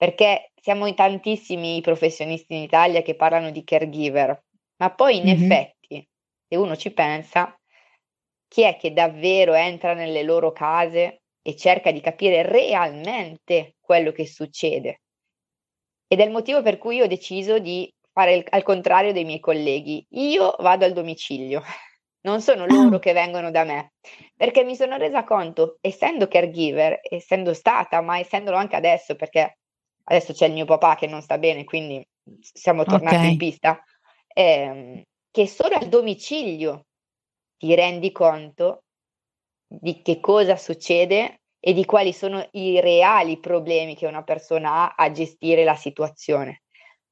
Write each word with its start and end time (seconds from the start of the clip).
perché 0.00 0.52
siamo 0.58 0.86
in 0.86 0.94
tantissimi 0.94 1.82
professionisti 1.82 2.54
in 2.54 2.62
Italia 2.62 3.02
che 3.02 3.16
parlano 3.16 3.50
di 3.50 3.62
caregiver, 3.62 4.44
ma 4.76 4.94
poi 4.94 5.18
in 5.18 5.24
mm-hmm. 5.24 5.42
effetti, 5.42 6.08
se 6.48 6.56
uno 6.56 6.74
ci 6.74 6.90
pensa, 6.90 7.54
chi 8.48 8.62
è 8.62 8.78
che 8.78 8.94
davvero 8.94 9.52
entra 9.52 9.92
nelle 9.92 10.22
loro 10.22 10.52
case 10.52 11.24
e 11.42 11.54
cerca 11.54 11.90
di 11.90 12.00
capire 12.00 12.40
realmente 12.40 13.74
quello 13.78 14.10
che 14.10 14.26
succede? 14.26 15.02
Ed 16.06 16.20
è 16.20 16.24
il 16.24 16.30
motivo 16.30 16.62
per 16.62 16.78
cui 16.78 17.02
ho 17.02 17.06
deciso 17.06 17.58
di 17.58 17.86
fare 18.10 18.36
il, 18.36 18.46
al 18.48 18.62
contrario 18.62 19.12
dei 19.12 19.26
miei 19.26 19.38
colleghi. 19.38 20.02
Io 20.12 20.56
vado 20.60 20.86
al 20.86 20.94
domicilio, 20.94 21.60
non 22.24 22.40
sono 22.40 22.64
loro 22.64 22.98
che 22.98 23.12
vengono 23.12 23.50
da 23.50 23.64
me, 23.64 23.92
perché 24.34 24.64
mi 24.64 24.76
sono 24.76 24.96
resa 24.96 25.24
conto, 25.24 25.76
essendo 25.82 26.26
caregiver, 26.26 27.00
essendo 27.02 27.52
stata, 27.52 28.00
ma 28.00 28.18
essendolo 28.18 28.56
anche 28.56 28.76
adesso, 28.76 29.14
perché 29.14 29.56
adesso 30.04 30.32
c'è 30.32 30.46
il 30.46 30.52
mio 30.52 30.64
papà 30.64 30.96
che 30.96 31.06
non 31.06 31.22
sta 31.22 31.38
bene, 31.38 31.64
quindi 31.64 32.04
siamo 32.40 32.84
tornati 32.84 33.16
okay. 33.16 33.30
in 33.30 33.36
pista, 33.36 33.82
ehm, 34.28 35.02
che 35.30 35.46
solo 35.46 35.76
al 35.76 35.88
domicilio 35.88 36.86
ti 37.56 37.74
rendi 37.74 38.10
conto 38.12 38.84
di 39.66 40.02
che 40.02 40.20
cosa 40.20 40.56
succede 40.56 41.40
e 41.60 41.72
di 41.74 41.84
quali 41.84 42.12
sono 42.12 42.46
i 42.52 42.80
reali 42.80 43.38
problemi 43.38 43.94
che 43.94 44.06
una 44.06 44.22
persona 44.22 44.72
ha 44.72 44.94
a 44.96 45.12
gestire 45.12 45.62
la 45.62 45.76
situazione. 45.76 46.62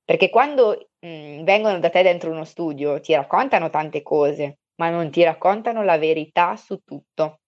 Perché 0.04 0.30
quando 0.30 0.88
mh, 1.00 1.06
mhmm, 1.06 1.44
vengono 1.44 1.78
da 1.78 1.90
te 1.90 2.02
dentro 2.02 2.30
uno 2.30 2.44
studio 2.44 2.98
ti 3.00 3.14
raccontano 3.14 3.68
tante 3.68 4.02
cose, 4.02 4.60
ma 4.76 4.88
non 4.88 5.10
ti 5.10 5.22
raccontano 5.22 5.84
la 5.84 5.98
verità 5.98 6.56
su 6.56 6.80
tutto. 6.82 7.40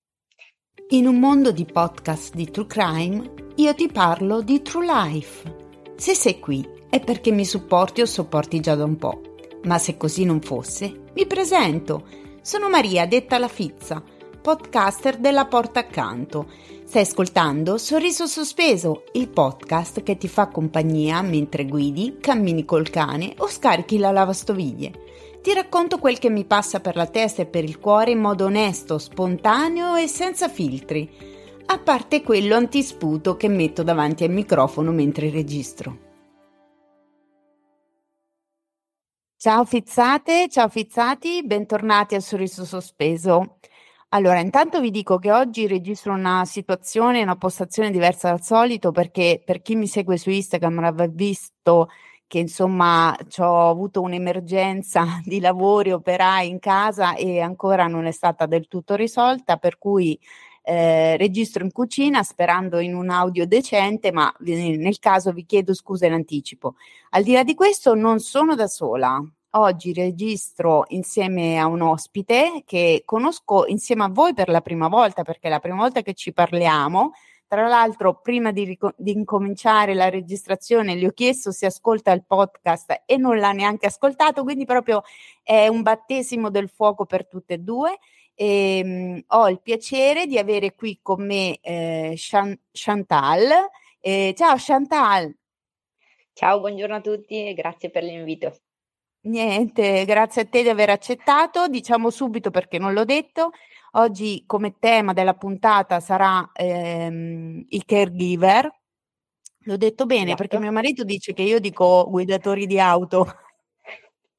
In 0.91 1.07
un 1.07 1.18
mondo 1.18 1.52
di 1.52 1.65
podcast 1.65 2.34
di 2.34 2.51
True 2.51 2.66
Crime, 2.66 3.49
io 3.60 3.74
ti 3.74 3.88
parlo 3.88 4.41
di 4.41 4.62
True 4.62 4.87
Life. 4.87 5.56
Se 5.96 6.14
sei 6.14 6.41
qui 6.41 6.66
è 6.88 6.98
perché 6.98 7.30
mi 7.30 7.45
supporti 7.45 8.01
o 8.01 8.06
sopporti 8.06 8.59
già 8.60 8.74
da 8.74 8.84
un 8.84 8.96
po'. 8.96 9.21
Ma 9.65 9.76
se 9.76 9.98
così 9.98 10.24
non 10.24 10.40
fosse, 10.40 11.02
mi 11.15 11.26
presento. 11.26 12.07
Sono 12.40 12.70
Maria, 12.70 13.07
detta 13.07 13.38
la 13.38 13.48
Fizza, 13.48 14.02
podcaster 14.40 15.18
della 15.18 15.45
Porta 15.45 15.80
Accanto 15.80 16.48
Stai 16.90 17.02
ascoltando 17.02 17.79
Sorriso 17.79 18.26
Sospeso, 18.26 19.04
il 19.12 19.29
podcast 19.29 20.02
che 20.02 20.16
ti 20.16 20.26
fa 20.26 20.48
compagnia 20.48 21.23
mentre 21.23 21.65
guidi, 21.65 22.16
cammini 22.20 22.65
col 22.65 22.90
cane 22.90 23.35
o 23.37 23.46
scarichi 23.46 23.96
la 23.96 24.10
lavastoviglie. 24.10 24.90
Ti 25.40 25.54
racconto 25.54 25.98
quel 25.98 26.18
che 26.18 26.30
mi 26.30 26.45
passa 26.45 26.80
per 26.80 26.96
la 26.96 27.07
testa 27.07 27.42
e 27.42 27.46
per 27.46 27.63
il 27.63 27.79
cuore 27.79 28.10
in 28.10 28.18
modo 28.18 28.46
onesto, 28.46 28.98
spontaneo 28.98 29.95
e 29.95 30.09
senza 30.09 30.48
filtri, 30.48 31.09
a 31.73 31.79
parte 31.79 32.21
quello 32.21 32.57
antisputo 32.57 33.37
che 33.37 33.46
metto 33.46 33.85
davanti 33.85 34.24
al 34.24 34.30
microfono 34.30 34.90
mentre 34.90 35.30
registro. 35.30 36.09
Ciao 39.37 39.65
fizzate, 39.65 40.48
ciao 40.48 40.68
fizzati, 40.68 41.45
bentornati 41.45 42.16
a 42.16 42.21
Sorriso 42.21 42.65
Sospeso. 42.65 43.59
Allora, 44.09 44.41
intanto 44.41 44.80
vi 44.80 44.91
dico 44.91 45.18
che 45.18 45.30
oggi 45.30 45.68
registro 45.68 46.13
una 46.13 46.45
situazione, 46.45 47.23
una 47.23 47.37
postazione 47.37 47.93
diversa 47.93 48.30
dal 48.30 48.43
solito 48.43 48.91
perché 48.91 49.41
per 49.45 49.63
chi 49.63 49.76
mi 49.76 49.87
segue 49.87 50.18
su 50.18 50.29
Instagram 50.29 50.82
avrà 50.82 51.07
visto 51.07 51.88
che 52.26 52.41
insomma 52.41 53.16
ho 53.38 53.68
avuto 53.68 54.01
un'emergenza 54.01 55.21
di 55.24 55.38
lavori, 55.38 55.93
operai 55.93 56.48
in 56.48 56.59
casa 56.59 57.15
e 57.15 57.38
ancora 57.38 57.87
non 57.87 58.07
è 58.07 58.10
stata 58.10 58.46
del 58.46 58.66
tutto 58.66 58.96
risolta, 58.96 59.57
per 59.57 59.79
cui 59.79 60.18
eh, 60.71 61.16
registro 61.16 61.65
in 61.65 61.73
cucina 61.73 62.23
sperando 62.23 62.79
in 62.79 62.95
un 62.95 63.10
audio 63.10 63.45
decente, 63.45 64.12
ma 64.12 64.32
nel 64.38 65.00
caso 65.00 65.32
vi 65.32 65.44
chiedo 65.44 65.75
scusa 65.75 66.06
in 66.06 66.12
anticipo. 66.12 66.76
Al 67.10 67.25
di 67.25 67.32
là 67.32 67.43
di 67.43 67.54
questo 67.54 67.94
non 67.94 68.21
sono 68.21 68.54
da 68.54 68.69
sola, 68.69 69.21
Oggi 69.54 69.93
registro 69.93 70.84
insieme 70.91 71.59
a 71.59 71.66
un 71.66 71.81
ospite 71.82 72.62
che 72.65 73.03
conosco 73.04 73.66
insieme 73.66 74.04
a 74.04 74.08
voi 74.08 74.32
per 74.32 74.48
la 74.48 74.60
prima 74.60 74.86
volta, 74.86 75.25
perché 75.25 75.48
è 75.48 75.50
la 75.50 75.58
prima 75.58 75.78
volta 75.78 76.03
che 76.03 76.14
ci 76.14 76.32
parliamo. 76.32 77.14
Tra 77.48 77.66
l'altro, 77.66 78.20
prima 78.20 78.52
di, 78.52 78.62
ric- 78.62 78.94
di 78.97 79.10
incominciare 79.10 79.92
la 79.94 80.08
registrazione, 80.08 80.94
gli 80.94 81.04
ho 81.04 81.10
chiesto 81.10 81.50
se 81.50 81.66
ascolta 81.66 82.12
il 82.12 82.25
podcast 82.25 83.02
e 83.04 83.16
non 83.16 83.38
l'ha 83.38 83.50
neanche 83.50 83.87
ascoltato, 83.87 84.44
quindi 84.44 84.66
proprio 84.66 85.02
è 85.42 85.66
un 85.66 85.82
battesimo 85.82 86.48
del 86.48 86.69
fuoco 86.69 87.04
per 87.04 87.26
tutte 87.26 87.54
e 87.54 87.58
due. 87.58 87.98
E, 88.40 88.78
ehm, 88.78 88.88
mh, 88.88 89.24
ho 89.28 89.50
il 89.50 89.60
piacere 89.60 90.24
di 90.26 90.38
avere 90.38 90.74
qui 90.74 90.98
con 91.02 91.26
me 91.26 91.58
eh, 91.60 92.14
Chantal. 92.72 93.50
Eh, 94.00 94.32
ciao 94.34 94.54
Chantal. 94.56 95.36
Ciao, 96.32 96.60
buongiorno 96.60 96.94
a 96.94 97.00
tutti 97.02 97.48
e 97.48 97.52
grazie 97.52 97.90
per 97.90 98.02
l'invito. 98.02 98.56
Niente, 99.24 100.06
grazie 100.06 100.42
a 100.42 100.46
te 100.46 100.62
di 100.62 100.70
aver 100.70 100.88
accettato. 100.88 101.68
Diciamo 101.68 102.08
subito 102.08 102.48
perché 102.48 102.78
non 102.78 102.94
l'ho 102.94 103.04
detto. 103.04 103.50
Oggi 103.92 104.44
come 104.46 104.78
tema 104.78 105.12
della 105.12 105.34
puntata 105.34 106.00
sarà 106.00 106.50
ehm, 106.54 107.66
il 107.68 107.84
caregiver. 107.84 108.70
L'ho 109.64 109.76
detto 109.76 110.06
bene 110.06 110.32
esatto. 110.32 110.36
perché 110.36 110.58
mio 110.58 110.72
marito 110.72 111.04
dice 111.04 111.34
che 111.34 111.42
io 111.42 111.58
dico 111.60 112.06
guidatori 112.08 112.66
di 112.66 112.80
auto. 112.80 113.26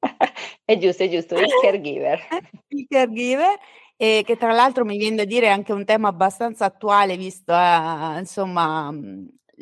è 0.64 0.76
giusto, 0.76 1.04
è 1.04 1.08
giusto, 1.08 1.36
il 1.36 1.46
caregiver. 1.62 2.20
il 2.66 2.86
caregiver 2.88 3.56
e 4.02 4.24
che 4.26 4.36
tra 4.36 4.50
l'altro 4.50 4.84
mi 4.84 4.96
viene 4.96 5.14
da 5.14 5.24
dire 5.24 5.48
anche 5.48 5.72
un 5.72 5.84
tema 5.84 6.08
abbastanza 6.08 6.64
attuale 6.64 7.16
visto 7.16 7.52
eh, 7.52 8.18
insomma 8.18 8.92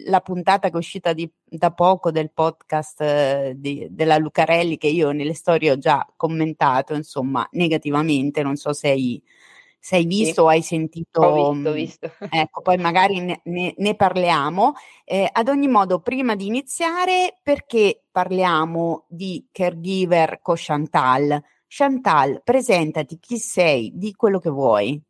la 0.07 0.21
puntata 0.23 0.69
che 0.69 0.75
è 0.75 0.79
uscita 0.79 1.13
di, 1.13 1.31
da 1.45 1.73
poco 1.73 2.11
del 2.11 2.31
podcast 2.33 3.03
eh, 3.03 3.53
di, 3.57 3.87
della 3.91 4.17
Lucarelli 4.17 4.79
che 4.79 4.87
io 4.87 5.11
nelle 5.11 5.35
storie 5.35 5.73
ho 5.73 5.77
già 5.77 6.07
commentato, 6.17 6.95
insomma, 6.95 7.47
negativamente, 7.53 8.43
non 8.43 8.57
so 8.57 8.73
se 8.73 8.89
hai, 8.89 9.23
se 9.79 9.97
hai 9.97 10.07
visto 10.07 10.33
sì. 10.33 10.41
o 10.41 10.49
hai 10.49 10.63
sentito. 10.63 11.21
Ho 11.21 11.53
visto, 11.53 11.73
visto. 11.73 12.13
Ecco, 12.31 12.63
poi 12.63 12.79
magari 12.79 13.21
ne, 13.21 13.41
ne, 13.45 13.75
ne 13.77 13.95
parliamo. 13.95 14.73
Eh, 15.05 15.29
ad 15.31 15.49
ogni 15.49 15.69
modo, 15.69 16.01
prima 16.01 16.35
di 16.35 16.47
iniziare, 16.47 17.39
perché 17.43 18.05
parliamo 18.11 19.05
di 19.07 19.47
caregiver 19.53 20.41
con 20.41 20.55
Chantal? 20.57 21.43
Chantal, 21.73 22.41
presentati 22.43 23.21
chi 23.21 23.39
sei, 23.39 23.93
di 23.95 24.13
quello 24.13 24.41
che 24.41 24.51
vuoi. 24.51 25.01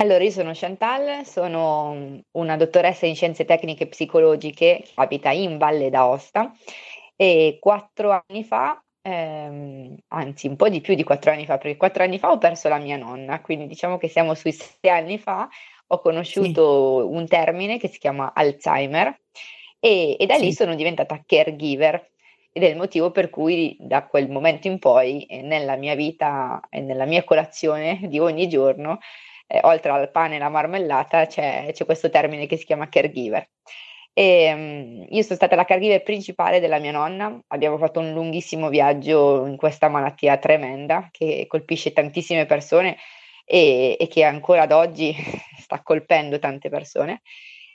Allora, 0.00 0.22
io 0.22 0.30
sono 0.30 0.50
Chantal, 0.52 1.24
sono 1.24 2.20
una 2.32 2.56
dottoressa 2.58 3.06
in 3.06 3.14
scienze 3.14 3.46
tecniche 3.46 3.88
psicologiche, 3.88 4.84
abita 4.96 5.30
in 5.30 5.56
Valle 5.56 5.88
d'Aosta 5.88 6.54
e 7.16 7.56
quattro 7.58 8.22
anni 8.28 8.44
fa, 8.44 8.84
ehm, 9.00 9.96
anzi 10.08 10.46
un 10.46 10.56
po' 10.56 10.68
di 10.68 10.82
più 10.82 10.94
di 10.94 11.04
quattro 11.04 11.30
anni 11.30 11.46
fa, 11.46 11.56
perché 11.56 11.78
quattro 11.78 12.02
anni 12.02 12.18
fa 12.18 12.30
ho 12.30 12.36
perso 12.36 12.68
la 12.68 12.78
mia 12.78 12.98
nonna, 12.98 13.40
quindi 13.40 13.66
diciamo 13.66 13.96
che 13.96 14.08
siamo 14.08 14.34
sui 14.34 14.52
sei 14.52 14.90
anni 14.90 15.18
fa, 15.18 15.48
ho 15.86 16.00
conosciuto 16.00 17.00
sì. 17.00 17.16
un 17.16 17.26
termine 17.26 17.78
che 17.78 17.88
si 17.88 17.98
chiama 17.98 18.32
Alzheimer 18.34 19.18
e, 19.80 20.16
e 20.20 20.26
da 20.26 20.34
sì. 20.34 20.42
lì 20.42 20.52
sono 20.52 20.74
diventata 20.74 21.22
caregiver 21.24 22.10
ed 22.52 22.62
è 22.62 22.66
il 22.66 22.76
motivo 22.76 23.10
per 23.10 23.30
cui 23.30 23.76
da 23.78 24.06
quel 24.06 24.28
momento 24.28 24.66
in 24.66 24.78
poi 24.78 25.24
eh, 25.24 25.42
nella 25.42 25.76
mia 25.76 25.94
vita 25.94 26.60
e 26.70 26.80
nella 26.80 27.04
mia 27.04 27.24
colazione 27.24 28.00
di 28.02 28.18
ogni 28.18 28.48
giorno 28.48 28.98
eh, 29.48 29.60
oltre 29.62 29.90
al 29.90 30.10
pane 30.10 30.34
e 30.34 30.36
alla 30.36 30.48
marmellata 30.50 31.26
c'è, 31.26 31.70
c'è, 31.72 31.84
questo 31.84 32.10
termine 32.10 32.46
che 32.46 32.56
si 32.56 32.64
chiama 32.66 32.88
caregiver. 32.88 33.48
E, 34.12 34.52
um, 34.52 35.06
io 35.08 35.22
sono 35.22 35.36
stata 35.36 35.56
la 35.56 35.64
caregiver 35.64 36.02
principale 36.02 36.60
della 36.60 36.78
mia 36.78 36.92
nonna, 36.92 37.40
abbiamo 37.48 37.78
fatto 37.78 38.00
un 38.00 38.12
lunghissimo 38.12 38.68
viaggio 38.68 39.46
in 39.46 39.56
questa 39.56 39.88
malattia 39.88 40.36
tremenda 40.38 41.08
che 41.10 41.46
colpisce 41.48 41.92
tantissime 41.92 42.44
persone 42.46 42.96
e, 43.44 43.96
e 43.98 44.08
che 44.08 44.24
ancora 44.24 44.62
ad 44.62 44.72
oggi 44.72 45.14
sta 45.58 45.82
colpendo 45.82 46.38
tante 46.38 46.68
persone. 46.68 47.22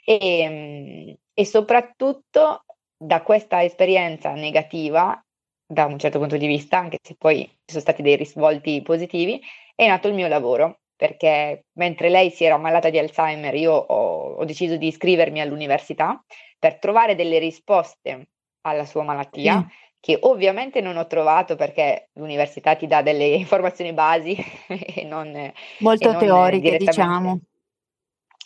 E, 0.04 0.46
um, 0.48 1.16
e 1.32 1.44
soprattutto 1.44 2.63
da 3.04 3.22
questa 3.22 3.62
esperienza 3.62 4.32
negativa, 4.32 5.22
da 5.66 5.84
un 5.84 5.98
certo 5.98 6.18
punto 6.18 6.38
di 6.38 6.46
vista, 6.46 6.78
anche 6.78 6.98
se 7.02 7.14
poi 7.18 7.44
ci 7.44 7.56
sono 7.66 7.80
stati 7.80 8.02
dei 8.02 8.16
risvolti 8.16 8.80
positivi, 8.82 9.40
è 9.74 9.86
nato 9.86 10.08
il 10.08 10.14
mio 10.14 10.26
lavoro, 10.26 10.80
perché 10.96 11.66
mentre 11.74 12.08
lei 12.08 12.30
si 12.30 12.44
era 12.44 12.54
ammalata 12.54 12.88
di 12.88 12.98
Alzheimer, 12.98 13.54
io 13.54 13.72
ho, 13.72 14.34
ho 14.36 14.44
deciso 14.44 14.76
di 14.76 14.86
iscrivermi 14.86 15.40
all'università 15.40 16.22
per 16.58 16.78
trovare 16.78 17.14
delle 17.14 17.38
risposte 17.38 18.28
alla 18.62 18.86
sua 18.86 19.02
malattia. 19.02 19.58
Mm. 19.58 19.66
Che 20.04 20.18
ovviamente 20.20 20.82
non 20.82 20.98
ho 20.98 21.06
trovato 21.06 21.56
perché 21.56 22.10
l'università 22.14 22.74
ti 22.76 22.86
dà 22.86 23.00
delle 23.00 23.24
informazioni 23.36 23.94
basi 23.94 24.36
e 24.68 25.02
non 25.04 25.32
molto 25.78 26.08
e 26.08 26.12
non 26.12 26.20
teoriche, 26.20 26.76
diciamo. 26.76 27.40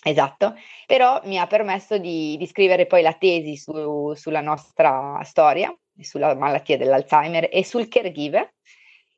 Esatto, 0.03 0.55
però 0.87 1.21
mi 1.25 1.39
ha 1.39 1.47
permesso 1.47 1.99
di, 1.99 2.37
di 2.37 2.47
scrivere 2.47 2.87
poi 2.87 3.03
la 3.03 3.15
tesi 3.15 3.57
su, 3.57 4.15
sulla 4.15 4.41
nostra 4.41 5.21
storia, 5.25 5.77
sulla 6.01 6.35
malattia 6.35 6.77
dell'Alzheimer 6.77 7.49
e 7.51 7.65
sul 7.65 7.89
caregiver 7.89 8.55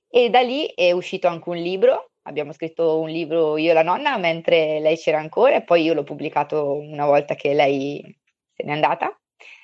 e 0.08 0.30
da 0.30 0.40
lì 0.40 0.66
è 0.74 0.90
uscito 0.92 1.28
anche 1.28 1.48
un 1.50 1.56
libro 1.56 2.10
abbiamo 2.22 2.52
scritto 2.52 2.98
un 3.00 3.08
libro 3.08 3.56
io 3.56 3.70
e 3.70 3.74
la 3.74 3.82
nonna 3.82 4.16
mentre 4.18 4.80
lei 4.80 4.96
c'era 4.96 5.18
ancora 5.18 5.56
e 5.56 5.62
poi 5.62 5.82
io 5.82 5.94
l'ho 5.94 6.02
pubblicato 6.02 6.74
una 6.74 7.06
volta 7.06 7.34
che 7.34 7.54
lei 7.54 8.02
se 8.52 8.64
n'è 8.64 8.72
andata. 8.72 9.18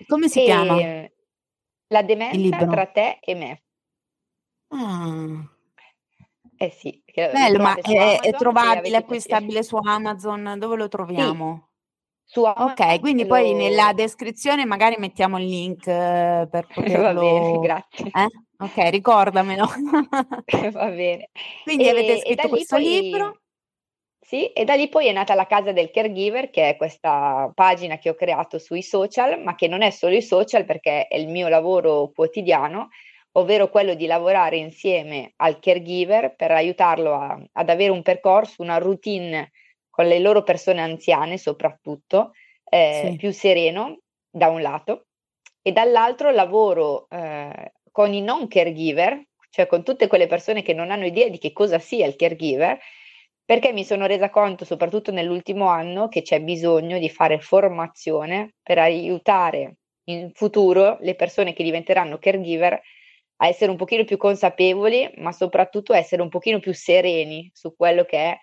Come 0.06 0.28
si 0.28 0.40
E 0.40 0.44
chiama 0.44 1.08
La 1.88 2.02
demenza 2.02 2.66
tra 2.66 2.86
te 2.86 3.18
e 3.20 3.34
me. 3.34 3.62
Ah. 4.68 5.50
Eh 6.58 6.70
sì, 6.70 7.02
che 7.16 7.26
lo 7.28 7.32
Bello, 7.32 7.62
ma 7.62 7.74
su 7.80 7.92
è, 7.92 8.20
è 8.20 8.30
trovabile, 8.32 8.78
avete 8.78 8.96
acquistabile 8.96 9.62
su 9.62 9.76
Amazon? 9.76 10.56
Dove 10.58 10.76
lo 10.76 10.82
Sì, 10.84 10.90
troviamo? 10.90 11.68
su 12.28 12.42
Ok, 12.42 12.54
Amazon 12.58 13.00
quindi 13.00 13.22
e 13.22 13.26
poi 13.26 13.54
nella 13.54 13.86
lo... 13.86 13.92
descrizione 13.94 14.64
magari 14.66 14.96
mettiamo 14.98 15.38
il 15.38 15.46
link 15.46 15.86
eh, 15.86 16.46
per 16.50 16.66
Va 16.76 17.14
bene, 17.14 17.50
poterlo... 17.54 17.60
grazie. 17.60 18.04
Eh? 18.04 18.28
Ok, 18.58 18.90
ricordamelo. 18.90 19.64
Va 20.72 20.88
bene. 20.90 21.30
Quindi 21.64 21.88
avete 21.88 22.12
E, 22.12 22.32
e 22.32 22.34
da 22.34 22.42
scritto 22.42 22.48
questo 22.48 22.76
poi, 22.76 23.00
libro? 23.00 23.40
sì, 24.20 24.46
e 24.52 24.64
da 24.64 24.74
lì 24.74 24.88
poi 24.88 25.06
è 25.06 25.12
nata 25.12 25.34
la 25.34 25.46
Casa 25.46 25.72
del 25.72 25.90
Caregiver, 25.90 26.50
che 26.50 26.70
è 26.70 26.76
questa 26.76 27.50
pagina 27.54 27.96
che 27.96 28.10
ho 28.10 28.14
creato 28.14 28.58
sui 28.58 28.82
social, 28.82 29.40
ma 29.42 29.54
che 29.54 29.68
non 29.68 29.80
è 29.82 29.90
solo 29.90 30.16
i 30.16 30.22
social 30.22 30.64
perché 30.66 31.06
è 31.06 31.16
il 31.16 31.28
mio 31.28 31.48
lavoro 31.48 32.10
quotidiano, 32.14 32.88
ovvero 33.36 33.68
quello 33.68 33.94
di 33.94 34.06
lavorare 34.06 34.56
insieme 34.56 35.32
al 35.36 35.58
caregiver 35.58 36.34
per 36.34 36.50
aiutarlo 36.52 37.14
a- 37.14 37.38
ad 37.52 37.68
avere 37.70 37.90
un 37.90 38.02
percorso, 38.02 38.62
una 38.62 38.78
routine 38.78 39.50
con 39.90 40.06
le 40.06 40.18
loro 40.18 40.42
persone 40.42 40.80
anziane 40.80 41.38
soprattutto, 41.38 42.32
eh, 42.64 43.14
Sì, 43.14 43.16
più 43.16 43.32
sereno 43.32 44.00
da 44.30 44.48
un 44.48 44.60
lato, 44.62 45.06
e 45.62 45.72
dall'altro 45.72 46.30
lavoro 46.30 47.06
eh, 47.08 47.72
con 47.90 48.12
i 48.12 48.22
non 48.22 48.46
caregiver, 48.48 49.22
cioè 49.50 49.66
con 49.66 49.82
tutte 49.82 50.06
quelle 50.06 50.26
persone 50.26 50.62
che 50.62 50.74
non 50.74 50.90
hanno 50.90 51.06
idea 51.06 51.28
di 51.28 51.38
che 51.38 51.52
cosa 51.52 51.78
sia 51.78 52.06
il 52.06 52.16
caregiver, 52.16 52.78
perché 53.44 53.72
mi 53.72 53.84
sono 53.84 54.06
resa 54.06 54.28
conto, 54.30 54.64
soprattutto 54.64 55.12
nell'ultimo 55.12 55.66
anno, 55.68 56.08
che 56.08 56.22
c'è 56.22 56.40
bisogno 56.40 56.98
di 56.98 57.08
fare 57.08 57.38
formazione 57.38 58.54
per 58.62 58.78
aiutare 58.78 59.76
in 60.04 60.30
futuro 60.34 60.98
le 61.00 61.14
persone 61.14 61.52
che 61.52 61.62
diventeranno 61.62 62.18
caregiver 62.18 62.80
a 63.38 63.46
essere 63.48 63.70
un 63.70 63.76
pochino 63.76 64.04
più 64.04 64.16
consapevoli, 64.16 65.10
ma 65.16 65.32
soprattutto 65.32 65.92
a 65.92 65.98
essere 65.98 66.22
un 66.22 66.28
pochino 66.28 66.58
più 66.60 66.72
sereni 66.74 67.50
su 67.52 67.74
quello 67.76 68.04
che 68.04 68.18
è 68.18 68.38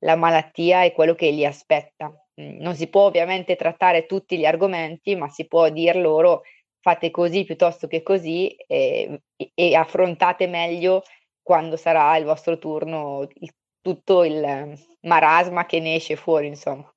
la 0.00 0.16
malattia 0.16 0.82
e 0.84 0.92
quello 0.92 1.14
che 1.14 1.30
li 1.30 1.44
aspetta. 1.46 2.08
Mm, 2.40 2.58
Non 2.60 2.74
si 2.74 2.88
può 2.88 3.02
ovviamente 3.06 3.56
trattare 3.56 4.06
tutti 4.06 4.36
gli 4.38 4.44
argomenti, 4.44 5.14
ma 5.16 5.28
si 5.28 5.46
può 5.46 5.68
dir 5.70 5.96
loro 5.96 6.42
fate 6.80 7.10
così 7.10 7.44
piuttosto 7.44 7.86
che 7.86 8.02
così 8.02 8.48
e, 8.66 9.22
e 9.54 9.74
affrontate 9.76 10.48
meglio 10.48 11.02
quando 11.40 11.76
sarà 11.76 12.16
il 12.16 12.24
vostro 12.24 12.58
turno 12.58 13.26
il- 13.34 13.54
tutto 13.80 14.22
il 14.24 14.76
marasma 15.02 15.66
che 15.66 15.80
ne 15.80 15.96
esce 15.96 16.14
fuori, 16.16 16.46
insomma. 16.48 16.88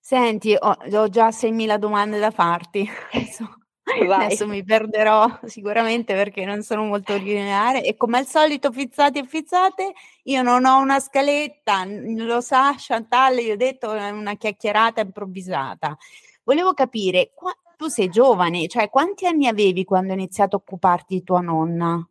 Senti, 0.00 0.54
ho, 0.58 0.76
ho 0.92 1.08
già 1.08 1.30
6.000 1.32 1.76
domande 1.78 2.18
da 2.18 2.30
farti. 2.30 2.88
Adesso, 4.06 4.12
adesso 4.12 4.46
Vai. 4.46 4.56
mi 4.56 4.64
perderò 4.64 5.38
sicuramente 5.44 6.14
perché 6.14 6.44
non 6.44 6.62
sono 6.62 6.84
molto 6.84 7.16
lineare 7.16 7.82
e 7.82 7.96
come 7.96 8.18
al 8.18 8.26
solito 8.26 8.70
fizzati 8.72 9.18
e 9.18 9.26
fizzate, 9.26 9.92
io 10.24 10.42
non 10.42 10.64
ho 10.64 10.78
una 10.80 11.00
scaletta, 11.00 11.84
lo 11.84 12.40
sa 12.40 12.74
Chantal, 12.76 13.38
io 13.38 13.54
ho 13.54 13.56
detto 13.56 13.92
è 13.92 14.10
una 14.10 14.36
chiacchierata 14.36 15.00
improvvisata. 15.00 15.96
Volevo 16.44 16.74
capire, 16.74 17.32
qua- 17.34 17.56
tu 17.76 17.88
sei 17.88 18.08
giovane, 18.08 18.68
cioè 18.68 18.88
quanti 18.88 19.26
anni 19.26 19.46
avevi 19.46 19.84
quando 19.84 20.12
hai 20.12 20.18
iniziato 20.18 20.56
a 20.56 20.58
occuparti 20.60 21.14
di 21.16 21.22
tua 21.22 21.40
nonna? 21.40 22.08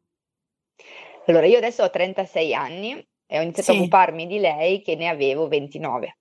Allora, 1.27 1.45
io 1.47 1.57
adesso 1.57 1.83
ho 1.83 1.89
36 1.89 2.53
anni 2.53 2.91
e 3.25 3.39
ho 3.39 3.41
iniziato 3.41 3.71
a 3.71 3.73
Sì. 3.73 3.79
occuparmi 3.79 4.27
di 4.27 4.39
lei 4.39 4.81
che 4.81 4.95
ne 4.95 5.07
avevo 5.07 5.47
29. 5.47 6.17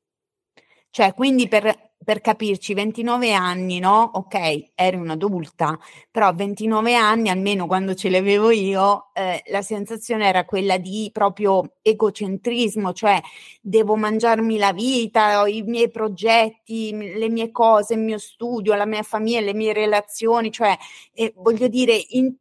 Cioè, 0.88 1.12
quindi 1.12 1.48
per, 1.48 1.93
per 2.04 2.20
capirci, 2.20 2.74
29 2.74 3.32
anni, 3.32 3.78
no? 3.80 4.10
Ok, 4.14 4.72
eri 4.74 4.96
un'adulta, 4.96 5.78
però 6.10 6.28
a 6.28 6.32
29 6.32 6.94
anni, 6.94 7.30
almeno 7.30 7.66
quando 7.66 7.94
ce 7.94 8.10
l'avevo 8.10 8.50
io, 8.50 9.10
eh, 9.14 9.42
la 9.46 9.62
sensazione 9.62 10.26
era 10.26 10.44
quella 10.44 10.78
di 10.78 11.10
proprio 11.12 11.76
egocentrismo, 11.82 12.92
cioè 12.92 13.20
devo 13.60 13.96
mangiarmi 13.96 14.58
la 14.58 14.72
vita, 14.72 15.46
i 15.46 15.62
miei 15.62 15.90
progetti, 15.90 16.92
le 17.16 17.28
mie 17.30 17.50
cose, 17.50 17.94
il 17.94 18.00
mio 18.00 18.18
studio, 18.18 18.74
la 18.74 18.86
mia 18.86 19.02
famiglia, 19.02 19.40
le 19.40 19.54
mie 19.54 19.72
relazioni, 19.72 20.50
cioè 20.52 20.76
eh, 21.12 21.32
voglio 21.36 21.68
dire, 21.68 21.98
in- 22.10 22.34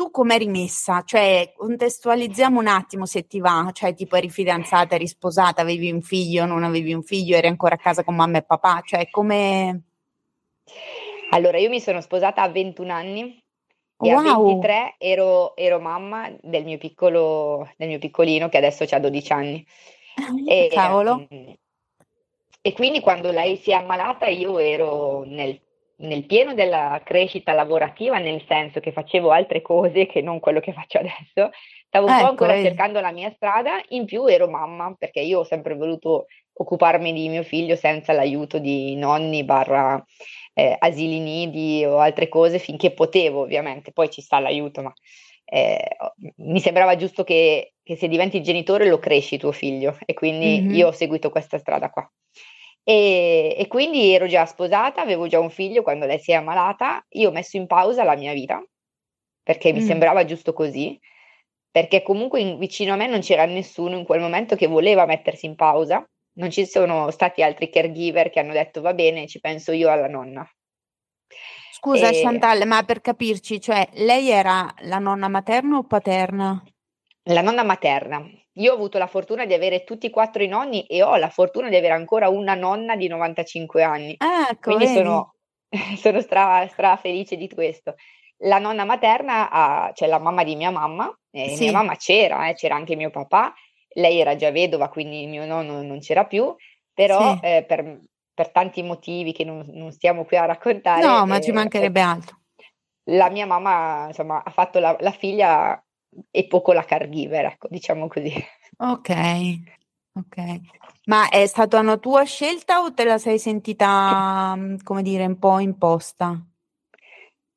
tu 0.00 0.10
come 0.10 0.36
eri 0.36 0.46
messa? 0.46 1.02
Cioè, 1.04 1.52
contestualizziamo 1.54 2.58
un 2.58 2.68
attimo 2.68 3.04
se 3.04 3.26
ti 3.26 3.38
va, 3.38 3.68
cioè 3.74 3.92
tipo 3.92 4.16
eri 4.16 4.30
fidanzata, 4.30 4.94
eri 4.94 5.06
sposata, 5.06 5.60
avevi 5.60 5.92
un 5.92 6.00
figlio, 6.00 6.46
non 6.46 6.64
avevi 6.64 6.94
un 6.94 7.02
figlio, 7.02 7.36
eri 7.36 7.48
ancora 7.48 7.74
a 7.74 7.78
casa 7.78 8.02
con 8.02 8.14
mamma 8.14 8.38
e 8.38 8.42
papà, 8.42 8.80
cioè 8.82 9.10
come... 9.10 9.82
Allora, 11.32 11.58
io 11.58 11.68
mi 11.68 11.80
sono 11.80 12.00
sposata 12.00 12.40
a 12.40 12.48
21 12.48 12.90
anni 12.90 13.44
e 14.00 14.10
a 14.10 14.14
Wow! 14.14 14.46
23 14.46 14.94
ero, 14.96 15.54
ero 15.54 15.80
mamma 15.80 16.34
del 16.40 16.64
mio 16.64 16.78
piccolo, 16.78 17.70
del 17.76 17.88
mio 17.88 17.98
piccolino 17.98 18.48
che 18.48 18.56
adesso 18.56 18.86
ha 18.88 18.98
12 18.98 19.32
anni. 19.34 19.66
E, 20.48 20.70
Cavolo, 20.72 21.28
mm, 21.32 21.50
e 22.62 22.72
quindi 22.72 23.00
quando 23.00 23.30
lei 23.32 23.56
si 23.56 23.70
è 23.70 23.74
ammalata 23.74 24.28
io 24.28 24.58
ero 24.58 25.24
nel, 25.26 25.60
nel 26.00 26.24
pieno 26.26 26.54
della 26.54 27.00
crescita 27.04 27.52
lavorativa, 27.52 28.18
nel 28.18 28.42
senso 28.46 28.80
che 28.80 28.92
facevo 28.92 29.30
altre 29.30 29.60
cose 29.62 30.06
che 30.06 30.20
non 30.22 30.40
quello 30.40 30.60
che 30.60 30.72
faccio 30.74 30.98
adesso. 30.98 31.50
Stavo 31.86 32.06
un 32.06 32.12
po' 32.12 32.18
ecco, 32.18 32.30
ancora 32.30 32.52
vedi. 32.52 32.66
cercando 32.68 33.00
la 33.00 33.12
mia 33.12 33.30
strada, 33.30 33.80
in 33.88 34.04
più 34.04 34.26
ero 34.26 34.48
mamma 34.48 34.94
perché 34.98 35.20
io 35.20 35.40
ho 35.40 35.44
sempre 35.44 35.74
voluto 35.74 36.26
occuparmi 36.52 37.12
di 37.12 37.28
mio 37.28 37.42
figlio 37.42 37.74
senza 37.74 38.12
l'aiuto 38.12 38.58
di 38.58 38.94
nonni 38.94 39.44
barra 39.44 40.02
eh, 40.54 40.76
asili 40.78 41.18
nidi 41.18 41.84
o 41.84 41.98
altre 41.98 42.28
cose 42.28 42.58
finché 42.58 42.92
potevo, 42.92 43.40
ovviamente. 43.40 43.92
Poi 43.92 44.10
ci 44.10 44.20
sta 44.20 44.38
l'aiuto, 44.38 44.82
ma 44.82 44.92
eh, 45.44 45.96
mi 46.36 46.60
sembrava 46.60 46.96
giusto 46.96 47.24
che, 47.24 47.74
che 47.82 47.96
se 47.96 48.08
diventi 48.08 48.42
genitore 48.42 48.86
lo 48.86 48.98
cresci 48.98 49.36
tuo 49.38 49.52
figlio 49.52 49.98
e 50.04 50.14
quindi 50.14 50.60
Mhm. 50.60 50.74
io 50.74 50.88
ho 50.88 50.92
seguito 50.92 51.30
questa 51.30 51.58
strada 51.58 51.90
qua. 51.90 52.08
E, 52.82 53.54
e 53.58 53.66
quindi 53.68 54.12
ero 54.12 54.26
già 54.26 54.46
sposata, 54.46 55.00
avevo 55.02 55.26
già 55.26 55.38
un 55.38 55.50
figlio 55.50 55.82
quando 55.82 56.06
lei 56.06 56.18
si 56.18 56.32
è 56.32 56.34
ammalata, 56.34 57.04
io 57.10 57.28
ho 57.28 57.32
messo 57.32 57.56
in 57.56 57.66
pausa 57.66 58.04
la 58.04 58.16
mia 58.16 58.32
vita 58.32 58.62
perché 59.42 59.72
mi 59.72 59.80
Mm. 59.80 59.86
sembrava 59.86 60.24
giusto 60.24 60.52
così, 60.52 60.98
perché 61.70 62.02
comunque 62.02 62.40
in- 62.40 62.58
vicino 62.58 62.92
a 62.92 62.96
me 62.96 63.06
non 63.06 63.20
c'era 63.20 63.44
nessuno 63.46 63.96
in 63.96 64.04
quel 64.04 64.20
momento 64.20 64.54
che 64.56 64.66
voleva 64.66 65.06
mettersi 65.06 65.46
in 65.46 65.56
pausa, 65.56 66.04
non 66.34 66.50
ci 66.50 66.66
sono 66.66 67.10
stati 67.10 67.42
altri 67.42 67.68
caregiver 67.70 68.30
che 68.30 68.40
hanno 68.40 68.52
detto 68.52 68.80
va 68.80 68.94
bene, 68.94 69.26
ci 69.26 69.40
penso 69.40 69.72
io 69.72 69.90
alla 69.90 70.08
nonna. 70.08 70.48
Scusa 71.72 72.10
E 72.10 72.20
Chantal, 72.20 72.66
ma 72.66 72.82
per 72.84 73.00
capirci, 73.00 73.60
cioè 73.60 73.88
lei 73.94 74.28
era 74.30 74.72
la 74.80 74.98
nonna 74.98 75.28
materna 75.28 75.78
o 75.78 75.84
paterna? 75.84 76.62
la 77.24 77.42
nonna 77.42 77.62
materna. 77.62 78.24
Io 78.54 78.72
ho 78.72 78.74
avuto 78.74 78.98
la 78.98 79.06
fortuna 79.06 79.46
di 79.46 79.54
avere 79.54 79.84
tutti 79.84 80.06
e 80.06 80.10
quattro 80.10 80.42
i 80.42 80.48
nonni 80.48 80.84
e 80.86 81.02
ho 81.02 81.16
la 81.16 81.28
fortuna 81.30 81.68
di 81.68 81.76
avere 81.76 81.94
ancora 81.94 82.28
una 82.28 82.54
nonna 82.54 82.96
di 82.96 83.06
95 83.08 83.82
anni. 83.82 84.16
Ah, 84.20 84.48
ecco, 84.50 84.72
Quindi 84.74 84.86
sono, 84.88 85.34
sono 85.96 86.20
stra, 86.20 86.66
stra 86.68 86.96
felice 86.96 87.36
di 87.36 87.48
questo. 87.48 87.94
La 88.44 88.58
nonna 88.58 88.84
materna, 88.84 89.50
ha- 89.50 89.92
cioè 89.94 90.08
la 90.08 90.18
mamma 90.18 90.44
di 90.44 90.56
mia 90.56 90.70
mamma, 90.70 91.06
e 91.30 91.56
mia 91.56 91.56
Sì, 91.56 91.70
mamma 91.72 91.96
c'era, 91.96 92.48
eh, 92.48 92.54
c'era 92.54 92.74
anche 92.74 92.96
mio 92.96 93.10
papà, 93.10 93.54
lei 93.94 94.18
era 94.18 94.34
già 94.36 94.50
vedova, 94.50 94.88
quindi 94.88 95.26
mio 95.26 95.44
nonno 95.46 95.82
non 95.82 96.00
c'era 96.00 96.26
più, 96.26 96.54
però 96.92 97.38
sì. 97.40 97.40
eh, 97.42 97.64
per, 97.66 98.00
per 98.34 98.50
tanti 98.50 98.82
motivi 98.82 99.32
che 99.32 99.44
non, 99.44 99.64
non 99.68 99.92
stiamo 99.92 100.24
qui 100.24 100.36
a 100.36 100.46
No, 100.46 100.46
raccontare, 100.46 101.22
ma 101.26 101.40
ci 101.40 101.50
eh, 101.50 101.54
mancherebbe 101.54 102.00
altro. 102.00 102.38
la 103.10 103.28
mia 103.30 103.46
mamma, 103.46 104.06
insomma, 104.08 104.42
ha 104.44 104.50
fatto 104.50 104.78
la, 104.78 104.96
la 105.00 105.10
figlia 105.12 105.82
e 106.30 106.46
poco 106.46 106.72
la 106.72 106.84
caregiver, 106.84 107.44
ecco, 107.46 107.68
diciamo 107.70 108.08
così. 108.08 108.32
Ok, 108.78 109.10
ok. 110.14 110.36
Ma 111.06 111.28
è 111.28 111.46
stata 111.46 111.78
una 111.80 111.96
tua 111.98 112.24
scelta 112.24 112.82
o 112.82 112.92
te 112.94 113.04
la 113.04 113.18
sei 113.18 113.38
sentita, 113.38 114.54
mm, 114.56 114.76
come 114.82 115.02
dire, 115.02 115.24
un 115.26 115.38
po' 115.38 115.58
imposta? 115.58 116.40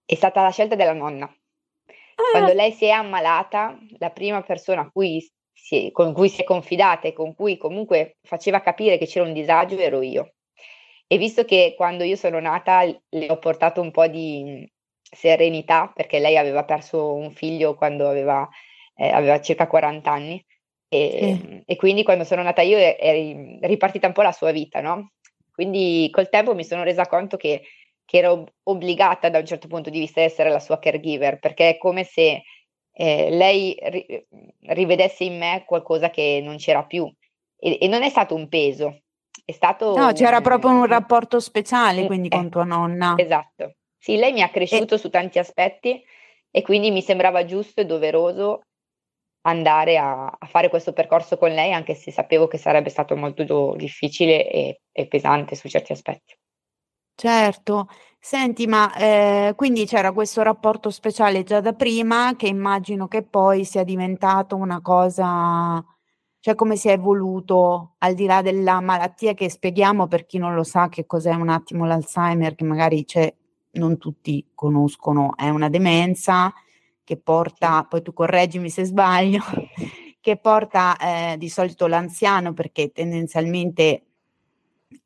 È 0.06 0.16
stata 0.16 0.42
la 0.42 0.50
scelta 0.52 0.76
della 0.76 0.94
nonna. 0.94 1.32
Quando 2.30 2.52
Ah, 2.52 2.54
lei 2.54 2.72
si 2.72 2.86
è 2.86 2.90
ammalata, 2.90 3.78
la 3.98 4.10
prima 4.12 4.42
persona 4.42 4.82
a 4.82 4.90
cui 4.90 5.26
si 5.52 5.88
è- 5.88 5.92
con 5.92 6.14
cui 6.14 6.30
si 6.30 6.42
è 6.42 6.44
confidata 6.44 7.08
e 7.08 7.14
con 7.14 7.36
cui 7.36 7.58
comunque 7.58 8.18
faceva 8.22 8.62
capire 8.62 8.98
che 8.98 9.06
c'era 9.06 9.26
un 9.26 9.34
disagio 9.34 9.78
ero 9.78 10.02
io. 10.02 10.34
E 11.08 11.18
visto 11.18 11.46
che 11.46 11.74
quando 11.78 12.04
io 12.04 12.16
sono 12.16 12.40
nata 12.40 12.84
le 12.84 13.30
ho 13.30 13.38
portato 13.38 13.82
un 13.82 13.92
po' 13.92 14.08
di 14.08 14.68
serenità, 15.14 15.92
perché 15.94 16.20
lei 16.20 16.38
aveva 16.38 16.64
perso 16.64 17.14
un 17.14 17.32
figlio 17.32 17.76
quando 17.76 18.08
aveva, 18.08 18.48
eh, 18.96 19.10
aveva 19.10 19.40
circa 19.42 19.68
40 19.68 20.12
anni, 20.12 20.44
sì. 20.88 20.96
e, 20.96 21.64
e 21.66 21.76
quindi 21.76 22.04
quando 22.04 22.24
sono 22.24 22.42
nata 22.44 22.62
io 22.62 22.78
è, 22.78 22.98
ri- 23.12 23.58
ripartita 23.62 24.08
un 24.08 24.14
po' 24.14 24.22
la 24.22 24.32
sua 24.32 24.52
vita, 24.52 24.82
no? 24.82 25.12
Quindi 25.52 26.10
col 26.12 26.30
tempo 26.30 26.56
mi 26.56 26.64
sono 26.64 26.84
resa 26.84 27.06
conto 27.08 27.38
che, 27.38 27.64
che 28.06 28.18
ero 28.18 28.32
ob- 28.32 28.50
obbligata 28.64 29.30
da 29.30 29.40
un 29.40 29.46
certo 29.46 29.68
punto 29.68 29.90
di 29.90 30.00
vista 30.00 30.20
a 30.20 30.24
essere 30.24 30.50
la 30.50 30.60
sua 30.60 30.80
caregiver, 30.80 31.40
perché 31.40 31.70
è 31.70 31.78
come 31.78 32.04
se 32.04 32.44
eh, 32.96 33.30
lei 33.30 33.76
ri- 33.82 34.26
rivedesse 34.68 35.24
in 35.24 35.38
me 35.38 35.64
qualcosa 35.66 36.10
che 36.10 36.42
non 36.44 36.58
c'era 36.58 36.84
più. 36.86 37.12
E, 37.58 37.78
e 37.82 37.88
non 37.88 38.04
è 38.04 38.10
stato 38.10 38.36
un 38.36 38.48
peso, 38.50 39.04
è 39.46 39.52
stato 39.52 39.98
No, 39.98 40.12
c'era 40.14 40.38
un, 40.38 40.44
proprio 40.44 40.72
un 40.72 40.86
rapporto 40.86 41.40
speciale 41.40 42.06
quindi 42.06 42.28
eh, 42.28 42.32
con 42.32 42.50
tua 42.50 42.64
nonna. 42.64 43.16
esatto. 43.18 43.76
Sì, 44.04 44.18
lei 44.18 44.34
mi 44.34 44.42
ha 44.42 44.50
cresciuto 44.50 44.96
e... 44.96 44.98
su 44.98 45.10
tanti 45.10 45.40
aspetti 45.40 46.04
e 46.52 46.62
quindi 46.62 46.92
mi 46.92 47.02
sembrava 47.02 47.46
giusto 47.46 47.80
e 47.80 47.86
doveroso 47.86 48.64
andare 49.44 49.98
a, 49.98 50.26
a, 50.26 50.46
fare 50.46 50.68
questo 50.68 50.92
percorso 50.92 51.38
con 51.38 51.54
lei, 51.54 51.72
anche 51.72 51.96
se 51.96 52.12
sapevo 52.12 52.48
che 52.48 52.58
sarebbe 52.58 52.90
stato 52.90 53.16
molto 53.16 53.76
difficile 53.78 54.52
e, 54.52 54.82
e 54.92 55.08
pesante 55.08 55.56
su 55.56 55.70
certi 55.70 55.94
aspetti. 55.94 56.36
Certo, 57.16 57.88
senti, 58.20 58.68
ma 58.68 58.94
eh, 58.94 59.54
quindi 59.56 59.86
c'era 59.86 60.12
questo 60.12 60.42
rapporto 60.42 60.90
speciale 60.90 61.44
già 61.44 61.62
da 61.62 61.72
prima 61.72 62.36
che 62.36 62.48
immagino 62.48 63.08
che 63.08 63.24
poi 63.24 63.64
sia 63.64 63.86
diventato 63.86 64.58
una 64.58 64.82
cosa, 64.82 65.82
cioè 66.42 66.56
come 66.56 66.76
si 66.76 66.90
è 66.90 66.92
evoluto 66.92 67.96
al 68.00 68.16
di 68.16 68.26
là 68.26 68.42
della 68.42 68.82
malattia 68.82 69.34
che 69.34 69.50
spieghiamo 69.50 70.08
per 70.08 70.26
chi 70.26 70.40
non 70.40 70.56
lo 70.56 70.64
sa 70.64 70.90
che 70.90 71.06
cos'è 71.06 71.34
un 71.34 71.48
attimo 71.48 71.86
l'Alzheimer, 71.86 72.54
che 72.56 72.66
magari 72.66 73.06
c'è, 73.06 73.34
non 73.74 73.98
tutti 73.98 74.46
conoscono, 74.54 75.36
è 75.36 75.50
una 75.50 75.70
demenza 75.70 76.54
che 77.04 77.18
porta, 77.18 77.84
poi 77.84 78.02
tu 78.02 78.14
correggimi 78.14 78.70
se 78.70 78.84
sbaglio, 78.86 79.42
che 80.20 80.38
porta 80.38 80.98
eh, 80.98 81.36
di 81.38 81.50
solito 81.50 81.88
l'anziano 81.88 82.54
perché 82.54 82.92
tendenzialmente 82.92 84.06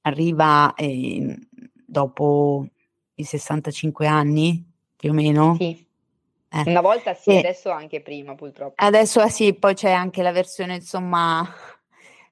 arriva 0.02 0.74
eh, 0.76 1.38
dopo 1.86 2.68
i 3.16 3.24
65 3.24 4.06
anni, 4.06 4.64
più 4.96 5.12
o 5.12 5.14
meno. 5.14 5.56
Sì. 5.58 5.86
Eh. 6.50 6.64
Una 6.66 6.82
volta 6.82 7.14
sì, 7.14 7.36
adesso 7.36 7.72
anche 7.72 8.02
prima 8.02 8.36
purtroppo. 8.36 8.76
Adesso 8.78 9.28
sì, 9.28 9.54
poi 9.54 9.74
c'è 9.74 9.92
anche 9.92 10.22
la 10.22 10.32
versione 10.32 10.76
insomma 10.76 11.46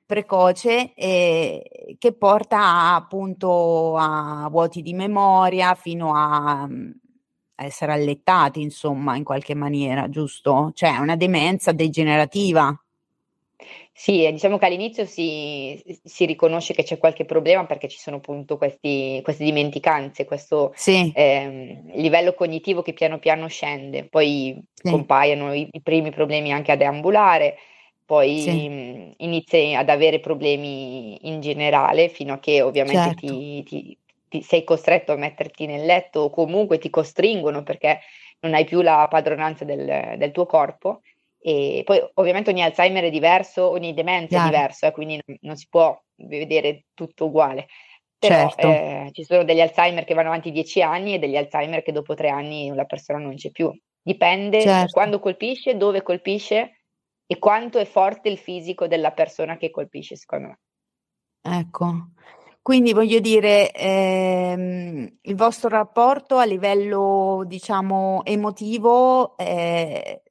precoce 0.06 0.94
eh, 0.94 1.96
che 1.98 2.14
porta 2.14 2.94
appunto 2.96 3.96
a 3.98 4.48
vuoti 4.50 4.82
di 4.82 4.94
memoria 4.94 5.74
fino 5.76 6.14
a, 6.14 6.62
a 6.62 7.64
essere 7.66 7.94
allettati 7.94 8.62
insomma 8.62 9.16
in 9.16 9.24
qualche 9.24 9.56
maniera, 9.56 10.10
giusto? 10.10 10.72
Cioè 10.74 10.98
una 10.98 11.16
demenza 11.16 11.72
degenerativa. 11.72 12.78
Sì, 13.98 14.30
diciamo 14.30 14.58
che 14.58 14.66
all'inizio 14.66 15.06
si, 15.06 15.82
si 16.04 16.26
riconosce 16.26 16.74
che 16.74 16.84
c'è 16.84 16.98
qualche 16.98 17.24
problema 17.24 17.66
perché 17.66 17.88
ci 17.88 17.98
sono 17.98 18.18
appunto 18.18 18.58
questi, 18.58 19.22
queste 19.24 19.46
dimenticanze, 19.46 20.26
questo 20.26 20.74
sì. 20.76 21.14
eh, 21.16 21.82
livello 21.94 22.34
cognitivo 22.34 22.82
che 22.82 22.92
piano 22.92 23.20
piano 23.20 23.48
scende, 23.48 24.04
poi 24.04 24.62
sì. 24.74 24.92
compaiono 24.92 25.54
i, 25.54 25.70
i, 25.72 25.82
primi 25.82 26.12
problemi 26.12 26.52
anche 26.52 26.74
a 26.74 26.76
deambulare, 26.76 27.56
poi 28.06 28.40
sì. 28.42 28.50
Inizi 29.18 29.74
ad 29.74 29.90
avere 29.90 30.20
problemi 30.20 31.28
in 31.28 31.42
generale 31.42 32.10
fino 32.10 32.34
a 32.34 32.40
che 32.40 32.62
ovviamente 32.62 33.16
certo. 33.16 33.26
ti, 33.26 33.64
ti, 33.64 33.98
ti 34.28 34.42
sei 34.42 34.64
costretto 34.64 35.12
a 35.12 35.18
metterti 35.18 35.66
nel 35.66 35.86
letto 35.86 36.22
o 36.22 36.30
comunque 36.30 36.78
ti 36.78 36.90
costringono 36.90 37.64
perché 37.64 38.00
non 38.42 38.54
hai 38.54 38.66
più 38.66 38.82
la 38.82 39.08
padronanza 39.10 39.66
del, 39.66 40.16
del 40.18 40.32
tuo 40.32 40.46
corpo 40.46 41.02
e 41.48 41.84
poi 41.86 42.04
ovviamente 42.16 42.50
ogni 42.50 42.64
Alzheimer 42.64 43.04
è 43.04 43.12
diverso, 43.12 43.70
ogni 43.70 43.94
demenza 43.94 44.30
Chiaro. 44.30 44.48
è 44.48 44.50
diverso, 44.50 44.86
eh, 44.88 44.92
quindi 44.92 45.22
non, 45.24 45.38
non, 45.42 45.56
si 45.56 45.68
può 45.70 45.96
vedere 46.16 46.86
tutto 46.96 47.26
uguale. 47.26 47.68
Però 48.18 48.50
certo. 48.50 48.68
eh, 48.68 49.10
ci 49.12 49.24
sono 49.24 49.44
degli 49.44 49.62
Alzheimer 49.62 50.06
che 50.06 50.16
vanno 50.16 50.30
avanti 50.30 50.52
dieci 50.52 50.82
anni 50.82 51.14
e 51.14 51.20
degli 51.20 51.38
Alzheimer 51.38 51.84
che 51.84 51.92
dopo 51.92 52.16
tre 52.16 52.30
anni 52.30 52.74
la 52.74 52.86
persona 52.86 53.20
non 53.20 53.36
c'è 53.36 53.52
più. 53.52 53.72
Dipende 54.02 54.62
certo. 54.62 54.92
quando 54.92 55.20
colpisce, 55.20 55.78
dove 55.78 56.02
colpisce 56.02 56.85
e 57.28 57.40
quanto 57.40 57.78
è 57.80 57.86
forte 57.86 58.30
il 58.30 58.38
fisico 58.38 58.88
della 58.88 59.12
persona 59.12 59.58
che 59.58 59.72
colpisce, 59.72 60.16
secondo 60.16 60.48
me. 60.48 60.60
Ecco, 61.42 62.10
quindi 62.66 62.94
voglio 62.94 63.20
dire, 63.20 63.72
ehm, 63.72 65.18
il 65.22 65.36
vostro 65.36 65.70
rapporto 65.70 66.38
a 66.38 66.46
livello, 66.46 67.44
diciamo, 67.46 68.24
emotivo 68.26 69.38
eh, 69.38 70.24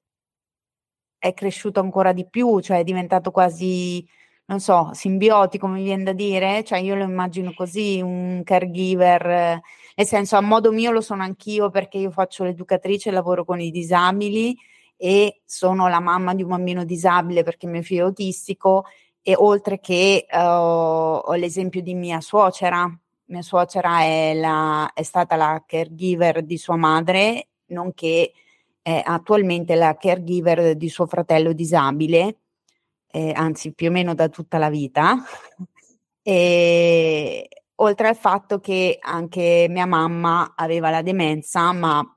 è 1.16 1.32
cresciuto 1.32 1.78
ancora 1.80 2.12
di 2.12 2.28
più, 2.28 2.58
cioè 2.60 2.78
è 2.78 2.84
diventato 2.84 3.30
quasi, 3.30 4.04
non 4.46 4.58
so, 4.60 4.90
simbiotico, 4.94 5.68
mi 5.68 5.84
viene 5.84 6.02
da 6.02 6.12
dire, 6.12 6.64
cioè 6.64 6.80
io 6.80 6.96
lo 6.96 7.04
immagino 7.04 7.52
così, 7.54 8.00
un 8.02 8.42
caregiver, 8.44 9.60
nel 9.94 10.06
senso 10.06 10.36
a 10.36 10.40
modo 10.40 10.72
mio 10.72 10.90
lo 10.90 11.00
sono 11.00 11.22
anch'io 11.22 11.70
perché 11.70 11.98
io 11.98 12.10
faccio 12.10 12.42
l'educatrice, 12.44 13.12
lavoro 13.12 13.44
con 13.44 13.60
i 13.60 13.70
disabili 13.70 14.56
e 14.96 15.42
sono 15.44 15.88
la 15.88 16.00
mamma 16.00 16.34
di 16.34 16.42
un 16.42 16.48
bambino 16.48 16.84
disabile 16.84 17.42
perché 17.42 17.66
mio 17.66 17.82
figlio 17.82 18.04
è 18.04 18.06
autistico 18.06 18.84
e 19.26 19.34
oltre 19.36 19.80
che 19.80 20.26
uh, 20.30 20.36
ho 20.36 21.32
l'esempio 21.34 21.80
di 21.80 21.94
mia 21.94 22.20
suocera, 22.20 22.86
mia 23.26 23.42
suocera 23.42 24.00
è, 24.00 24.34
la, 24.34 24.92
è 24.92 25.02
stata 25.02 25.36
la 25.36 25.62
caregiver 25.66 26.42
di 26.42 26.58
sua 26.58 26.76
madre, 26.76 27.48
nonché 27.66 28.32
è 28.82 29.02
attualmente 29.02 29.76
la 29.76 29.96
caregiver 29.96 30.76
di 30.76 30.88
suo 30.90 31.06
fratello 31.06 31.54
disabile, 31.54 32.40
eh, 33.10 33.32
anzi 33.34 33.72
più 33.72 33.88
o 33.88 33.92
meno 33.92 34.14
da 34.14 34.28
tutta 34.28 34.58
la 34.58 34.68
vita. 34.68 35.16
e, 36.22 37.48
oltre 37.76 38.08
al 38.08 38.16
fatto 38.16 38.60
che 38.60 38.98
anche 39.00 39.66
mia 39.70 39.86
mamma 39.86 40.52
aveva 40.54 40.90
la 40.90 41.00
demenza, 41.00 41.72
ma 41.72 42.13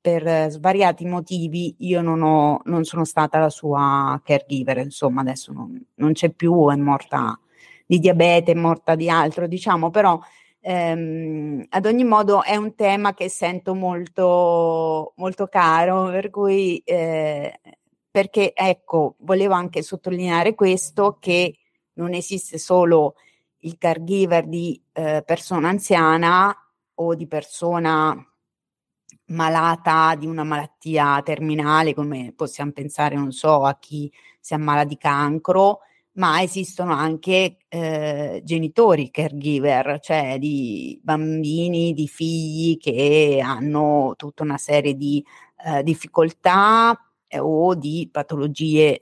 per 0.00 0.50
svariati 0.50 1.04
motivi 1.04 1.74
io 1.80 2.00
non, 2.00 2.22
ho, 2.22 2.60
non 2.64 2.84
sono 2.84 3.04
stata 3.04 3.38
la 3.38 3.50
sua 3.50 4.20
caregiver, 4.24 4.78
insomma 4.78 5.20
adesso 5.20 5.52
non, 5.52 5.82
non 5.96 6.12
c'è 6.12 6.30
più, 6.30 6.70
è 6.70 6.76
morta 6.76 7.38
di 7.86 7.98
diabete, 7.98 8.52
è 8.52 8.54
morta 8.54 8.94
di 8.94 9.10
altro, 9.10 9.46
diciamo, 9.46 9.90
però 9.90 10.18
Ehm, 10.62 11.64
ad 11.70 11.86
ogni 11.86 12.04
modo 12.04 12.42
è 12.42 12.54
un 12.56 12.74
tema 12.74 13.14
che 13.14 13.28
sento 13.30 13.74
molto, 13.74 15.14
molto 15.16 15.46
caro, 15.46 16.10
per 16.10 16.30
cui 16.30 16.78
eh, 16.84 17.60
perché 18.10 18.52
ecco, 18.54 19.16
volevo 19.20 19.54
anche 19.54 19.82
sottolineare 19.82 20.54
questo 20.54 21.16
che 21.18 21.56
non 21.94 22.12
esiste 22.12 22.58
solo 22.58 23.14
il 23.60 23.78
caregiver 23.78 24.46
di 24.46 24.80
eh, 24.92 25.22
persona 25.24 25.68
anziana 25.68 26.54
o 26.94 27.14
di 27.14 27.26
persona 27.26 28.14
malata 29.30 30.14
di 30.14 30.26
una 30.26 30.44
malattia 30.44 31.20
terminale, 31.22 31.94
come 31.94 32.32
possiamo 32.34 32.72
pensare, 32.72 33.16
non 33.16 33.32
so, 33.32 33.64
a 33.64 33.76
chi 33.78 34.10
si 34.40 34.54
ammala 34.54 34.84
di 34.84 34.96
cancro, 34.96 35.80
ma 36.12 36.42
esistono 36.42 36.92
anche 36.92 37.58
eh, 37.68 38.40
genitori 38.44 39.10
caregiver, 39.10 40.00
cioè 40.00 40.38
di 40.38 40.98
bambini, 41.02 41.92
di 41.92 42.08
figli 42.08 42.76
che 42.78 43.40
hanno 43.42 44.14
tutta 44.16 44.42
una 44.42 44.58
serie 44.58 44.94
di 44.94 45.24
eh, 45.64 45.82
difficoltà 45.82 46.98
eh, 47.28 47.38
o 47.38 47.74
di 47.74 48.08
patologie. 48.10 48.98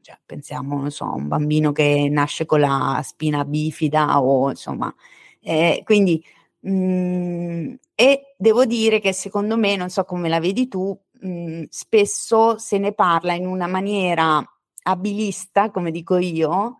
Cioè, 0.00 0.18
pensiamo, 0.24 0.80
non 0.80 0.90
so, 0.90 1.04
a 1.04 1.14
un 1.14 1.28
bambino 1.28 1.72
che 1.72 2.08
nasce 2.10 2.46
con 2.46 2.60
la 2.60 3.00
spina 3.04 3.44
bifida 3.44 4.20
o 4.20 4.50
insomma, 4.50 4.92
eh, 5.40 5.82
quindi 5.84 6.22
mh, 6.60 6.70
mm, 6.70 7.74
e 7.94 8.34
devo 8.36 8.64
dire 8.64 9.00
che 9.00 9.12
secondo 9.12 9.56
me, 9.56 9.76
non 9.76 9.90
so 9.90 10.04
come 10.04 10.28
la 10.28 10.40
vedi 10.40 10.68
tu, 10.68 10.98
mh, 11.20 11.28
mm, 11.28 11.62
spesso 11.68 12.58
se 12.58 12.78
ne 12.78 12.92
parla 12.92 13.34
in 13.34 13.46
una 13.46 13.66
maniera 13.66 14.44
abilista, 14.84 15.70
come 15.70 15.90
dico 15.90 16.16
io, 16.18 16.78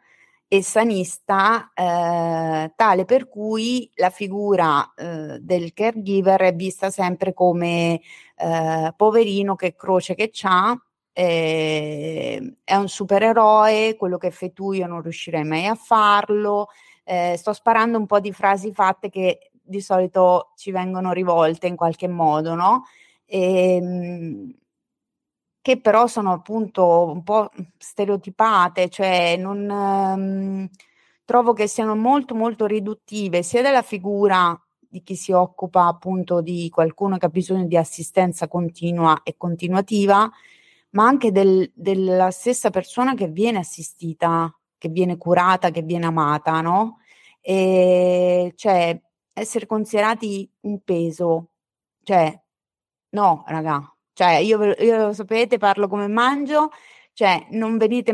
e 0.49 0.63
sanista, 0.63 1.73
eh, 1.75 2.73
tale 2.77 3.05
per 3.07 3.27
cui 3.27 3.91
la 3.95 4.11
figura 4.11 4.93
eh, 4.95 5.39
del 5.41 5.73
caregiver 5.73 6.43
è 6.43 6.55
vista 6.55 6.91
sempre 6.91 7.33
come 7.33 8.03
eh, 8.37 8.93
poverino 8.95 9.55
che 9.57 9.75
croce 9.75 10.15
che 10.15 10.29
c'ha, 10.31 10.79
eh, 11.13 12.57
è 12.65 12.75
un 12.75 12.89
supereroe, 12.89 13.97
quello 13.97 14.19
che 14.19 14.31
fai 14.31 14.53
tu 14.53 14.73
io 14.73 14.87
non 14.87 15.03
riuscirei 15.03 15.45
mai 15.45 15.67
a 15.67 15.75
farlo. 15.75 16.69
Eh, 17.05 17.35
sto 17.39 17.53
sparando 17.53 17.99
un 17.99 18.07
po' 18.07 18.21
di 18.21 18.33
frasi 18.33 18.73
fatte 18.73 19.09
che 19.09 19.52
di 19.73 19.81
solito 19.81 20.53
ci 20.57 20.71
vengono 20.71 21.13
rivolte 21.13 21.67
in 21.67 21.77
qualche 21.77 22.09
modo, 22.09 22.55
no? 22.55 22.85
E, 23.27 23.77
ehm, 23.77 24.55
che 25.63 25.81
però 25.81 26.07
sono 26.09 26.33
appunto 26.33 27.05
un 27.13 27.23
po' 27.23 27.51
stereotipate, 27.79 28.89
cioè 28.89 29.37
non 29.37 29.69
um, 29.71 30.69
trovo 31.25 31.53
che 31.53 31.69
siano 31.69 31.95
molto 31.95 32.35
molto 32.35 32.67
riduttive 32.67 33.43
sia 33.43 33.63
della 33.63 33.83
figura 33.83 34.61
di 34.93 35.03
chi 35.03 35.15
si 35.17 35.33
occupa 35.33 35.87
appunto 35.87 36.43
di 36.43 36.69
qualcuno 36.69 37.17
che 37.17 37.27
ha 37.27 37.29
bisogno 37.31 37.65
di 37.67 37.77
assistenza 37.77 38.49
continua 38.49 39.21
e 39.23 39.37
continuativa, 39.39 40.31
ma 40.91 41.07
anche 41.07 41.33
del, 41.33 41.71
della 41.75 42.31
stessa 42.31 42.71
persona 42.71 43.15
che 43.15 43.29
viene 43.29 43.59
assistita, 43.59 44.55
che 44.77 44.89
viene 44.89 45.17
curata, 45.17 45.71
che 45.71 45.83
viene 45.83 46.07
amata, 46.07 46.61
no? 46.61 46.99
E 47.41 48.53
cioè 48.57 49.01
essere 49.33 49.67
considerati 49.67 50.51
un 50.63 50.81
peso, 50.83 51.51
cioè 52.03 52.39
no, 53.11 53.45
raga, 53.47 53.95
cioè, 54.15 54.35
io, 54.37 54.63
io 54.75 54.97
lo 55.07 55.13
sapete, 55.13 55.59
parlo 55.59 55.89
come 55.89 56.07
mangio, 56.09 56.71
cioè 57.13 57.47
non 57.51 57.77
venite, 57.79 58.13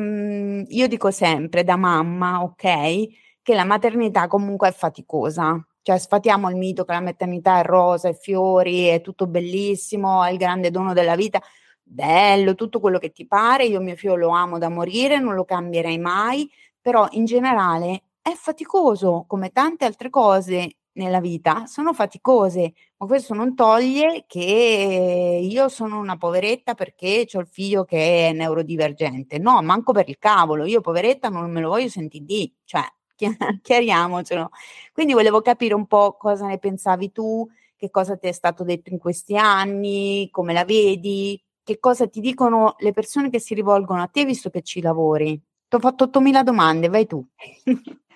io 0.69 0.89
dico 0.89 1.11
sempre 1.11 1.65
da 1.65 1.77
mamma, 1.77 2.43
ok, 2.43 3.07
che 3.43 3.55
la 3.55 3.65
maternità 3.65 4.27
comunque 4.29 4.69
è 4.69 4.73
faticosa, 4.73 5.61
Cioè 5.83 5.99
sfatiamo 5.99 6.51
il 6.51 6.57
mito 6.57 6.85
che 6.85 6.93
la 6.93 7.01
maternità 7.01 7.61
è 7.61 7.65
rosa, 7.65 8.09
è 8.09 8.15
fiori, 8.15 8.87
è 8.87 9.01
tutto 9.01 9.27
bellissimo, 9.27 10.23
è 10.25 10.31
il 10.31 10.37
grande 10.39 10.71
dono 10.71 10.93
della 10.93 11.17
vita. 11.17 11.41
Bello, 11.83 12.55
tutto 12.55 12.81
quello 12.81 12.99
che 12.99 13.11
ti 13.11 13.27
pare, 13.27 13.65
io 13.65 13.81
mio 13.81 13.97
figlio 13.97 14.15
lo 14.17 14.29
amo 14.29 14.59
da 14.59 14.69
morire, 14.69 15.19
non 15.19 15.35
lo 15.35 15.45
cambierei 15.45 15.99
mai, 15.99 16.51
però 16.81 17.07
in 17.13 17.25
generale 17.25 18.03
è 18.21 18.33
faticoso, 18.35 19.25
come 19.27 19.51
tante 19.51 19.87
altre 19.87 20.11
cose 20.11 20.77
nella 20.99 21.21
vita 21.21 21.67
sono 21.67 21.95
faticose, 21.95 22.75
ma 22.99 23.07
questo 23.07 23.33
non 23.33 23.55
toglie 23.55 24.25
che 24.27 25.41
io 25.43 25.69
sono 25.69 25.99
una 25.99 26.17
poveretta 26.19 26.75
perché 26.75 27.27
ho 27.33 27.41
il 27.41 27.47
figlio 27.47 27.85
che 27.85 28.29
è 28.29 28.33
neurodivergente. 28.33 29.39
No, 29.39 29.63
manco 29.63 29.93
per 29.93 30.09
il 30.09 30.19
cavolo, 30.19 30.67
io 30.67 30.81
poveretta 30.81 31.29
non 31.29 31.51
me 31.51 31.61
lo 31.61 31.71
voglio 31.71 31.89
sentire 31.89 32.25
di, 32.25 32.53
cioè 32.65 32.83
chiariamocelo. 33.63 34.51
Quindi 34.93 35.13
volevo 35.15 35.41
capire 35.41 35.75
un 35.75 35.87
po' 35.87 36.17
cosa 36.17 36.47
ne 36.47 36.59
pensavi 36.59 37.13
tu, 37.13 37.49
che 37.77 37.91
cosa 37.91 38.17
ti 38.17 38.29
è 38.29 38.33
stato 38.33 38.65
detto 38.65 38.91
in 38.91 38.99
questi 38.99 39.37
anni, 39.37 40.29
come 40.31 40.53
la 40.53 40.65
vedi, 40.65 41.41
che 41.63 41.79
cosa 41.79 42.09
ti 42.09 42.21
dicono 42.21 42.75
le 42.79 42.93
persone 42.93 43.31
che 43.31 43.41
si 43.41 43.55
rivolgono 43.55 44.03
a 44.03 44.09
te 44.09 44.25
visto 44.25 44.51
che 44.51 44.63
ci 44.63 44.81
lavori. 44.81 45.41
Ti 45.69 45.77
ho 45.77 45.81
fatto 45.81 46.05
8000 46.05 46.43
domande, 46.43 46.89
vai 46.89 47.07
tu. 47.07 47.25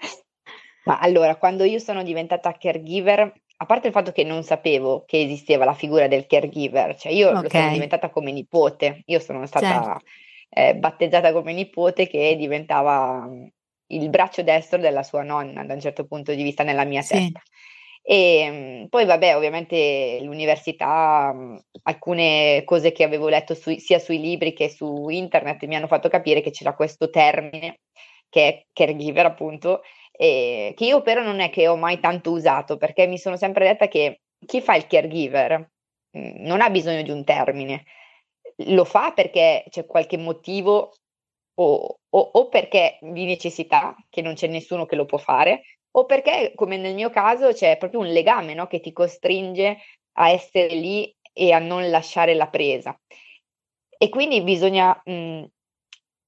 Ma 0.85 0.99
allora, 0.99 1.37
quando 1.37 1.65
io 1.65 1.79
sono 1.79 2.03
diventata 2.03 2.53
caregiver, 2.53 3.33
a 3.57 3.67
parte 3.67 3.87
il 3.87 3.93
fatto 3.93 4.13
che 4.13 4.25
non 4.25 4.43
sapevo 4.43 5.05
che 5.07 5.23
esisteva 5.23 5.65
la 5.65 5.75
figura 5.75 6.09
del 6.09 6.27
caregiver, 6.27 6.97
cioè 6.97 7.13
io 7.13 7.29
okay. 7.29 7.43
lo 7.43 7.49
sono 7.49 7.71
diventata 7.71 8.11
come 8.11 8.33
nipote, 8.33 9.03
io 9.07 9.21
sono 9.21 9.47
stata 9.47 9.67
certo. 9.67 10.01
eh, 10.51 10.75
battezzata 10.75 11.33
come 11.33 11.53
nipote 11.53 12.09
che 12.09 12.35
diventava 12.37 13.29
il 13.87 14.09
braccio 14.09 14.43
destro 14.43 14.79
della 14.79 15.03
sua 15.03 15.23
nonna 15.23 15.65
da 15.65 15.75
un 15.75 15.81
certo 15.81 16.07
punto 16.07 16.35
di 16.35 16.43
vista 16.43 16.65
nella 16.65 16.85
mia 16.85 17.03
sì. 17.03 17.15
testa. 17.15 17.43
E 18.05 18.87
poi 18.91 19.05
vabbè, 19.05 19.37
ovviamente 19.37 20.19
l'università, 20.23 21.33
alcune 21.83 22.63
cose 22.65 22.91
che 22.91 23.05
avevo 23.05 23.29
letto 23.29 23.55
su, 23.55 23.77
sia 23.79 24.01
sui 24.01 24.19
libri 24.19 24.55
che 24.55 24.69
su 24.69 25.09
internet 25.09 25.65
mi 25.67 25.77
hanno 25.77 25.87
fatto 25.87 26.09
capire 26.09 26.41
che 26.41 26.51
c'era 26.51 26.75
questo 26.75 27.11
termine 27.11 27.79
che 28.29 28.49
è 28.49 28.67
caregiver 28.73 29.27
appunto, 29.27 29.83
eh, 30.23 30.73
che 30.77 30.85
io 30.85 31.03
però 31.03 31.23
non 31.23 31.41
è 31.41 31.51
che 31.51 31.67
ho 31.67 31.77
mai 31.77 31.99
tanto 31.99 32.31
usato 32.31 32.77
perché 32.77 33.09
mi 33.09 33.19
sono 33.19 33.37
sempre 33.37 33.67
detta 33.67 33.89
che 33.89 34.21
chi 34.47 34.61
fa 34.61 34.77
il 34.77 34.87
caregiver 34.87 35.69
non 36.13 36.61
ha 36.61 36.71
bisogno 36.71 37.03
di 37.03 37.11
un 37.11 37.25
termine, 37.25 37.85
lo 38.67 38.85
fa 38.85 39.13
perché 39.13 39.65
c'è 39.69 39.85
qualche 39.85 40.19
motivo 40.19 40.93
o, 41.55 41.99
o, 42.09 42.19
o 42.35 42.49
perché 42.49 42.99
di 43.01 43.25
necessità, 43.25 43.97
che 44.09 44.23
non 44.23 44.35
c'è 44.35 44.47
nessuno 44.47 44.87
che 44.87 44.95
lo 44.95 45.07
può 45.07 45.19
fare, 45.19 45.63
o 45.93 46.05
perché, 46.07 46.53
come 46.55 46.77
nel 46.77 46.95
mio 46.95 47.11
caso, 47.11 47.53
c'è 47.53 47.77
proprio 47.77 48.01
un 48.01 48.07
legame 48.07 48.55
no? 48.55 48.67
che 48.69 48.81
ti 48.81 48.93
costringe 48.93 49.79
a 50.19 50.31
essere 50.31 50.75
lì 50.75 51.13
e 51.33 51.53
a 51.53 51.59
non 51.59 51.89
lasciare 51.91 52.35
la 52.35 52.49
presa. 52.49 52.97
E 53.99 54.09
quindi 54.09 54.43
bisogna, 54.43 55.01
mh, 55.05 55.45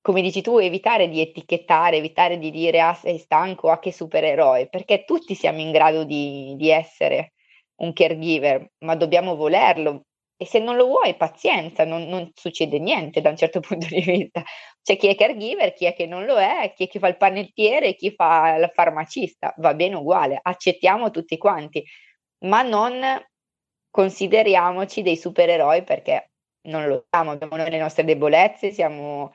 come 0.04 0.20
dici 0.20 0.42
tu, 0.42 0.58
evitare 0.58 1.08
di 1.08 1.22
etichettare, 1.22 1.96
evitare 1.96 2.38
di 2.38 2.50
dire 2.50 2.78
ah 2.78 2.92
sei 2.92 3.16
stanco, 3.16 3.70
ah 3.70 3.78
che 3.78 3.90
supereroe, 3.90 4.68
perché 4.68 5.04
tutti 5.04 5.34
siamo 5.34 5.60
in 5.60 5.70
grado 5.70 6.04
di, 6.04 6.52
di 6.58 6.68
essere 6.68 7.32
un 7.76 7.94
caregiver, 7.94 8.72
ma 8.80 8.96
dobbiamo 8.96 9.34
volerlo, 9.34 10.02
e 10.36 10.44
se 10.44 10.58
non 10.58 10.76
lo 10.76 10.88
vuoi, 10.88 11.16
pazienza, 11.16 11.86
non, 11.86 12.02
non, 12.02 12.30
succede 12.34 12.78
niente 12.78 13.22
da 13.22 13.30
un 13.30 13.36
certo 13.38 13.60
punto 13.64 13.86
di 13.86 14.02
vista. 14.02 14.42
C'è 14.82 14.98
chi 14.98 15.06
è 15.08 15.14
caregiver, 15.14 15.72
chi 15.72 15.86
è 15.86 15.94
che 15.94 16.04
non 16.04 16.26
lo 16.26 16.36
è, 16.36 16.74
chi 16.76 16.84
è 16.84 16.88
che 16.88 16.98
fa 16.98 17.08
il 17.08 17.16
panettiere, 17.16 17.94
chi 17.94 18.12
fa 18.14 18.56
il 18.56 18.70
farmacista, 18.74 19.54
va 19.56 19.72
bene 19.72 19.94
uguale, 19.96 20.38
accettiamo 20.42 21.10
tutti 21.10 21.38
quanti, 21.38 21.82
ma 22.40 22.60
non 22.60 23.00
consideriamoci 23.88 25.00
dei 25.00 25.16
supereroi 25.16 25.82
perché 25.82 26.32
non 26.64 26.86
lo 26.88 27.06
siamo, 27.08 27.30
abbiamo 27.30 27.56
le 27.56 27.78
nostre 27.78 28.04
debolezze, 28.04 28.70
siamo, 28.72 29.32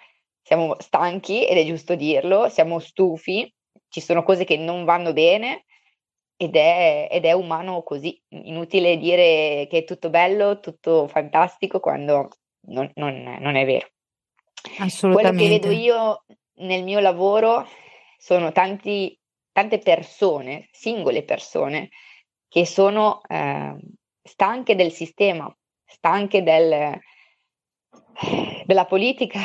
siamo 0.49 0.75
stanchi 0.79 1.45
ed 1.45 1.57
è 1.57 1.63
giusto 1.63 1.93
dirlo, 1.93 2.49
siamo 2.49 2.79
stufi, 2.79 3.53
ci 3.88 4.01
sono 4.01 4.23
cose 4.23 4.45
che 4.45 4.57
non 4.57 4.83
vanno 4.83 5.13
bene 5.13 5.65
ed 6.35 6.55
è, 6.55 7.07
ed 7.12 7.25
è 7.25 7.33
umano 7.33 7.83
così. 7.83 8.19
Inutile 8.29 8.97
dire 8.97 9.67
che 9.69 9.77
è 9.77 9.83
tutto 9.83 10.09
bello, 10.09 10.59
tutto 10.59 11.07
fantastico 11.07 11.79
quando 11.79 12.29
non, 12.62 12.91
non, 12.95 13.38
non 13.39 13.55
è 13.57 13.63
vero. 13.63 13.89
Quello 15.13 15.29
che 15.38 15.59
vedo 15.59 15.69
io 15.69 16.25
nel 16.62 16.83
mio 16.83 16.99
lavoro 16.99 17.67
sono 18.17 18.51
tanti, 18.51 19.15
tante 19.51 19.77
persone, 19.77 20.67
singole 20.71 21.21
persone, 21.21 21.89
che 22.47 22.65
sono 22.65 23.21
eh, 23.27 23.75
stanche 24.23 24.73
del 24.73 24.91
sistema, 24.91 25.55
stanche 25.85 26.41
del, 26.41 26.99
della 28.65 28.85
politica, 28.85 29.39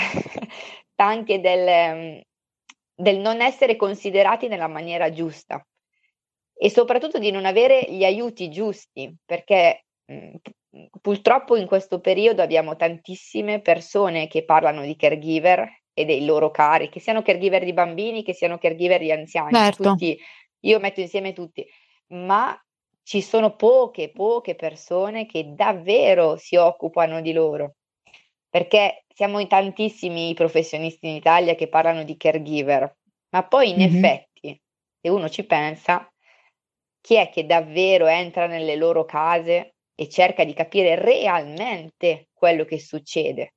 stanche 0.94 1.40
del, 1.40 2.22
del 2.94 3.18
non 3.18 3.40
essere 3.42 3.76
considerati 3.76 4.48
nella 4.48 4.68
maniera 4.68 5.10
giusta 5.10 5.64
e 6.56 6.70
soprattutto 6.70 7.18
di 7.18 7.30
non 7.30 7.44
avere 7.44 7.84
gli 7.88 8.04
aiuti 8.04 8.48
giusti, 8.48 9.14
perché 9.24 9.86
mh, 10.06 10.14
mhmm, 10.14 10.86
purtroppo 11.00 11.56
in 11.56 11.66
questo 11.66 12.00
periodo 12.00 12.42
abbiamo 12.42 12.76
tantissime 12.76 13.60
persone 13.60 14.28
che 14.28 14.44
parlano 14.44 14.82
di 14.82 14.96
caregiver 14.96 15.82
e 15.92 16.04
dei 16.04 16.24
loro 16.24 16.50
cari, 16.50 16.88
che 16.88 17.00
siano 17.00 17.22
caregiver 17.22 17.64
di 17.64 17.72
bambini, 17.72 18.22
che 18.22 18.34
siano 18.34 18.58
caregiver 18.58 19.00
di 19.00 19.12
anziani, 19.12 19.52
certo. 19.52 19.90
tutti, 19.90 20.18
io 20.60 20.78
metto 20.78 21.00
insieme 21.00 21.32
tutti, 21.32 21.66
ma 22.08 22.56
ci 23.02 23.20
sono 23.20 23.54
poche, 23.54 24.10
poche 24.10 24.54
persone 24.54 25.26
che 25.26 25.52
davvero 25.54 26.36
si 26.36 26.56
occupano 26.56 27.20
di 27.20 27.32
loro, 27.32 27.74
perché 28.54 29.02
siamo 29.12 29.40
in 29.40 29.48
tantissimi 29.48 30.32
professionisti 30.32 31.08
in 31.08 31.16
Italia 31.16 31.56
che 31.56 31.66
parlano 31.66 32.04
di 32.04 32.16
caregiver, 32.16 32.98
ma 33.30 33.48
poi 33.48 33.70
in 33.70 33.78
mm-hmm. 33.78 33.96
effetti, 33.96 34.60
se 35.00 35.08
uno 35.08 35.28
ci 35.28 35.44
pensa, 35.44 36.08
chi 37.00 37.16
è 37.16 37.30
che 37.30 37.46
davvero 37.46 38.06
entra 38.06 38.46
nelle 38.46 38.76
loro 38.76 39.04
case 39.04 39.74
e 39.96 40.08
cerca 40.08 40.44
di 40.44 40.54
capire 40.54 40.94
realmente 40.94 42.28
quello 42.32 42.64
che 42.64 42.78
succede. 42.78 43.54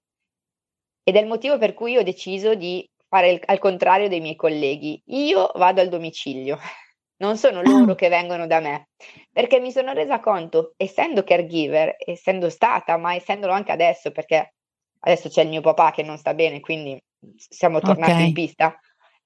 Ed 1.03 1.15
è 1.15 1.19
il 1.19 1.27
motivo 1.27 1.59
per 1.59 1.75
cui 1.75 1.95
ho 1.95 2.01
deciso 2.01 2.55
di 2.55 2.83
fare 3.07 3.29
il, 3.29 3.41
al 3.45 3.59
contrario 3.59 4.09
dei 4.09 4.19
miei 4.19 4.35
colleghi. 4.35 4.99
Io 5.09 5.51
vado 5.53 5.79
al 5.79 5.89
domicilio, 5.89 6.57
non 7.21 7.37
sono 7.37 7.61
loro 7.61 7.93
che 7.93 8.09
vengono 8.09 8.47
da 8.47 8.59
me, 8.59 8.87
perché 9.31 9.59
mi 9.59 9.71
sono 9.71 9.93
resa 9.93 10.19
conto, 10.19 10.73
essendo 10.75 11.23
caregiver, 11.23 11.97
essendo 11.99 12.49
stata, 12.49 12.97
ma 12.97 13.13
essendolo 13.13 13.53
anche 13.53 13.71
adesso, 13.71 14.09
perché 14.09 14.53
adesso 14.99 15.29
c'è 15.29 15.43
il 15.43 15.49
mio 15.49 15.61
papà 15.61 15.91
che 15.91 16.03
non 16.03 16.17
sta 16.17 16.33
bene, 16.33 16.59
quindi 16.59 17.01
siamo 17.35 17.79
tornati 17.79 18.11
okay. 18.13 18.27
in 18.27 18.33
pista, 18.33 18.79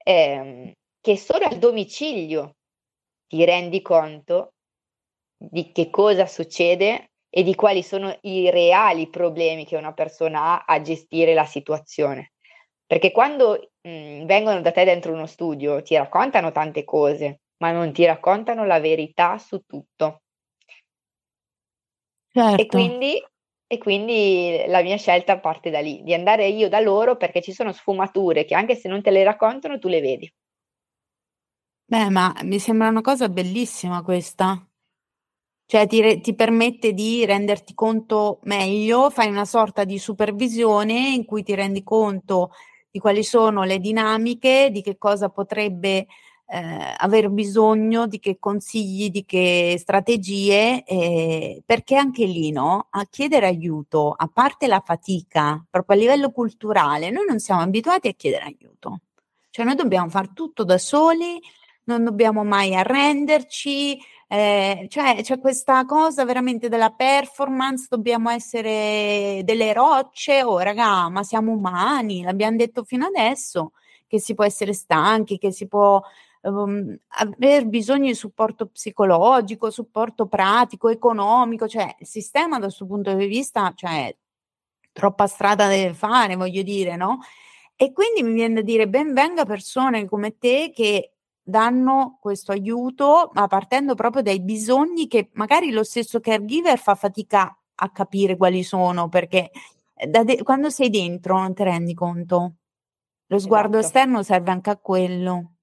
ehm, 0.03 0.71
che 0.99 1.17
solo 1.17 1.45
al 1.45 1.57
domicilio 1.57 2.55
ti 3.27 3.43
rendi 3.45 3.81
conto 3.81 4.53
di 5.37 5.71
che 5.71 5.89
cosa 5.89 6.25
succede 6.25 7.11
e 7.29 7.43
di 7.43 7.55
quali 7.55 7.81
sono 7.81 8.15
i 8.21 8.49
reali 8.49 9.09
problemi 9.09 9.65
che 9.65 9.77
una 9.77 9.93
persona 9.93 10.41
ha 10.41 10.63
a 10.65 10.81
gestire 10.81 11.33
la 11.33 11.45
situazione. 11.45 12.33
Perché 12.85 13.11
quando 13.11 13.71
mh, 13.81 13.89
mhmm, 13.89 14.25
vengono 14.25 14.61
da 14.61 14.71
te 14.71 14.83
dentro 14.83 15.13
uno 15.13 15.25
studio 15.25 15.81
ti 15.81 15.95
raccontano 15.95 16.51
tante 16.51 16.83
cose, 16.83 17.39
ma 17.57 17.71
non 17.71 17.93
ti 17.93 18.05
raccontano 18.05 18.65
la 18.65 18.79
verità 18.79 19.37
su 19.37 19.61
tutto. 19.65 20.21
Certo. 22.33 22.61
E 22.61 22.65
quindi, 22.65 23.23
e 23.71 23.77
quindi 23.77 24.65
la 24.67 24.81
mia 24.81 24.97
scelta 24.97 25.39
parte 25.39 25.69
da 25.69 25.79
lì, 25.79 26.03
di 26.03 26.13
andare 26.13 26.45
io 26.49 26.67
da 26.67 26.81
loro 26.81 27.15
perché 27.15 27.41
ci 27.41 27.53
sono 27.53 27.71
sfumature 27.71 28.43
che 28.43 28.53
anche 28.53 28.75
se 28.75 28.89
non 28.89 29.01
te 29.01 29.11
le 29.11 29.23
raccontano 29.23 29.79
tu 29.79 29.87
le 29.87 30.01
vedi. 30.01 30.33
Beh, 31.85 32.09
ma 32.09 32.35
mi 32.43 32.59
sembra 32.59 32.89
una 32.89 32.99
cosa 32.99 33.29
bellissima 33.29 34.01
questa. 34.01 34.61
Cioè 35.65 35.87
ti, 35.87 36.01
re- 36.01 36.19
ti 36.19 36.35
permette 36.35 36.91
di 36.91 37.25
renderti 37.25 37.73
conto 37.73 38.39
meglio, 38.43 39.09
fai 39.09 39.29
una 39.29 39.45
sorta 39.45 39.85
di 39.85 39.97
supervisione 39.97 41.13
in 41.13 41.23
cui 41.23 41.41
ti 41.41 41.55
rendi 41.55 41.81
conto 41.81 42.51
di 42.89 42.99
quali 42.99 43.23
sono 43.23 43.63
le 43.63 43.79
dinamiche, 43.79 44.67
di 44.69 44.81
che 44.81 44.97
cosa 44.97 45.29
potrebbe 45.29 46.07
eh, 46.53 46.93
aver 46.97 47.29
bisogno, 47.29 48.07
di 48.07 48.19
che 48.19 48.37
consigli, 48.37 49.09
di 49.09 49.23
che 49.23 49.77
strategie, 49.79 50.83
eh, 50.83 51.63
perché 51.65 51.95
anche 51.95 52.25
lì 52.25 52.51
no, 52.51 52.87
a 52.89 53.07
chiedere 53.09 53.45
aiuto, 53.45 54.13
a 54.15 54.27
parte 54.27 54.67
la 54.67 54.81
fatica, 54.85 55.63
proprio 55.69 55.95
a 55.95 55.99
livello 55.99 56.31
culturale, 56.31 57.09
noi 57.09 57.25
non 57.25 57.39
siamo 57.39 57.61
abituati 57.61 58.09
a 58.09 58.13
chiedere 58.13 58.43
aiuto. 58.43 58.99
Cioè 59.49 59.63
noi 59.63 59.75
dobbiamo 59.75 60.09
fare 60.09 60.31
tutto 60.33 60.65
da 60.65 60.77
soli, 60.77 61.39
non 61.85 62.03
dobbiamo 62.03 62.43
mai 62.43 62.75
arrenderci, 62.75 63.97
eh, 64.27 64.87
cioè 64.89 65.19
c'è 65.21 65.39
questa 65.39 65.85
cosa 65.85 66.25
veramente 66.25 66.67
della 66.67 66.91
performance, 66.91 67.87
dobbiamo 67.89 68.29
essere 68.29 69.41
delle 69.45 69.71
rocce, 69.71 70.43
oh 70.43 70.59
raga, 70.59 71.07
ma 71.07 71.23
siamo 71.23 71.53
umani, 71.53 72.23
l'abbiamo 72.23 72.57
detto 72.57 72.83
fino 72.83 73.05
adesso, 73.05 73.71
che 74.05 74.19
si 74.19 74.33
può 74.33 74.43
essere 74.43 74.73
stanchi, 74.73 75.37
che 75.37 75.51
si 75.51 75.67
può 75.67 76.01
um, 76.41 76.97
aver 77.07 77.65
bisogno 77.67 78.07
di 78.07 78.15
supporto 78.15 78.67
psicologico, 78.67 79.69
supporto 79.69 80.27
pratico, 80.27 80.89
economico, 80.89 81.67
cioè 81.67 81.95
il 81.99 82.07
sistema 82.07 82.57
da 82.57 82.65
questo 82.65 82.85
punto 82.85 83.13
di 83.13 83.25
vista, 83.25 83.71
cioè 83.75 84.15
troppa 84.91 85.27
strada 85.27 85.67
deve 85.67 85.93
fare, 85.93 86.35
voglio 86.35 86.63
dire, 86.63 86.95
no? 86.95 87.19
E 87.75 87.91
quindi 87.93 88.23
mi 88.23 88.33
viene 88.33 88.55
da 88.55 88.61
dire 88.61 88.87
ben 88.87 89.13
venga 89.13 89.45
persone 89.45 90.05
come 90.07 90.37
te 90.37 90.71
che 90.73 91.13
danno 91.41 92.17
questo 92.21 92.51
aiuto, 92.51 93.31
ma 93.33 93.47
partendo 93.47 93.95
proprio 93.95 94.21
dai 94.21 94.41
bisogni 94.41 95.07
che 95.07 95.29
magari 95.33 95.71
lo 95.71 95.83
stesso 95.83 96.19
caregiver 96.19 96.77
fa 96.77 96.95
fatica 96.95 97.55
a 97.75 97.91
capire 97.91 98.37
quali 98.37 98.63
sono, 98.63 99.09
perché 99.09 99.49
eh, 99.95 100.07
de- 100.07 100.43
quando 100.43 100.69
sei 100.69 100.89
dentro 100.89 101.39
non 101.39 101.53
ti 101.53 101.63
rendi 101.63 101.93
conto. 101.93 102.55
Lo 103.27 103.39
sguardo 103.39 103.77
esatto. 103.77 103.97
esterno 103.97 104.23
serve 104.23 104.51
anche 104.51 104.69
a 104.69 104.77
quello. 104.77 105.53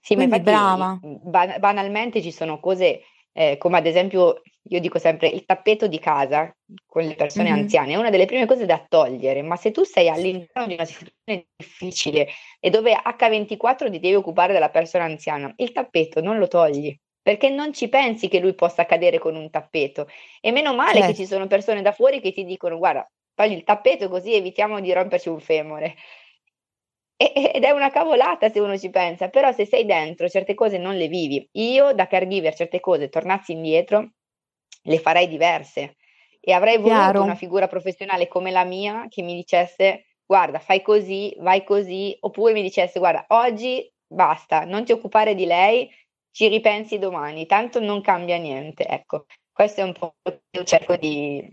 Sì, 0.00 0.14
Quindi, 0.14 0.30
ma 0.30 0.36
infatti 0.36 0.42
brava. 0.42 0.98
Ban- 1.02 1.56
banalmente 1.58 2.22
ci 2.22 2.32
sono 2.32 2.60
cose 2.60 3.02
eh, 3.32 3.56
come 3.58 3.78
ad 3.78 3.86
esempio, 3.86 4.42
io 4.68 4.80
dico 4.80 4.98
sempre, 4.98 5.28
il 5.28 5.44
tappeto 5.44 5.86
di 5.86 5.98
casa 5.98 6.54
con 6.86 7.04
le 7.04 7.14
persone 7.14 7.50
mm-hmm. 7.50 7.60
anziane 7.60 7.92
è 7.92 7.96
una 7.96 8.10
delle 8.10 8.26
prime 8.26 8.46
cose 8.46 8.66
da 8.66 8.84
togliere, 8.88 9.42
ma 9.42 9.56
se 9.56 9.70
tu 9.70 9.84
sei 9.84 10.08
all'interno 10.08 10.66
di 10.66 10.74
una 10.74 10.84
situazione 10.84 11.46
difficile 11.56 12.28
e 12.58 12.70
dove 12.70 12.92
H24 12.92 13.90
ti 13.90 14.00
devi 14.00 14.14
occupare 14.14 14.52
della 14.52 14.70
persona 14.70 15.04
anziana, 15.04 15.52
il 15.56 15.72
tappeto 15.72 16.20
non 16.20 16.38
lo 16.38 16.48
togli. 16.48 16.94
Perché 17.22 17.50
non 17.50 17.74
ci 17.74 17.90
pensi 17.90 18.28
che 18.28 18.40
lui 18.40 18.54
possa 18.54 18.86
cadere 18.86 19.18
con 19.18 19.36
un 19.36 19.50
tappeto. 19.50 20.08
E 20.40 20.52
meno 20.52 20.74
male 20.74 21.00
certo. 21.00 21.06
che 21.08 21.14
ci 21.14 21.26
sono 21.26 21.46
persone 21.46 21.82
da 21.82 21.92
fuori 21.92 22.18
che 22.18 22.32
ti 22.32 22.44
dicono: 22.44 22.78
guarda, 22.78 23.06
togli 23.34 23.52
il 23.52 23.62
tappeto 23.62 24.08
così 24.08 24.32
evitiamo 24.32 24.80
di 24.80 24.90
romperci 24.90 25.28
un 25.28 25.38
femore. 25.38 25.96
Ed 27.22 27.64
è 27.64 27.70
una 27.70 27.90
cavolata 27.90 28.48
se 28.48 28.60
uno 28.60 28.78
ci 28.78 28.88
pensa, 28.88 29.28
però 29.28 29.52
se 29.52 29.66
sei 29.66 29.84
dentro 29.84 30.26
certe 30.26 30.54
cose 30.54 30.78
non 30.78 30.96
le 30.96 31.06
vivi. 31.06 31.46
Io 31.52 31.92
da 31.92 32.06
caregiver 32.06 32.54
certe 32.54 32.80
cose 32.80 33.10
tornassi 33.10 33.52
indietro 33.52 34.12
le 34.84 34.98
farei 34.98 35.28
diverse 35.28 35.96
e 36.40 36.52
avrei 36.52 36.78
voluto 36.78 36.94
Chiaro. 36.94 37.22
una 37.22 37.34
figura 37.34 37.66
professionale 37.66 38.26
come 38.26 38.50
la 38.50 38.64
mia 38.64 39.04
che 39.10 39.20
mi 39.20 39.34
dicesse 39.34 40.06
guarda 40.24 40.60
fai 40.60 40.80
così, 40.80 41.36
vai 41.40 41.62
così, 41.62 42.16
oppure 42.20 42.54
mi 42.54 42.62
dicesse 42.62 42.98
guarda 42.98 43.26
oggi 43.28 43.86
basta, 44.06 44.64
non 44.64 44.86
ti 44.86 44.92
occupare 44.92 45.34
di 45.34 45.44
lei, 45.44 45.90
ci 46.30 46.48
ripensi 46.48 46.98
domani, 46.98 47.44
tanto 47.44 47.80
non 47.80 48.00
cambia 48.00 48.38
niente. 48.38 48.86
Ecco, 48.86 49.26
questo 49.52 49.82
è 49.82 49.84
un 49.84 49.92
po' 49.92 50.14
che 50.22 50.40
io 50.52 50.64
cerco 50.64 50.96
di 50.96 51.46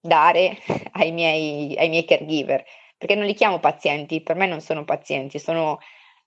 dare 0.00 0.56
ai 0.92 1.12
miei, 1.12 1.76
ai 1.76 1.90
miei 1.90 2.06
caregiver 2.06 2.64
perché 3.02 3.16
non 3.16 3.26
li 3.26 3.34
chiamo 3.34 3.58
pazienti, 3.58 4.20
per 4.20 4.36
me 4.36 4.46
non 4.46 4.60
sono 4.60 4.84
pazienti, 4.84 5.40
sono, 5.40 5.80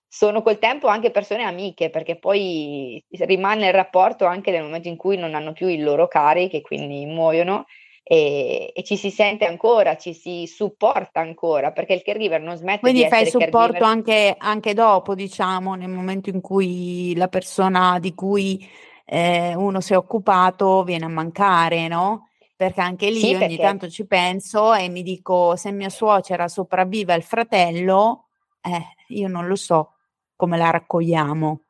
sono 0.06 0.42
col 0.42 0.58
tempo 0.58 0.88
anche 0.88 1.10
persone 1.10 1.42
amiche, 1.42 1.88
perché 1.88 2.16
poi 2.16 3.02
rimane 3.20 3.68
il 3.68 3.72
rapporto 3.72 4.26
anche 4.26 4.50
nel 4.50 4.62
momento 4.62 4.88
in 4.88 4.96
cui 4.96 5.16
non 5.16 5.34
hanno 5.34 5.54
più 5.54 5.68
i 5.68 5.78
loro 5.78 6.06
cari, 6.06 6.50
che 6.50 6.60
quindi 6.60 7.06
muoiono, 7.06 7.64
e, 8.02 8.72
e, 8.74 8.82
ci 8.84 8.98
si 8.98 9.10
sente 9.10 9.46
ancora, 9.46 9.96
ci 9.96 10.12
si 10.12 10.46
supporta 10.46 11.20
ancora, 11.20 11.72
perché 11.72 11.94
il 11.94 12.02
caregiver 12.02 12.42
non 12.42 12.56
smette 12.56 12.80
Quindi 12.80 12.98
di 12.98 13.04
essere 13.06 13.30
Quindi 13.30 13.40
fai 13.40 13.50
supporto 13.50 13.84
anche, 13.84 14.34
anche, 14.36 14.74
dopo, 14.74 15.14
diciamo, 15.14 15.76
nel 15.76 15.88
momento 15.88 16.28
in 16.28 16.42
cui 16.42 17.14
la 17.16 17.28
persona 17.28 17.98
di 17.98 18.14
cui 18.14 18.68
eh, 19.06 19.54
uno 19.54 19.80
si 19.80 19.94
è 19.94 19.96
occupato 19.96 20.84
viene 20.84 21.06
a 21.06 21.08
mancare, 21.08 21.88
no? 21.88 22.28
Perché 22.56 22.80
anche 22.80 23.10
lì 23.10 23.20
sì, 23.20 23.34
ogni 23.34 23.38
perché... 23.38 23.56
tanto 23.58 23.88
ci 23.90 24.06
penso 24.06 24.72
e 24.72 24.88
mi 24.88 25.02
dico 25.02 25.54
se 25.56 25.70
mia 25.72 25.90
suocera 25.90 26.48
sopravvive 26.48 27.12
al 27.12 27.22
fratello, 27.22 28.28
eh, 28.62 29.14
io 29.14 29.28
non 29.28 29.46
lo 29.46 29.56
so 29.56 29.92
come 30.34 30.56
la 30.56 30.70
raccogliamo. 30.70 31.60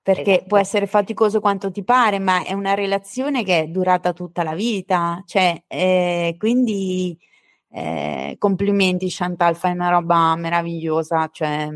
Perché 0.00 0.34
esatto. 0.34 0.46
può 0.46 0.58
essere 0.58 0.86
faticoso 0.86 1.40
quanto 1.40 1.72
ti 1.72 1.82
pare, 1.82 2.20
ma 2.20 2.44
è 2.44 2.52
una 2.52 2.74
relazione 2.74 3.42
che 3.42 3.62
è 3.62 3.66
durata 3.66 4.12
tutta 4.12 4.44
la 4.44 4.54
vita. 4.54 5.20
Cioè, 5.26 5.64
eh, 5.66 6.36
quindi 6.38 7.18
eh, 7.70 8.36
complimenti 8.38 9.08
Chantal, 9.10 9.56
fai 9.56 9.72
una 9.72 9.88
roba 9.88 10.36
meravigliosa. 10.36 11.28
Cioè, 11.32 11.68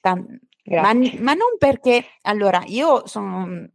tan- 0.00 0.40
ma, 0.62 0.92
ma 0.92 1.34
non 1.34 1.56
perché, 1.58 2.04
allora, 2.22 2.62
io 2.66 3.04
sono, 3.08 3.68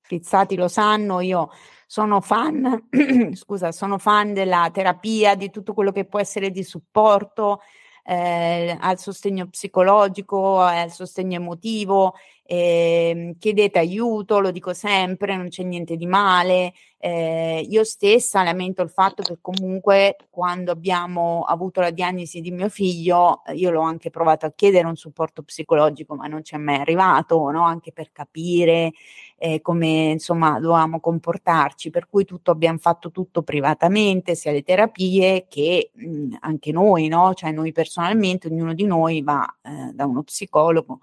Fizzati 0.00 0.56
lo 0.56 0.68
sanno, 0.68 1.20
io 1.20 1.50
sono 1.90 2.20
fan, 2.20 2.88
scusa, 3.32 3.72
sono 3.72 3.96
fan 3.96 4.34
della 4.34 4.68
terapia, 4.70 5.34
di 5.34 5.48
tutto 5.48 5.72
quello 5.72 5.90
che 5.90 6.04
può 6.04 6.20
essere 6.20 6.50
di 6.50 6.62
supporto 6.62 7.62
eh, 8.04 8.76
al 8.78 8.98
sostegno 8.98 9.48
psicologico, 9.48 10.60
al 10.60 10.90
sostegno 10.92 11.36
emotivo 11.36 12.14
eh, 12.50 13.36
chiedete 13.38 13.78
aiuto, 13.78 14.40
lo 14.40 14.50
dico 14.50 14.72
sempre, 14.72 15.36
non 15.36 15.48
c'è 15.48 15.62
niente 15.64 15.96
di 15.96 16.06
male. 16.06 16.72
Eh, 16.96 17.60
io 17.68 17.84
stessa 17.84 18.42
lamento 18.42 18.80
il 18.80 18.88
fatto 18.88 19.22
che 19.22 19.36
comunque 19.42 20.16
quando 20.30 20.72
abbiamo 20.72 21.42
avuto 21.42 21.82
la 21.82 21.90
diagnosi 21.90 22.40
di 22.40 22.50
mio 22.50 22.70
figlio, 22.70 23.42
io 23.52 23.70
l'ho 23.70 23.82
anche 23.82 24.08
provato 24.08 24.46
a 24.46 24.52
chiedere 24.56 24.86
un 24.86 24.96
supporto 24.96 25.42
psicologico, 25.42 26.14
ma 26.14 26.26
non 26.26 26.42
ci 26.42 26.54
è 26.54 26.58
mai 26.58 26.76
arrivato, 26.76 27.50
no? 27.50 27.64
anche 27.64 27.92
per 27.92 28.12
capire 28.12 28.92
eh, 29.36 29.60
come 29.60 30.12
insomma 30.12 30.58
dovevamo 30.58 31.00
comportarci, 31.00 31.90
per 31.90 32.08
cui 32.08 32.24
tutto 32.24 32.50
abbiamo 32.50 32.78
fatto 32.78 33.10
tutto 33.10 33.42
privatamente, 33.42 34.34
sia 34.34 34.52
le 34.52 34.62
terapie 34.62 35.46
che 35.50 35.90
mh, 35.92 36.36
anche 36.40 36.72
noi, 36.72 37.08
no? 37.08 37.34
cioè 37.34 37.52
noi 37.52 37.72
personalmente, 37.72 38.48
ognuno 38.48 38.72
di 38.72 38.84
noi 38.86 39.20
va 39.20 39.46
eh, 39.62 39.92
da 39.92 40.06
uno 40.06 40.22
psicologo 40.22 41.00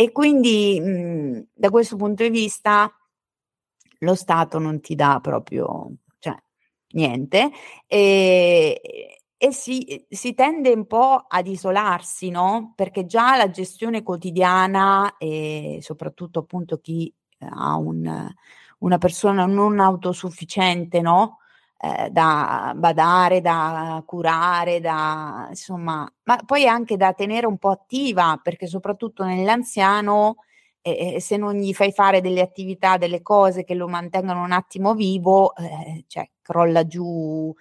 e 0.00 0.12
quindi 0.12 0.78
mh, 0.80 0.90
mhmm, 0.90 1.46
da 1.54 1.70
questo 1.70 1.96
punto 1.96 2.22
di 2.22 2.30
vista 2.30 2.88
lo 3.98 4.14
Stato 4.14 4.60
non 4.60 4.80
ti 4.80 4.94
dà 4.94 5.18
proprio 5.20 5.90
cioè, 6.20 6.36
niente 6.90 7.50
e, 7.84 8.80
e 9.36 9.52
si, 9.52 10.06
si, 10.08 10.34
tende 10.34 10.70
un 10.70 10.86
po' 10.86 11.24
ad 11.26 11.48
isolarsi, 11.48 12.30
no? 12.30 12.74
Perché 12.76 13.06
già 13.06 13.36
la 13.36 13.50
gestione 13.50 14.04
quotidiana 14.04 15.16
e 15.18 15.78
soprattutto 15.80 16.38
appunto 16.40 16.78
chi 16.78 17.12
ha 17.40 17.76
un, 17.76 18.32
una 18.78 18.98
persona 18.98 19.46
non 19.46 19.80
autosufficiente, 19.80 21.00
no? 21.00 21.38
Eh, 21.80 22.10
da 22.10 22.72
badare, 22.76 23.40
da 23.40 24.02
curare, 24.06 24.80
da 24.80 25.46
insomma, 25.50 26.10
ma 26.24 26.36
poi 26.44 26.66
anche 26.66 26.96
da 26.96 27.12
tenere 27.12 27.46
un 27.46 27.58
po' 27.58 27.70
attiva, 27.70 28.38
perché 28.42 28.66
soprattutto 28.66 29.24
nell'anziano, 29.24 30.36
eh, 30.82 31.18
se 31.20 31.36
non 31.36 31.54
gli 31.54 31.72
fai 31.74 31.92
fare 31.92 32.20
delle 32.20 32.40
attività, 32.40 32.96
delle 32.96 33.22
cose 33.22 33.64
che 33.64 33.74
lo 33.74 33.88
mantengano 33.88 34.42
un 34.42 34.52
attimo 34.52 34.94
vivo, 34.94 35.54
eh, 35.56 36.04
cioè 36.08 36.28
crolla 36.42 36.86
giù 36.86 37.54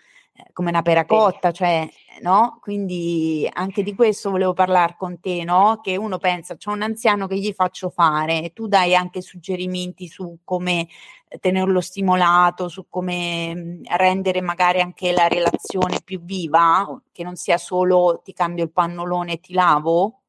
come 0.53 0.69
una 0.69 0.81
pera 0.81 1.05
cotta, 1.05 1.51
cioè, 1.51 1.87
no? 2.21 2.57
Quindi 2.61 3.49
anche 3.51 3.83
di 3.83 3.95
questo 3.95 4.29
volevo 4.29 4.53
parlare 4.53 4.95
con 4.97 5.19
te, 5.19 5.43
no? 5.43 5.79
Che 5.81 5.97
uno 5.97 6.17
pensa, 6.17 6.57
c'è 6.57 6.69
un 6.71 6.81
anziano 6.81 7.27
che 7.27 7.37
gli 7.37 7.53
faccio 7.53 7.89
fare, 7.89 8.43
e 8.43 8.53
tu 8.53 8.67
dai 8.67 8.95
anche 8.95 9.21
suggerimenti 9.21 10.07
su 10.07 10.39
come 10.43 10.87
eh, 11.27 11.37
tenerlo 11.39 11.81
stimolato, 11.81 12.69
su 12.69 12.87
come 12.89 13.53
mm, 13.55 13.83
rendere 13.95 14.41
magari 14.41 14.81
anche 14.81 15.11
la 15.11 15.27
relazione 15.27 15.99
più 16.03 16.21
viva, 16.21 16.99
che 17.11 17.23
non 17.23 17.35
sia 17.35 17.57
solo 17.57 18.21
ti 18.23 18.33
cambio 18.33 18.63
il 18.63 18.71
pannolone 18.71 19.33
e 19.33 19.39
ti 19.39 19.53
lavo? 19.53 20.21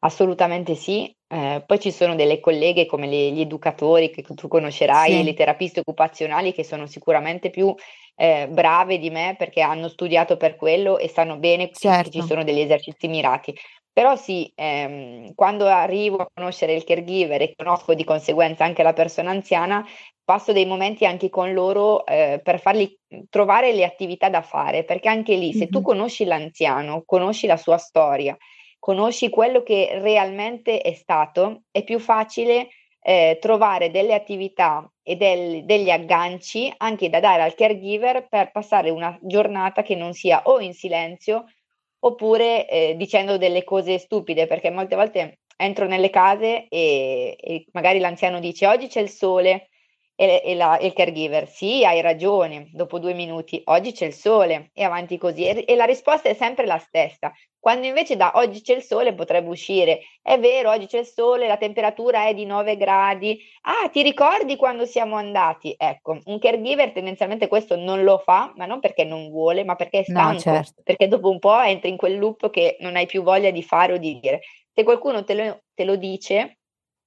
Assolutamente 0.00 0.74
sì. 0.74 1.14
Eh, 1.32 1.62
poi 1.66 1.80
ci 1.80 1.90
sono 1.90 2.14
delle 2.14 2.40
colleghe 2.40 2.84
come 2.84 3.06
le, 3.06 3.30
gli 3.30 3.40
educatori 3.40 4.10
che 4.10 4.20
tu 4.20 4.48
conoscerai, 4.48 5.12
sì. 5.12 5.24
le 5.24 5.32
terapiste 5.32 5.80
occupazionali 5.80 6.52
che 6.52 6.62
sono 6.62 6.86
sicuramente 6.86 7.48
più 7.48 7.74
eh, 8.16 8.48
brave 8.50 8.98
di 8.98 9.08
me 9.08 9.34
perché 9.38 9.62
hanno 9.62 9.88
studiato 9.88 10.36
per 10.36 10.56
quello 10.56 10.98
e 10.98 11.08
sanno 11.08 11.38
bene 11.38 11.70
certo. 11.72 12.10
che 12.10 12.20
ci 12.20 12.26
sono 12.26 12.44
degli 12.44 12.60
esercizi 12.60 13.08
mirati. 13.08 13.56
Però 13.90 14.14
sì, 14.14 14.52
ehm, 14.54 15.32
quando 15.34 15.66
arrivo 15.66 16.18
a 16.18 16.28
conoscere 16.32 16.74
il 16.74 16.84
caregiver 16.84 17.40
e 17.40 17.54
conosco 17.56 17.94
di 17.94 18.04
conseguenza 18.04 18.64
anche 18.64 18.82
la 18.82 18.92
persona 18.92 19.30
anziana, 19.30 19.86
passo 20.22 20.52
dei 20.52 20.66
momenti 20.66 21.06
anche 21.06 21.30
con 21.30 21.54
loro 21.54 22.04
eh, 22.04 22.40
per 22.42 22.60
fargli 22.60 22.94
trovare 23.30 23.72
le 23.72 23.84
attività 23.84 24.28
da 24.28 24.42
fare, 24.42 24.84
perché 24.84 25.08
anche 25.08 25.34
lì, 25.34 25.52
se 25.52 25.60
mm-hmm. 25.60 25.70
tu 25.70 25.80
conosci 25.80 26.24
l'anziano, 26.24 27.02
conosci 27.06 27.46
la 27.46 27.56
sua 27.56 27.78
storia, 27.78 28.36
conosci 28.82 29.30
quello 29.30 29.62
che 29.62 30.00
realmente 30.00 30.80
è 30.80 30.92
stato, 30.94 31.62
è 31.70 31.84
più 31.84 32.00
facile 32.00 32.70
eh, 33.00 33.38
trovare 33.40 33.92
delle 33.92 34.12
attività 34.12 34.92
e 35.04 35.14
del, 35.14 35.64
degli 35.64 35.88
agganci 35.88 36.72
anche 36.78 37.08
da 37.08 37.20
dare 37.20 37.42
al 37.42 37.54
caregiver 37.54 38.26
per 38.28 38.50
passare 38.50 38.90
una 38.90 39.16
giornata 39.22 39.82
che 39.82 39.94
non 39.94 40.14
sia 40.14 40.42
o 40.46 40.58
in 40.58 40.74
silenzio 40.74 41.44
oppure 42.00 42.68
eh, 42.68 42.96
dicendo 42.96 43.36
delle 43.36 43.62
cose 43.62 43.98
stupide, 43.98 44.48
perché 44.48 44.68
molte 44.70 44.96
volte 44.96 45.38
entro 45.56 45.86
nelle 45.86 46.10
case 46.10 46.66
e, 46.66 47.36
e, 47.40 47.64
magari 47.70 48.00
l'anziano 48.00 48.40
dice 48.40 48.66
oggi 48.66 48.88
c'è 48.88 49.00
il 49.00 49.10
sole 49.10 49.68
E, 50.14 50.42
e, 50.44 50.54
la, 50.54 50.76
e, 50.78 50.86
il 50.86 50.92
caregiver, 50.92 51.48
sì, 51.48 51.84
hai 51.84 52.00
ragione, 52.00 52.68
dopo 52.72 52.98
due 52.98 53.14
minuti, 53.14 53.60
oggi 53.64 53.92
c'è 53.92 54.06
il 54.06 54.12
sole 54.12 54.70
e 54.74 54.84
avanti 54.84 55.16
così. 55.18 55.46
E, 55.46 55.64
e, 55.66 55.74
la 55.74 55.84
risposta 55.84 56.28
è 56.28 56.34
sempre 56.34 56.66
la 56.66 56.78
stessa. 56.78 57.32
Quando 57.58 57.86
invece 57.86 58.16
da 58.16 58.32
oggi 58.34 58.60
c'è 58.60 58.74
il 58.74 58.82
sole 58.82 59.14
potrebbe 59.14 59.48
uscire, 59.48 60.00
è 60.20 60.36
vero, 60.38 60.70
oggi 60.70 60.86
c'è 60.86 60.98
il 60.98 61.06
sole, 61.06 61.46
la 61.46 61.56
temperatura 61.56 62.26
è 62.26 62.34
di 62.34 62.44
9 62.44 62.76
gradi. 62.76 63.38
Ah, 63.62 63.88
ti 63.88 64.02
ricordi 64.02 64.56
quando 64.56 64.84
siamo 64.84 65.14
andati? 65.14 65.72
Ecco, 65.78 66.18
un 66.24 66.38
caregiver 66.40 66.90
tendenzialmente 66.90 67.46
questo 67.46 67.76
non 67.76 68.02
lo 68.02 68.18
fa, 68.18 68.52
ma 68.56 68.66
non 68.66 68.80
perché 68.80 69.04
non 69.04 69.30
vuole, 69.30 69.62
ma 69.62 69.76
perché 69.76 70.00
è 70.00 70.02
stanco, 70.02 70.32
no, 70.32 70.38
certo. 70.40 70.82
perché 70.82 71.06
dopo 71.06 71.30
un 71.30 71.38
po' 71.38 71.60
entri 71.60 71.88
in 71.88 71.96
quel 71.96 72.18
loop 72.18 72.50
che 72.50 72.78
non 72.80 72.96
hai 72.96 73.06
più 73.06 73.22
voglia 73.22 73.50
di 73.50 73.62
fare 73.62 73.92
o 73.92 73.96
di 73.96 74.18
dire. 74.18 74.40
Se 74.74 74.82
qualcuno 74.82 75.22
te 75.22 75.34
lo, 75.34 75.62
te 75.72 75.84
lo 75.84 75.94
dice 75.94 76.58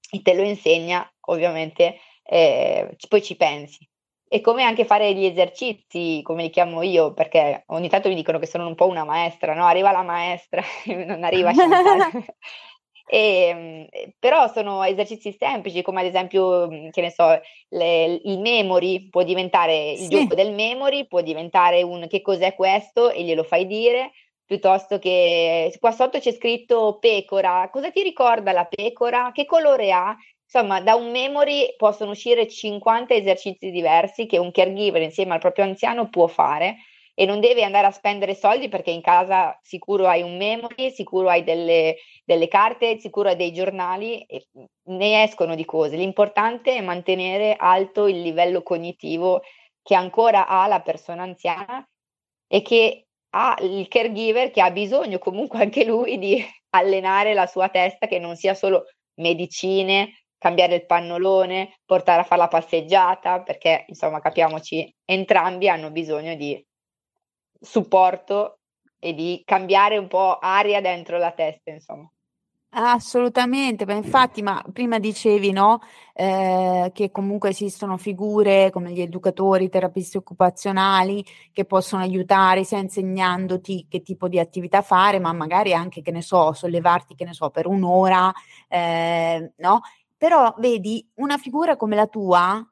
e 0.09 0.21
te 0.21 0.33
lo 0.33 0.43
insegna, 0.43 1.05
ovviamente 1.27 1.97
eh, 2.25 2.95
poi 3.07 3.21
ci 3.21 3.35
pensi. 3.35 3.87
E 4.27 4.41
come 4.41 4.63
anche 4.63 4.85
fare 4.85 5.13
gli 5.13 5.25
esercizi, 5.25 6.21
come 6.23 6.43
li 6.43 6.49
chiamo 6.49 6.81
io, 6.81 7.13
perché 7.13 7.63
ogni 7.67 7.89
tanto 7.89 8.09
mi 8.09 8.15
dicono 8.15 8.39
che 8.39 8.47
sono 8.47 8.67
un 8.67 8.75
po' 8.75 8.87
una 8.87 9.05
maestra, 9.05 9.53
no? 9.53 9.65
Arriva 9.65 9.91
la 9.91 10.01
maestra, 10.01 10.63
non 11.05 11.23
arriva 11.23 11.53
Chantal. 11.53 12.25
E, 13.07 13.47
ehm, 13.87 13.87
però 14.17 14.51
sono 14.51 14.83
esercizi 14.83 15.31
semplici, 15.37 15.83
come 15.83 16.01
ad 16.01 16.07
esempio, 16.07 16.67
mm, 16.67 16.89
che 16.89 17.01
ne 17.01 17.11
so, 17.11 17.39
le, 17.69 18.19
il 18.23 18.39
memory 18.39 19.09
può 19.09 19.23
diventare 19.23 19.91
il 19.91 19.99
sì. 19.99 20.07
gioco 20.09 20.33
del 20.33 20.53
memory, 20.53 21.05
può 21.07 21.21
diventare 21.21 21.83
un 21.83 22.07
che 22.07 22.21
cos'è 22.21 22.55
questo 22.55 23.11
e 23.11 23.23
glielo 23.23 23.43
fai 23.43 23.67
dire, 23.67 24.11
piuttosto 24.43 24.99
che 24.99 25.75
qua 25.79 25.91
sotto 25.91 26.19
c'è 26.19 26.31
scritto 26.31 26.97
pecora, 26.99 27.69
cosa 27.71 27.91
ti 27.91 28.01
ricorda 28.01 28.51
la 28.51 28.65
pecora? 28.65 29.31
Che 29.31 29.45
colore 29.45 29.91
ha? 29.91 30.15
Insomma, 30.55 30.79
da 30.79 30.95
un 30.95 31.11
memory 31.11 31.75
possono 31.75 32.11
uscire 32.11 32.47
50 32.47 33.13
esercizi 33.13 33.71
diversi 33.71 34.25
che 34.25 34.37
un 34.37 34.51
caregiver 34.51 35.01
insieme 35.01 35.33
al 35.33 35.39
proprio 35.41 35.65
anziano 35.65 36.07
può 36.07 36.27
fare 36.27 36.77
e 37.13 37.25
non 37.25 37.41
deve 37.41 37.63
andare 37.63 37.87
a 37.87 37.91
spendere 37.91 38.35
soldi 38.35 38.69
perché 38.69 38.89
in 38.89 39.01
casa 39.01 39.59
sicuro 39.61 40.07
hai 40.07 40.21
un 40.21 40.37
memory, 40.37 40.91
sicuro 40.91 41.27
hai 41.27 41.43
delle, 41.43 41.97
delle 42.23 42.47
carte, 42.47 42.99
sicuro 42.99 43.27
hai 43.27 43.35
dei 43.35 43.51
giornali 43.51 44.25
ne 44.83 45.23
escono 45.23 45.55
di 45.55 45.65
cose. 45.65 45.97
L'importante 45.97 46.73
è 46.73 46.79
mantenere 46.79 47.57
alto 47.57 48.07
il 48.07 48.21
livello 48.21 48.63
cognitivo 48.63 49.41
che 49.81 49.93
ancora 49.93 50.47
ha 50.47 50.67
la 50.67 50.79
persona 50.79 51.23
anziana 51.23 51.85
e 52.47 52.61
che 52.61 53.07
ha 53.31 53.57
il 53.59 53.89
caregiver 53.89 54.51
che 54.51 54.61
ha 54.61 54.71
bisogno 54.71 55.17
comunque 55.17 55.59
anche 55.59 55.83
lui 55.83 56.17
di 56.17 56.41
allenare 56.71 57.33
la 57.33 57.45
sua 57.45 57.67
testa 57.67 58.07
che 58.07 58.19
non 58.19 58.37
sia 58.37 58.53
solo 58.53 58.85
medicine, 59.15 60.11
cambiare 60.37 60.75
il 60.75 60.85
pannolone, 60.85 61.79
portare 61.85 62.21
a 62.21 62.23
fare 62.23 62.41
la 62.41 62.47
passeggiata, 62.47 63.41
perché 63.41 63.85
insomma 63.87 64.19
capiamoci, 64.19 64.93
entrambi 65.05 65.69
hanno 65.69 65.91
bisogno 65.91 66.35
di 66.35 66.63
supporto 67.59 68.59
e 68.99 69.13
di 69.13 69.41
cambiare 69.45 69.97
un 69.97 70.07
po' 70.07 70.37
aria 70.39 70.81
dentro 70.81 71.17
la 71.17 71.31
testa, 71.31 71.71
insomma. 71.71 72.09
Assolutamente, 72.77 73.85
ma 73.85 73.93
infatti, 73.93 74.41
ma 74.41 74.61
prima 74.73 74.99
dicevi 74.99 75.53
no, 75.53 75.79
eh, 76.13 76.91
che 76.93 77.09
comunque 77.09 77.49
esistono 77.49 77.95
figure 77.95 78.69
come 78.69 78.91
gli 78.91 78.99
educatori, 78.99 79.65
i 79.65 79.69
terapisti 79.69 80.17
occupazionali 80.17 81.23
che 81.53 81.63
possono 81.63 82.01
aiutare 82.01 82.65
sia 82.65 82.79
insegnandoti 82.79 83.87
che 83.89 84.01
tipo 84.01 84.27
di 84.27 84.39
attività 84.39 84.81
fare, 84.81 85.19
ma 85.19 85.31
magari 85.31 85.73
anche, 85.73 86.01
che 86.01 86.11
ne 86.11 86.21
so, 86.21 86.51
sollevarti, 86.51 87.15
che 87.15 87.23
ne 87.23 87.33
so, 87.33 87.49
per 87.49 87.65
un'ora, 87.65 88.29
eh, 88.67 89.53
no? 89.55 89.79
Però 90.17 90.53
vedi, 90.59 91.07
una 91.15 91.37
figura 91.37 91.75
come 91.75 91.95
la 91.95 92.07
tua, 92.07 92.65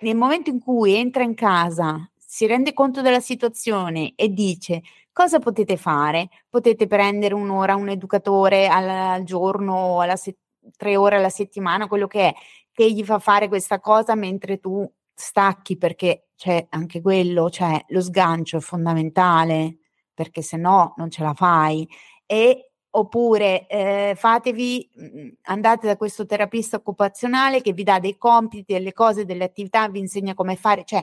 nel 0.00 0.16
momento 0.16 0.50
in 0.50 0.60
cui 0.60 0.94
entra 0.94 1.22
in 1.22 1.34
casa, 1.34 2.10
si 2.16 2.46
rende 2.46 2.72
conto 2.72 3.02
della 3.02 3.20
situazione 3.20 4.12
e 4.16 4.28
dice 4.30 4.82
cosa 5.12 5.38
potete 5.38 5.76
fare? 5.76 6.28
Potete 6.48 6.86
prendere 6.86 7.34
un'ora 7.34 7.74
un 7.74 7.88
educatore 7.88 8.66
al, 8.68 8.88
al 8.88 9.24
giorno, 9.24 10.00
se- 10.16 10.38
tre 10.76 10.96
ore 10.96 11.16
alla 11.16 11.28
settimana, 11.28 11.86
quello 11.88 12.06
che 12.06 12.28
è, 12.28 12.34
che 12.72 12.90
gli 12.90 13.04
fa 13.04 13.18
fare 13.18 13.48
questa 13.48 13.80
cosa 13.80 14.14
mentre 14.14 14.58
tu 14.58 14.88
stacchi, 15.12 15.76
perché 15.76 16.28
c'è 16.36 16.66
anche 16.70 17.00
quello, 17.02 17.50
cioè 17.50 17.84
lo 17.88 18.00
sgancio 18.00 18.56
è 18.56 18.60
fondamentale, 18.60 19.78
perché 20.14 20.40
se 20.42 20.56
no 20.56 20.94
non 20.96 21.10
ce 21.10 21.22
la 21.22 21.34
fai. 21.34 21.86
E 22.24 22.69
oppure 22.90 23.66
eh, 23.66 24.14
fatevi, 24.16 24.90
mhmm, 24.94 25.30
andate 25.42 25.86
da 25.86 25.96
questo 25.96 26.26
terapista 26.26 26.76
occupazionale 26.76 27.60
che 27.60 27.72
vi 27.72 27.82
dà 27.84 27.98
dei 28.00 28.16
compiti, 28.16 28.72
delle 28.72 28.92
cose, 28.92 29.24
delle 29.24 29.44
attività, 29.44 29.88
vi 29.88 30.00
insegna 30.00 30.34
come 30.34 30.56
fare, 30.56 30.84
cioè 30.84 31.02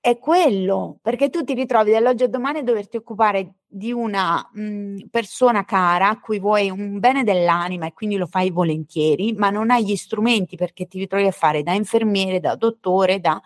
è 0.00 0.18
quello, 0.18 0.98
perché 1.02 1.30
tu 1.30 1.42
ti 1.42 1.52
ritrovi 1.54 1.90
dall'oggi 1.90 2.22
a 2.24 2.28
domani 2.28 2.58
a 2.60 2.62
doverti 2.62 2.96
occupare 2.96 3.54
di 3.66 3.90
una 3.92 4.48
mh, 4.52 4.60
mhmm, 4.62 4.98
persona 5.10 5.64
cara 5.64 6.10
a 6.10 6.20
cui 6.20 6.38
vuoi 6.38 6.70
un 6.70 7.00
bene 7.00 7.24
dell'anima 7.24 7.86
e 7.86 7.92
quindi 7.92 8.16
lo 8.16 8.26
fai 8.26 8.50
volentieri, 8.50 9.32
ma 9.32 9.50
non 9.50 9.70
hai 9.70 9.84
gli 9.84 9.96
strumenti 9.96 10.56
perché 10.56 10.86
ti 10.86 10.98
ritrovi 10.98 11.26
a 11.26 11.32
fare 11.32 11.62
da 11.64 11.72
infermiere, 11.72 12.38
da 12.40 12.54
dottore, 12.54 13.18
da 13.20 13.40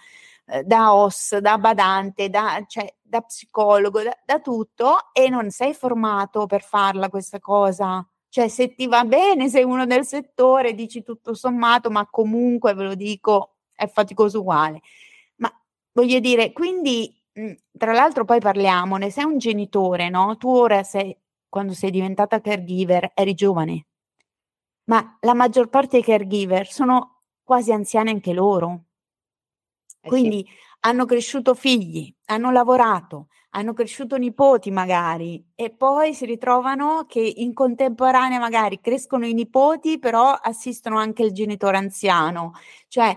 eh, 0.51 0.65
da 0.65 0.95
OS, 0.95 1.39
da 1.39 1.59
badante, 1.59 2.29
da, 2.29 2.65
cioè, 2.67 2.93
da 3.01 3.21
psicologo, 3.21 4.03
da, 4.03 4.17
da, 4.25 4.41
tutto 4.41 5.13
e 5.13 5.29
non 5.29 5.51
sei 5.51 5.75
formato 5.75 6.47
per 6.47 6.63
farla 6.63 7.09
questa 7.09 7.39
cosa. 7.39 8.05
Cioè, 8.29 8.49
se 8.49 8.75
ti 8.75 8.87
va 8.87 9.05
bene, 9.05 9.49
sei 9.49 9.65
uno 9.65 9.87
del 9.87 10.05
settore, 10.05 10.75
dici 10.75 11.03
tutto 11.03 11.35
sommato, 11.35 11.91
ma 11.91 12.07
comunque 12.11 12.75
ve 12.75 12.85
lo 12.85 12.95
dico, 12.95 13.57
è 13.73 13.87
faticoso 13.89 14.41
uguale. 14.41 14.81
Ma 15.37 15.51
voglio 15.93 16.19
dire, 16.21 16.53
quindi, 16.53 17.13
tra 17.77 17.93
l'altro, 17.93 18.25
poi 18.25 18.41
parliamone, 18.41 19.11
sei 19.11 19.25
un 19.25 19.39
genitore, 19.39 20.09
no? 20.11 20.37
Tu 20.37 20.49
ora 20.49 20.83
sei, 20.83 21.17
quando 21.49 21.75
sei 21.75 21.91
diventata 21.91 22.41
caregiver, 22.41 23.13
eri 23.15 23.35
giovane, 23.35 23.87
ma 24.85 25.17
la 25.21 25.35
maggior 25.35 25.69
parte 25.69 25.91
dei 25.93 26.03
caregiver 26.03 26.67
sono 26.69 27.23
quasi 27.43 27.73
anziani 27.73 28.11
anche 28.11 28.33
loro 28.33 28.85
Quindi 30.01 30.45
sì. 30.47 30.55
hanno 30.81 31.05
cresciuto 31.05 31.55
figli, 31.55 32.13
hanno 32.27 32.51
lavorato, 32.51 33.29
hanno 33.51 33.73
cresciuto 33.73 34.17
nipoti 34.17 34.71
magari 34.71 35.45
e 35.55 35.71
poi 35.71 36.15
si 36.15 36.25
ritrovano 36.25 37.05
che 37.07 37.21
in 37.21 37.53
contemporanea 37.53 38.39
magari 38.39 38.81
crescono 38.81 39.27
i 39.27 39.35
nipoti, 39.35 39.99
però 39.99 40.31
assistono 40.31 40.99
anche 40.99 41.23
il 41.23 41.33
genitore 41.33 41.77
anziano. 41.77 42.53
Cioè, 42.89 43.15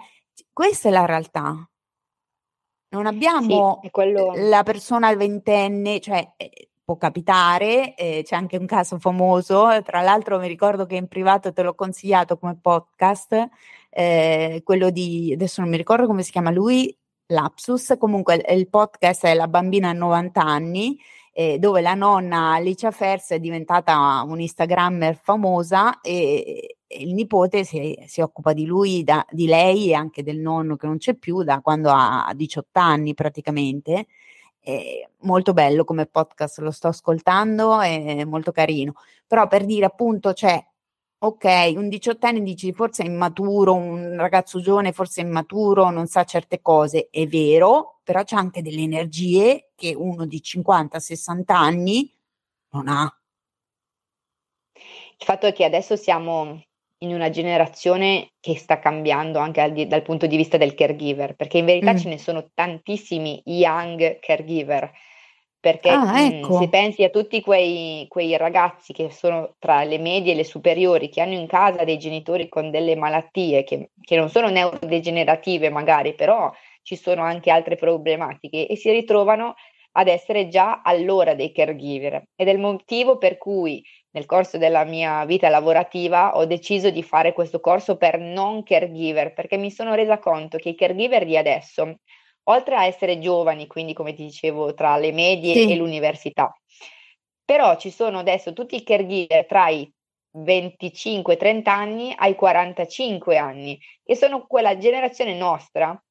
questa 0.51 0.89
è 0.89 0.91
la 0.91 1.05
realtà. 1.05 1.67
Non 2.89 3.05
abbiamo 3.07 3.79
sì, 3.81 3.89
quello... 3.89 4.33
la 4.35 4.61
persona 4.63 5.15
ventenne, 5.15 5.99
cioè 5.99 6.33
eh, 6.37 6.69
può 6.83 6.97
capitare, 6.97 7.95
eh, 7.95 8.21
c'è 8.23 8.35
anche 8.35 8.57
un 8.57 8.67
caso 8.67 8.99
famoso, 8.99 9.81
tra 9.83 10.01
l'altro 10.01 10.37
mi 10.37 10.47
ricordo 10.47 10.85
che 10.85 10.95
in 10.95 11.07
privato 11.07 11.51
te 11.53 11.63
l'ho 11.63 11.73
consigliato 11.73 12.37
come 12.37 12.57
podcast, 12.59 13.49
eh, 13.95 14.61
quello 14.63 14.89
di, 14.89 15.31
adesso 15.33 15.61
non 15.61 15.69
mi 15.69 15.77
ricordo 15.77 16.07
come 16.07 16.23
si 16.23 16.31
chiama 16.31 16.49
lui, 16.49 16.95
Lapsus, 17.27 17.95
comunque 17.99 18.43
il, 18.49 18.67
podcast 18.67 19.25
è 19.25 19.33
La 19.35 19.47
bambina 19.47 19.89
a 19.89 19.93
90 19.93 20.41
anni, 20.41 20.99
eh, 21.31 21.57
dove 21.59 21.81
la 21.81 21.93
nonna 21.93 22.53
Alicia 22.53 22.91
Fers 22.91 23.29
è 23.29 23.39
diventata 23.39 24.23
un 24.25 24.39
Instagrammer 24.39 25.15
famosa 25.15 26.01
e, 26.01 26.77
e 26.87 27.03
il 27.03 27.13
nipote 27.13 27.63
si, 27.63 27.97
si 28.05 28.21
occupa 28.21 28.53
di 28.53 28.65
lui, 28.65 29.03
da, 29.03 29.25
di 29.29 29.45
lei 29.45 29.89
e 29.89 29.93
anche 29.93 30.23
del 30.23 30.39
nonno 30.39 30.75
che 30.75 30.87
non 30.87 30.97
c'è 30.97 31.15
più 31.15 31.43
da 31.43 31.61
quando 31.61 31.89
ha 31.91 32.31
18 32.35 32.79
anni 32.79 33.13
praticamente. 33.13 34.07
È 34.59 35.07
molto 35.21 35.53
bello 35.53 35.83
come 35.83 36.05
podcast, 36.07 36.59
lo 36.59 36.71
sto 36.71 36.87
ascoltando, 36.87 37.79
è 37.81 38.23
molto 38.25 38.51
carino. 38.51 38.93
Però 39.27 39.47
per 39.47 39.65
dire 39.65 39.85
appunto, 39.85 40.33
cioè, 40.33 40.63
ok, 41.25 41.73
un 41.77 41.87
diciottenne 41.87 42.41
dici 42.41 42.73
forse 42.73 43.03
è 43.03 43.05
immaturo, 43.05 43.73
un 43.73 44.17
ragazzo 44.17 44.59
giovane 44.59 44.91
forse 44.91 45.21
è 45.21 45.23
immaturo, 45.23 45.89
non 45.89 46.07
sa 46.07 46.25
certe 46.25 46.61
cose, 46.61 47.07
è 47.09 47.25
vero, 47.27 47.99
però 48.03 48.23
c'è 48.23 48.35
anche 48.35 48.61
delle 48.61 48.81
energie 48.81 49.69
che 49.73 49.95
uno 49.95 50.25
di 50.25 50.41
50-60 50.43 51.43
anni 51.47 52.13
non 52.71 52.89
ha. 52.89 53.17
Il 54.73 55.25
fatto 55.25 55.47
è 55.47 55.53
che 55.53 55.63
adesso 55.63 55.95
siamo 55.95 56.61
in 56.97 57.13
una 57.13 57.29
generazione 57.29 58.31
che 58.41 58.57
sta 58.57 58.79
cambiando 58.79 59.39
anche 59.39 59.61
al, 59.61 59.71
dal 59.87 60.01
punto 60.01 60.27
di 60.27 60.35
vista 60.35 60.57
del 60.57 60.73
caregiver, 60.73 61.35
perché 61.35 61.59
in 61.59 61.65
verità 61.65 61.93
mm. 61.93 61.97
ce 61.97 62.09
ne 62.09 62.17
sono 62.17 62.49
tantissimi 62.53 63.41
young 63.45 64.19
caregiver 64.19 64.91
perché 65.63 65.91
ah, 65.91 66.03
mhmm, 66.03 66.17
ecco. 66.17 66.55
mh, 66.55 66.59
se 66.59 66.67
pensi 66.67 67.03
a 67.05 67.09
tutti 67.09 67.39
quei, 67.39 68.05
quei, 68.09 68.35
ragazzi 68.35 68.91
che 68.91 69.09
sono 69.09 69.55
tra 69.59 69.85
le 69.85 69.97
medie 69.97 70.33
e 70.33 70.35
le 70.35 70.43
superiori, 70.43 71.07
che 71.07 71.21
hanno 71.21 71.35
in 71.35 71.47
casa 71.47 71.85
dei 71.85 71.97
genitori 71.97 72.49
con 72.49 72.69
delle 72.69 72.97
malattie 72.97 73.63
che, 73.63 73.91
che 74.01 74.17
non 74.17 74.29
sono 74.29 74.49
neurodegenerative 74.49 75.69
magari, 75.69 76.15
però 76.15 76.51
ci 76.81 76.97
sono 76.97 77.21
anche 77.21 77.49
altre 77.49 77.77
problematiche 77.77 78.67
e 78.67 78.75
si 78.75 78.91
ritrovano 78.91 79.55
ad 79.93 80.09
essere 80.09 80.49
già 80.49 80.81
all'ora 80.83 81.33
dei 81.33 81.53
caregiver 81.53 82.21
ed 82.35 82.49
è 82.49 82.51
il 82.51 82.59
motivo 82.59 83.17
per 83.17 83.37
cui 83.37 83.81
nel 84.11 84.25
corso 84.25 84.57
della 84.57 84.83
mia 84.83 85.23
vita 85.23 85.47
lavorativa 85.47 86.35
ho 86.35 86.45
deciso 86.45 86.89
di 86.89 87.03
fare 87.03 87.31
questo 87.31 87.61
corso 87.61 87.95
per 87.95 88.19
non 88.19 88.63
caregiver, 88.63 89.33
perché 89.33 89.55
mi 89.55 89.71
sono 89.71 89.95
resa 89.95 90.19
conto 90.19 90.57
che 90.57 90.69
i 90.69 90.75
caregiver 90.75 91.23
di 91.23 91.37
adesso, 91.37 91.99
oltre 92.45 92.75
a 92.75 92.85
essere 92.85 93.19
giovani, 93.19 93.67
quindi 93.67 93.93
come 93.93 94.13
ti 94.13 94.23
dicevo, 94.23 94.73
tra 94.73 94.97
le 94.97 95.11
medie 95.11 95.55
sì. 95.55 95.71
e 95.71 95.75
l'università, 95.75 96.53
però 97.45 97.77
ci 97.77 97.91
sono 97.91 98.19
adesso 98.19 98.53
tutti 98.53 98.75
i 98.75 98.83
caregiver 98.83 99.45
tra 99.45 99.69
i 99.69 99.89
25-30 100.35 101.73
anni 101.73 102.13
ai 102.15 102.35
45 102.35 103.37
anni, 103.37 103.79
che 104.03 104.15
sono 104.15 104.45
quella 104.47 104.77
generazione 104.77 105.35
nostra 105.35 106.01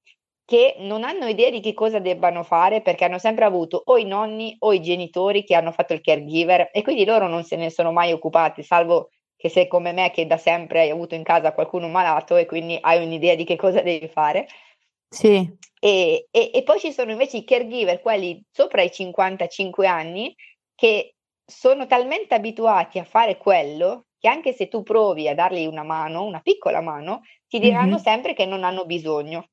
che 0.45 0.75
non 0.79 1.05
hanno 1.05 1.27
idea 1.27 1.51
di 1.51 1.61
che 1.61 1.73
cosa 1.73 1.99
debbano 1.99 2.43
fare 2.43 2.83
perché 2.83 3.05
hanno 3.05 3.19
sempre 3.19 3.45
avuto 3.45 3.81
o 3.85 3.97
i 3.97 4.05
nonni 4.05 4.55
o 4.59 4.73
i 4.73 4.83
genitori 4.83 5.45
che 5.45 5.55
hanno 5.55 5.73
fatto 5.73 5.93
il 5.93 6.01
caregiver 6.01 6.69
e 6.73 6.83
quindi 6.83 7.05
loro 7.05 7.27
non 7.29 7.45
se 7.45 7.57
ne 7.57 7.71
sono 7.71 7.93
mai 7.93 8.13
occupati, 8.13 8.63
salvo 8.63 9.11
che 9.37 9.49
sei 9.49 9.67
come 9.67 9.93
me 9.93 10.11
che 10.11 10.27
da 10.27 10.37
sempre 10.37 10.81
hai 10.81 10.91
avuto 10.91 11.15
in 11.15 11.23
casa 11.23 11.53
qualcuno 11.53 11.89
malato 11.89 12.37
e 12.37 12.47
quindi 12.47 12.77
hai 12.81 13.05
un'idea 13.05 13.35
di 13.35 13.45
che 13.45 13.57
cosa 13.57 13.81
devi 13.81 14.09
fare. 14.09 14.47
Sì. 15.13 15.57
E, 15.79 16.29
e, 16.31 16.51
e 16.55 16.63
poi 16.63 16.81
ci 16.81 16.91
sono 16.91 17.11
invece 17.11 17.39
i 17.39 17.45
caregiver, 17.45 18.01
quelli 18.01 18.43
sopra 18.51 18.83
i 18.83 18.91
55 18.91 19.87
anni, 19.87 20.35
che 20.75 21.17
sono 21.45 21.87
talmente 21.87 22.35
abituati 22.35 22.99
a 22.99 23.05
fare 23.05 23.37
quello 23.37 24.07
che 24.19 24.29
anche 24.29 24.53
se 24.53 24.69
tu 24.69 24.83
provi 24.83 25.29
a 25.29 25.35
dargli 25.35 25.67
una 25.67 25.83
mano, 25.83 26.25
una 26.25 26.41
piccola 26.41 26.81
mano, 26.81 27.23
ti 27.47 27.59
diranno 27.59 27.95
mm-hmm. 27.95 28.03
sempre 28.03 28.35
che 28.35 28.47
non 28.47 28.65
hanno 28.65 28.87
bisogno 28.87 29.49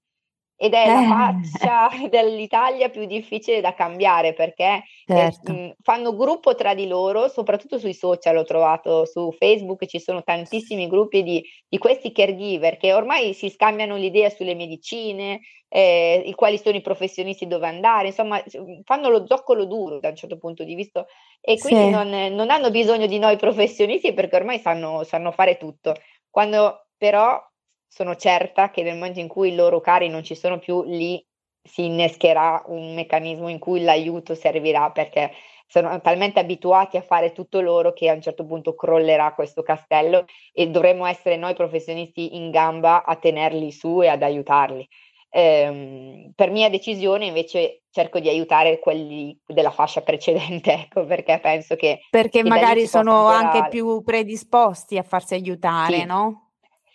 ed 0.62 0.74
è 0.74 0.88
la 0.88 1.02
eh. 1.02 1.08
faccia 1.08 1.90
dell'Italia 2.12 2.90
più 2.90 3.06
difficile 3.06 3.62
da 3.62 3.74
cambiare 3.74 4.34
perché 4.34 4.84
eh, 5.06 5.16
certo. 5.16 5.54
eh, 5.54 5.76
fanno 5.82 6.14
gruppo 6.14 6.54
tra 6.54 6.74
di 6.74 6.86
loro, 6.86 7.30
soprattutto 7.30 7.80
sui 7.80 7.94
social 7.94 8.36
ho 8.36 8.44
trovato 8.44 9.06
su 9.06 9.32
Facebook 9.32 9.86
ci 9.86 10.02
sono 10.02 10.22
tantissimi 10.22 10.90
gruppi 10.90 11.24
di, 11.24 11.42
di 11.66 11.78
questi 11.78 12.12
caregiver 12.12 12.76
che 12.76 12.92
ormai 12.92 13.34
si 13.34 13.50
scambiano 13.50 13.96
l'idea 13.96 14.30
sulle 14.30 14.54
medicine, 14.54 15.40
eh, 15.70 16.22
i 16.26 16.34
quali 16.34 16.58
sono 16.58 16.76
i 16.76 16.82
professionisti 16.82 17.48
dove 17.48 17.66
andare, 17.66 18.08
insomma 18.08 18.44
fanno 18.84 19.08
lo 19.08 19.26
zoccolo 19.26 19.64
duro 19.64 20.02
da 20.02 20.10
un 20.10 20.16
certo 20.18 20.38
punto 20.38 20.66
di 20.66 20.76
vista 20.76 21.06
e 21.40 21.58
quindi 21.58 21.86
sì. 21.86 21.90
non, 21.90 22.10
non, 22.10 22.50
hanno 22.50 22.70
bisogno 22.70 23.06
di 23.06 23.18
noi 23.18 23.38
professionisti 23.38 24.12
perché 24.12 24.36
ormai 24.36 24.60
sanno, 24.60 25.06
sanno 25.06 25.32
fare 25.32 25.56
tutto. 25.56 25.96
Quando 26.30 26.88
però 26.98 27.42
sono 27.90 28.16
certa 28.16 28.70
che 28.70 28.84
nel 28.84 28.94
momento 28.96 29.20
in 29.20 29.28
cui 29.28 29.50
i 29.50 29.56
loro 29.56 29.82
cari 29.82 30.08
non 30.08 30.24
ci 30.24 30.36
sono 30.36 30.60
più, 30.60 30.84
lì 30.84 31.22
si 31.62 31.86
innescherà 31.86 32.64
un 32.68 32.94
meccanismo 32.94 33.50
in 33.50 33.60
cui 33.60 33.82
l'aiuto 33.82 34.36
servirà 34.36 34.92
perché 34.92 35.32
sono 35.68 36.00
talmente 36.02 36.40
abituati 36.40 36.98
a 36.98 37.02
fare 37.02 37.32
tutto 37.32 37.62
loro 37.62 37.94
che 37.94 38.10
a 38.10 38.14
un 38.14 38.22
certo 38.22 38.46
punto 38.46 38.74
crollerà 38.74 39.34
questo 39.34 39.62
castello 39.62 40.26
e 40.52 40.68
dovremo 40.70 41.06
essere 41.06 41.36
noi 41.36 41.54
professionisti 41.54 42.36
in 42.36 42.50
gamba 42.50 43.04
a 43.04 43.16
tenerli 43.16 43.72
su 43.72 44.02
e 44.02 44.08
ad 44.08 44.24
aiutarli. 44.24 44.88
Eh, 45.32 46.32
per 46.34 46.50
mia 46.50 46.72
decisione 46.72 47.26
invece 47.28 47.84
cerco 47.92 48.20
di 48.20 48.30
aiutare 48.30 48.80
quelli 48.80 49.38
della 49.46 49.70
fascia 49.70 50.02
precedente, 50.02 50.74
ecco, 50.90 51.06
perché 51.06 51.40
penso 51.40 51.76
che... 51.76 52.00
Perché 52.10 52.44
magari 52.44 52.88
sono 52.88 53.28
anche 53.28 53.68
più 53.70 54.02
predisposti 54.02 54.98
a 54.98 55.04
farsi 55.04 55.36
aiutare, 55.36 56.00
sì. 56.00 56.06
no? 56.06 56.49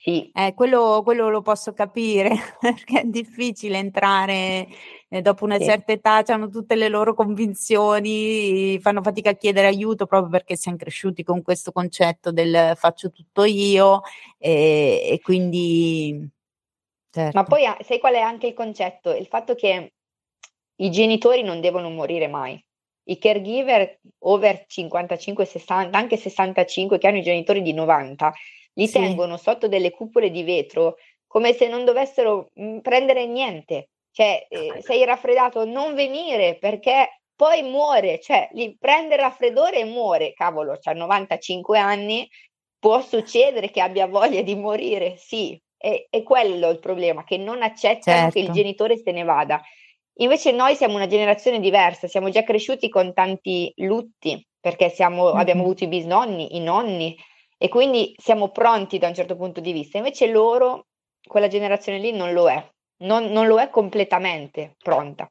Sì. 0.05 0.31
Eh, 0.35 0.53
quello, 0.53 1.01
quello 1.03 1.31
lo 1.31 1.40
posso 1.40 1.73
capire 1.73 2.37
perché 2.61 3.01
è 3.01 3.05
difficile 3.05 3.79
entrare 3.79 4.69
eh, 5.09 5.23
dopo 5.23 5.47
una 5.47 5.57
sì. 5.57 5.64
certa 5.64 5.93
età, 5.93 6.23
hanno 6.27 6.51
tutte 6.51 6.75
le 6.75 6.88
loro 6.88 7.14
convinzioni, 7.14 8.79
fanno 8.81 9.01
fatica 9.01 9.31
a 9.31 9.35
chiedere 9.35 9.67
aiuto 9.67 10.05
proprio 10.05 10.31
perché 10.31 10.57
siamo 10.57 10.77
cresciuti 10.77 11.23
con 11.23 11.40
questo 11.40 11.73
concetto 11.73 12.33
del 12.33 12.75
faccio 12.77 13.11
tutto 13.11 13.45
io 13.45 14.03
e, 14.37 15.09
e 15.11 15.21
quindi... 15.23 16.29
Certo. 17.11 17.38
Ma 17.38 17.45
poi 17.45 17.62
sai 17.81 17.99
qual 17.99 18.12
è 18.12 18.21
anche 18.21 18.49
il 18.49 18.55
concetto? 18.55 19.14
Il 19.14 19.27
fatto 19.27 19.55
che 19.55 19.95
i 20.77 20.90
genitori 20.90 21.43
non 21.43 21.62
devono 21.62 21.88
morire 21.88 22.29
mai. 22.29 22.62
I 23.05 23.17
caregiver 23.17 24.01
over 24.19 24.67
55, 24.67 25.47
60, 25.47 25.97
anche 25.97 26.19
65 26.19 26.99
che 26.99 27.07
hanno 27.07 27.19
i 27.19 27.23
genitori 27.23 27.62
di 27.62 27.73
90 27.73 28.31
li 28.75 28.87
sì. 28.87 28.99
tengono 28.99 29.37
sotto 29.37 29.69
delle 29.69 29.91
cupole 29.91 30.31
di 30.31 30.43
vetro 30.43 30.97
come 31.27 31.53
se 31.53 31.67
non 31.67 31.85
dovessero 31.85 32.51
mh, 32.55 32.79
prendere 32.79 33.27
niente. 33.27 33.89
Cioè, 34.13 34.47
eh, 34.49 34.81
sei 34.83 35.05
raffreddato, 35.05 35.65
non 35.65 35.97
venire 35.97 36.57
perché 36.57 37.23
poi 37.35 37.63
muore, 37.63 38.21
cioè, 38.21 38.49
li 38.53 38.77
prende 38.79 39.15
il 39.15 39.21
raffreddore 39.21 39.81
e 39.81 39.85
muore. 39.85 40.33
Cavolo, 40.33 40.79
c'ha 40.81 40.93
95 40.93 41.77
anni, 41.77 42.29
può 42.79 43.01
succedere 43.01 43.71
che 43.71 43.81
abbia 43.81 44.07
voglia 44.07 44.43
di 44.43 44.55
morire, 44.55 45.17
sì, 45.17 45.61
è, 45.77 46.07
è 46.09 46.23
quello 46.23 46.71
il 46.71 46.79
problema, 46.79 47.25
che 47.25 47.37
non 47.37 47.63
accettano 47.63 48.19
certo. 48.19 48.31
che 48.31 48.39
il 48.39 48.45
certo. 48.47 48.61
genitore 48.61 48.97
se 48.99 49.11
ne 49.11 49.25
vada. 49.25 49.61
Invece 50.19 50.53
noi 50.53 50.77
siamo 50.77 50.95
una 50.95 51.09
generazione 51.09 51.59
diversa, 51.59 52.07
siamo 52.07 52.29
già 52.29 52.45
cresciuti 52.45 52.89
con 52.89 53.13
tanti 53.13 53.73
lutti, 53.79 54.47
perché 54.61 54.89
siamo, 54.91 55.31
mm-hmm. 55.31 55.37
abbiamo 55.37 55.63
avuto 55.63 55.83
i 55.83 55.89
bisnonni, 55.89 56.55
i 56.55 56.61
nonni, 56.61 57.17
e 57.57 57.69
quindi 57.69 58.14
siamo 58.17 58.51
pronti 58.51 58.99
da 58.99 59.09
un 59.09 59.14
certo 59.14 59.37
punto 59.37 59.61
di 59.61 59.73
vista. 59.73 59.99
Invece 59.99 60.27
loro, 60.27 60.87
quella 61.27 61.49
generazione 61.49 61.99
lì, 61.99 62.12
non 62.12 62.33
lo 62.33 62.49
è, 62.49 62.71
non, 62.99 63.27
non 63.27 63.47
lo 63.47 63.59
è 63.61 63.71
completamente 63.71 64.77
pronta. 64.83 65.29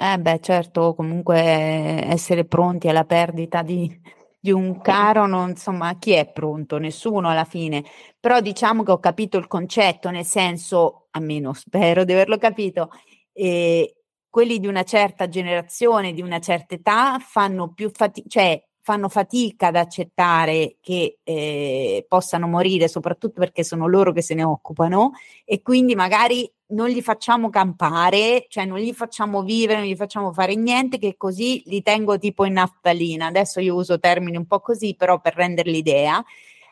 Eh 0.00 0.18
beh, 0.18 0.40
certo, 0.40 0.94
comunque 0.94 1.36
essere 1.38 2.44
pronti 2.44 2.88
alla 2.88 3.04
perdita 3.04 3.62
di, 3.62 4.00
di 4.38 4.52
un 4.52 4.80
caro, 4.80 5.26
non, 5.26 5.50
insomma, 5.50 5.96
chi 5.98 6.12
è 6.12 6.30
pronto? 6.30 6.78
Nessuno 6.78 7.28
alla 7.28 7.44
fine. 7.44 7.84
Però 8.20 8.40
diciamo 8.40 8.84
che 8.84 8.92
ho 8.92 9.00
capito 9.00 9.38
il 9.38 9.48
concetto, 9.48 10.10
nel 10.10 10.24
senso, 10.24 11.08
almeno 11.10 11.52
spero 11.52 12.04
di 12.04 12.12
averlo 12.12 12.38
capito, 12.38 12.90
eh, 13.32 13.96
quelli 14.28 14.60
di 14.60 14.68
una 14.68 14.84
certa 14.84 15.28
generazione, 15.28 16.12
di 16.12 16.22
una 16.22 16.38
certa 16.38 16.74
età, 16.76 17.18
fanno 17.18 17.72
più 17.72 17.90
fatica, 17.90 18.28
cioè 18.28 18.67
fanno 18.88 19.10
fatica 19.10 19.66
ad 19.66 19.76
accettare 19.76 20.76
che 20.80 21.18
eh, 21.22 22.06
possano 22.08 22.46
morire, 22.46 22.88
soprattutto 22.88 23.38
perché 23.38 23.62
sono 23.62 23.86
loro 23.86 24.12
che 24.12 24.22
se 24.22 24.32
ne 24.32 24.44
occupano 24.44 25.10
e 25.44 25.60
quindi 25.60 25.94
magari 25.94 26.50
non 26.68 26.88
li 26.88 27.02
facciamo 27.02 27.50
campare, 27.50 28.46
cioè 28.48 28.64
non 28.64 28.78
li 28.78 28.94
facciamo 28.94 29.42
vivere, 29.42 29.80
non 29.80 29.88
gli 29.88 29.94
facciamo 29.94 30.32
fare 30.32 30.54
niente, 30.54 30.96
che 30.96 31.18
così 31.18 31.62
li 31.66 31.82
tengo 31.82 32.16
tipo 32.16 32.46
in 32.46 32.54
naftalina. 32.54 33.26
Adesso 33.26 33.60
io 33.60 33.74
uso 33.74 33.98
termini 33.98 34.38
un 34.38 34.46
po' 34.46 34.60
così, 34.60 34.94
però 34.94 35.20
per 35.20 35.34
rendere 35.34 35.70
l'idea. 35.70 36.24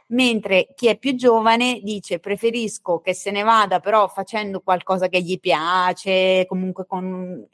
Mentre 0.09 0.69
chi 0.75 0.87
è 0.87 0.97
più 0.97 1.17
giovane 1.17 1.81
dice 1.83 2.19
preferisco 2.19 3.01
che 3.01 3.13
se 3.13 3.31
ne 3.31 3.43
vada 3.43 3.81
però 3.81 4.09
facendo 4.09 4.61
qualcosa 4.61 5.09
che 5.09 5.21
gli 5.21 5.39
piace, 5.39 6.47
comunque 6.47 6.87
con 6.87 7.47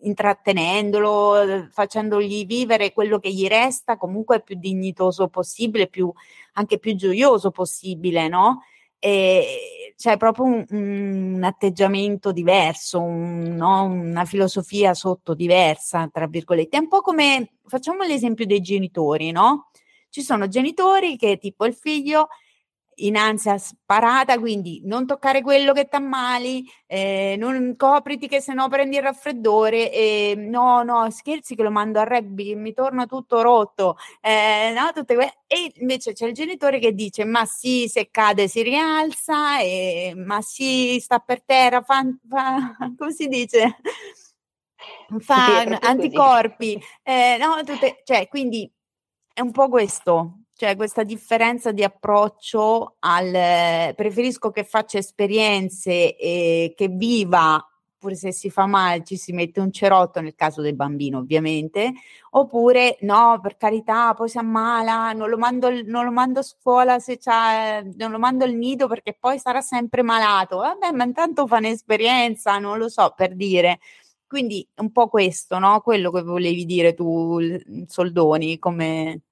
intrattenendolo, 0.00 1.68
facendogli 1.70 2.46
vivere 2.46 2.92
quello 2.92 3.18
che 3.18 3.32
gli 3.32 3.46
resta 3.46 3.96
comunque 3.96 4.42
più 4.42 4.56
dignitoso 4.56 5.28
possibile, 5.28 5.88
più, 5.88 6.12
anche 6.54 6.78
più 6.78 6.94
gioioso 6.94 7.50
possibile, 7.50 8.28
no? 8.28 8.62
E 9.00 9.92
c'è 9.96 10.16
proprio 10.16 10.44
un, 10.44 10.64
un 10.70 11.42
atteggiamento 11.42 12.32
diverso, 12.32 13.00
un, 13.00 13.54
no? 13.56 13.84
una 13.84 14.24
filosofia 14.24 14.94
sotto 14.94 15.34
diversa, 15.34 16.08
tra 16.12 16.26
virgolette. 16.26 16.76
È 16.76 16.80
un 16.80 16.88
po' 16.88 17.00
come, 17.00 17.54
facciamo 17.66 18.04
l'esempio 18.04 18.46
dei 18.46 18.60
genitori, 18.60 19.30
no? 19.30 19.70
Ci 20.08 20.22
sono 20.22 20.48
genitori 20.48 21.16
che 21.16 21.38
tipo 21.38 21.64
il 21.66 21.74
figlio 21.74 22.28
in 23.06 23.16
ansia 23.16 23.58
sparata, 23.58 24.38
quindi 24.38 24.80
non 24.84 25.06
toccare 25.06 25.42
quello 25.42 25.72
che 25.72 25.86
t'ammali, 25.88 26.64
eh, 26.86 27.36
non 27.38 27.74
copriti 27.76 28.28
che 28.28 28.40
se 28.40 28.52
no 28.54 28.68
prendi 28.68 28.96
il 28.96 29.02
raffreddore, 29.02 29.92
eh, 29.92 30.34
no, 30.36 30.82
no, 30.82 31.10
scherzi 31.10 31.54
che 31.54 31.62
lo 31.62 31.70
mando 31.70 32.00
a 32.00 32.04
rugby, 32.04 32.54
mi 32.54 32.72
torna 32.72 33.06
tutto 33.06 33.40
rotto, 33.42 33.96
eh, 34.20 34.72
no, 34.74 34.90
tutte 34.92 35.14
que- 35.14 35.38
e 35.46 35.72
invece 35.76 36.12
c'è 36.12 36.26
il 36.26 36.34
genitore 36.34 36.78
che 36.78 36.92
dice, 36.94 37.24
ma 37.24 37.44
sì, 37.44 37.88
se 37.88 38.08
cade 38.10 38.48
si 38.48 38.62
rialza, 38.62 39.60
e, 39.60 40.12
ma 40.16 40.40
sì, 40.40 40.98
sta 41.00 41.18
per 41.18 41.42
terra, 41.44 41.82
fa, 41.82 42.02
fa 42.28 42.74
come 42.96 43.12
si 43.12 43.28
dice? 43.28 43.76
Fa 45.20 45.62
sì, 45.62 45.78
anticorpi, 45.80 46.80
eh, 47.02 47.36
no, 47.40 47.62
tutte, 47.64 48.02
cioè, 48.04 48.28
quindi 48.28 48.70
è 49.32 49.40
un 49.40 49.52
po' 49.52 49.68
questo 49.68 50.40
cioè 50.58 50.74
questa 50.74 51.04
differenza 51.04 51.70
di 51.70 51.84
approccio 51.84 52.96
al 52.98 53.94
preferisco 53.94 54.50
che 54.50 54.64
faccia 54.64 54.98
esperienze 54.98 56.16
e 56.16 56.74
che 56.76 56.88
viva 56.88 57.64
pure 57.96 58.16
se 58.16 58.32
si 58.32 58.50
fa 58.50 58.66
male 58.66 59.04
ci 59.04 59.16
si 59.16 59.32
mette 59.32 59.60
un 59.60 59.70
cerotto 59.70 60.20
nel 60.20 60.34
caso 60.34 60.60
del 60.60 60.74
bambino 60.74 61.18
ovviamente. 61.18 61.92
Oppure 62.30 62.98
no 63.02 63.38
per 63.40 63.56
carità 63.56 64.14
poi 64.14 64.28
si 64.28 64.38
ammala 64.38 65.12
non 65.12 65.28
lo 65.28 65.38
mando, 65.38 65.70
non 65.84 66.04
lo 66.04 66.10
mando 66.10 66.40
a 66.40 66.42
scuola 66.42 66.98
se 66.98 67.18
c'ha, 67.18 67.80
non 67.96 68.10
lo 68.10 68.18
mando 68.18 68.44
al 68.44 68.54
nido 68.54 68.88
perché 68.88 69.16
poi 69.18 69.38
sarà 69.38 69.60
sempre 69.60 70.02
malato. 70.02 70.56
Vabbè 70.56 70.90
ma 70.90 71.04
intanto 71.04 71.46
fa 71.46 71.58
un'esperienza 71.58 72.58
non 72.58 72.78
lo 72.78 72.88
so 72.88 73.12
per 73.16 73.36
dire. 73.36 73.78
Quindi 74.26 74.66
un 74.78 74.90
po' 74.90 75.06
questo 75.06 75.60
no? 75.60 75.80
Quello 75.82 76.10
che 76.10 76.22
volevi 76.22 76.64
dire 76.64 76.94
tu 76.94 77.38
Soldoni 77.86 78.58
come 78.58 79.22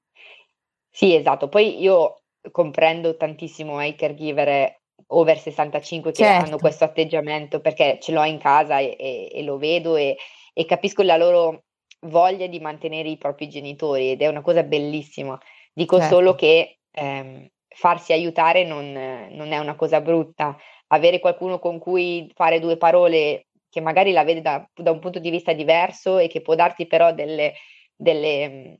Sì, 0.99 1.15
esatto. 1.15 1.49
Poi 1.51 1.79
io 1.79 2.23
comprendo 2.51 3.17
tantissimo 3.19 3.83
i 3.83 3.95
caregiver 3.95 4.81
over 5.09 5.39
65 5.39 6.13
che 6.15 6.33
hanno 6.35 6.59
Certo. 6.59 6.59
questo 6.59 6.85
atteggiamento 6.85 7.61
perché 7.61 7.99
ce 8.01 8.13
l'ho 8.13 8.25
in 8.25 8.39
casa 8.39 8.79
e 8.79 8.97
e 8.99 9.29
e 9.31 9.43
lo 9.43 9.59
vedo 9.59 9.97
e 9.97 10.17
e 10.55 10.65
capisco 10.65 11.03
la 11.03 11.19
loro 11.19 11.65
voglia 12.07 12.47
di 12.47 12.61
mantenere 12.61 13.11
i 13.11 13.19
propri 13.19 13.47
genitori 13.51 14.13
ed 14.13 14.23
è 14.23 14.27
una 14.29 14.41
cosa 14.41 14.63
bellissima. 14.63 15.39
Dico 15.75 16.01
solo 16.01 16.35
Certo. 16.35 16.35
che, 16.35 16.79
ehm, 16.93 17.47
farsi 17.69 18.15
aiutare 18.15 18.65
non 18.65 18.91
non 18.93 19.53
è 19.53 19.59
una 19.59 19.75
cosa 19.77 20.01
brutta. 20.01 20.57
Avere 20.89 21.19
qualcuno 21.21 21.59
con 21.59 21.79
cui 21.79 22.31
fare 22.35 22.59
2 22.59 22.79
parole, 22.79 23.49
che 23.69 23.83
magari 23.83 24.13
la 24.13 24.25
vede 24.25 24.41
da 24.41 24.67
da 24.75 24.93
un 24.93 24.99
punto 25.01 25.19
di 25.19 25.29
vista 25.29 25.53
diverso 25.53 26.17
e 26.17 26.27
che 26.29 26.41
può 26.41 26.55
darti 26.55 26.87
però 26.87 27.13
delle 27.13 27.53
delle, 27.95 28.49
mhmm, 28.49 28.75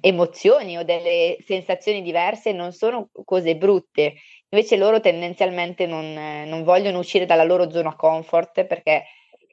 emozioni 0.00 0.76
o 0.76 0.84
delle 0.84 1.36
sensazioni 1.44 2.02
diverse 2.02 2.52
non 2.52 2.72
sono 2.72 3.08
cose 3.24 3.56
brutte. 3.56 4.14
Invece 4.50 4.76
loro 4.76 5.00
tendenzialmente 5.00 5.86
non 5.86 6.12
non 6.12 6.62
vogliono 6.64 6.98
uscire 6.98 7.26
dalla 7.26 7.44
loro 7.44 7.70
zona 7.70 7.94
comfort 7.96 8.64
perché 8.64 9.04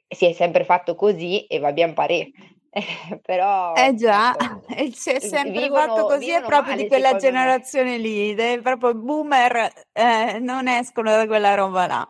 si 0.08 0.26
è 0.26 0.32
sempre 0.32 0.64
fatto 0.64 0.94
così 0.94 1.46
e 1.46 1.58
va 1.58 1.72
bien 1.72 1.94
parè. 1.94 2.26
Però 3.22 3.74
Eh 3.74 3.94
già, 3.94 4.34
ecco, 4.34 4.62
e 4.74 4.90
si 4.92 5.10
è 5.10 5.20
sempre 5.20 5.70
fatto 5.70 6.04
vivono 6.04 6.06
così, 6.06 6.30
è 6.30 6.42
proprio 6.42 6.74
di 6.74 6.84
male 6.84 6.88
quella 6.88 7.18
secondo 7.18 7.30
me. 7.30 7.32
generazione 7.32 7.98
lì, 7.98 8.34
de 8.34 8.60
proprio 8.62 8.94
boomer, 8.94 9.70
eh, 9.92 10.38
non 10.40 10.68
escono 10.68 11.10
da 11.10 11.26
quella 11.26 11.54
roba 11.54 11.86
là. 11.86 12.06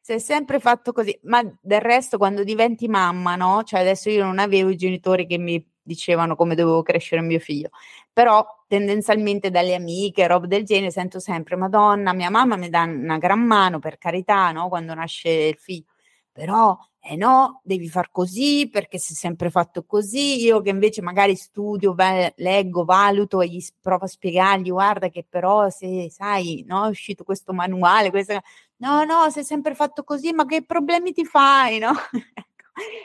Si 0.00 0.12
è 0.12 0.18
sempre 0.18 0.58
fatto 0.60 0.92
così, 0.92 1.18
ma 1.24 1.42
del 1.60 1.80
resto 1.80 2.16
quando 2.18 2.42
diventi 2.44 2.88
mamma, 2.88 3.36
no, 3.36 3.62
cioè 3.64 3.80
adesso 3.80 4.08
io 4.10 4.24
non 4.24 4.38
avevo 4.38 4.70
i 4.70 4.76
genitori 4.76 5.26
che 5.26 5.38
mi 5.38 5.62
dicevano 5.88 6.36
come 6.36 6.54
dovevo 6.54 6.82
crescere 6.82 7.22
mio 7.22 7.40
figlio, 7.40 7.70
però 8.12 8.44
tendenzialmente 8.68 9.50
dalle 9.50 9.74
amiche, 9.74 10.26
robe 10.28 10.46
del 10.46 10.64
genere, 10.64 10.90
sento 10.92 11.18
sempre: 11.20 11.56
"Madonna, 11.56 12.12
mia 12.12 12.30
mamma 12.30 12.56
mi 12.56 12.68
dà 12.68 12.82
una 12.84 13.18
gran 13.18 13.40
mano, 13.40 13.78
per 13.80 13.98
carità, 13.98 14.52
no, 14.52 14.68
quando 14.68 14.94
nasce 14.94 15.30
il 15.30 15.56
figlio, 15.58 15.86
però 16.32 16.76
eh 17.00 17.16
no, 17.16 17.60
devi 17.64 17.88
far 17.88 18.10
così 18.10 18.68
perché 18.70 18.96
è 18.98 19.00
sempre 19.00 19.50
fatto 19.50 19.84
così". 19.86 20.42
Io 20.42 20.60
che 20.60 20.70
invece 20.70 21.00
magari 21.02 21.34
studio, 21.36 21.94
ve 21.94 22.34
leggo, 22.36 22.84
valuto 22.84 23.40
e 23.40 23.48
gli 23.48 23.64
provo 23.80 24.04
a 24.04 24.08
spiegargli: 24.08 24.70
"Guarda 24.70 25.08
che 25.08 25.24
però 25.28 25.68
se 25.70 26.10
sai, 26.10 26.64
no, 26.66 26.86
è 26.86 26.88
uscito 26.90 27.24
questo 27.24 27.52
manuale, 27.52 28.10
questa" 28.10 28.40
"No, 28.78 29.04
no, 29.04 29.24
è 29.26 29.42
sempre 29.42 29.74
fatto 29.74 30.04
così, 30.04 30.32
ma 30.32 30.44
che 30.46 30.64
problemi 30.64 31.12
ti 31.12 31.24
fai", 31.24 31.78
no, 31.78 31.92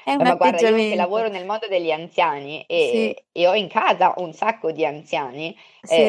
è 0.03 0.13
un 0.13 0.21
Eh, 0.21 0.26
ma 0.26 0.36
guarda, 0.36 0.59
io 0.59 0.80
che 0.84 0.95
lavoro 0.95 1.28
nel 1.30 1.45
mondo 1.45 1.67
degli 1.67 1.91
anziani 1.91 2.63
Sì. 2.78 3.13
e 3.13 3.26
e 3.32 3.47
ho 3.47 3.55
in 3.55 3.67
casa 3.67 4.13
un 4.17 4.32
sacco 4.34 4.71
di 4.71 4.86
anziani, 4.86 5.55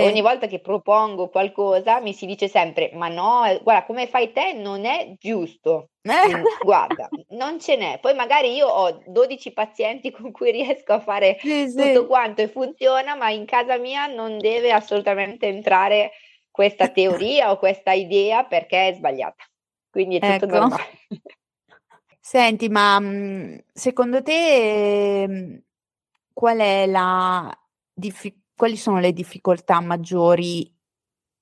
ogni 0.00 0.20
Sì. 0.20 0.22
volta 0.22 0.46
che 0.46 0.60
propongo 0.60 1.28
qualcosa 1.30 2.00
mi 2.00 2.12
si 2.12 2.26
dice 2.26 2.48
sempre: 2.48 2.90
"Ma 2.94 3.08
no, 3.08 3.44
ehm, 3.44 3.62
guarda 3.62 3.84
come 3.86 4.06
fai 4.06 4.32
te 4.32 4.52
non 4.52 4.84
è 4.84 5.14
giusto. 5.18 5.90
Mhmm, 6.20 6.48
guarda, 6.60 7.10
non 7.30 7.58
ce 7.60 7.76
n'è". 7.76 7.98
Poi 8.00 8.14
magari 8.14 8.52
io 8.54 8.66
ho 8.68 9.02
12 9.06 9.52
pazienti 9.52 10.10
con 10.10 10.30
cui 10.32 10.50
riesco 10.52 10.92
a 10.92 11.00
fare 11.00 11.38
Sì, 11.42 11.70
tutto 11.74 12.06
quanto 12.06 12.42
e 12.42 12.48
funziona, 12.48 13.14
ma 13.16 13.30
in 13.30 13.46
casa 13.46 13.78
mia 13.78 14.06
non 14.06 14.40
deve 14.40 14.70
assolutamente 14.72 15.46
entrare 15.46 16.12
questa 16.50 16.88
teoria 16.90 17.50
o 17.50 17.58
questa 17.58 17.92
idea 17.92 18.44
perché 18.44 18.88
è 18.88 18.94
sbagliata. 18.94 19.44
Quindi 19.90 20.16
è 20.16 20.22
tutto 20.22 20.46
Ecco. 20.46 20.46
normale. 20.46 20.98
Senti, 22.26 22.70
ma, 22.70 22.98
mhmm, 22.98 23.58
secondo 23.74 24.22
te, 24.22 25.22
ehm, 25.24 25.62
qual 26.32 26.58
è 26.58 26.86
la 26.86 27.54
diffi 27.92 28.34
quali 28.56 28.76
sono 28.78 28.98
le 28.98 29.12
difficoltà 29.12 29.80
maggiori 29.80 30.74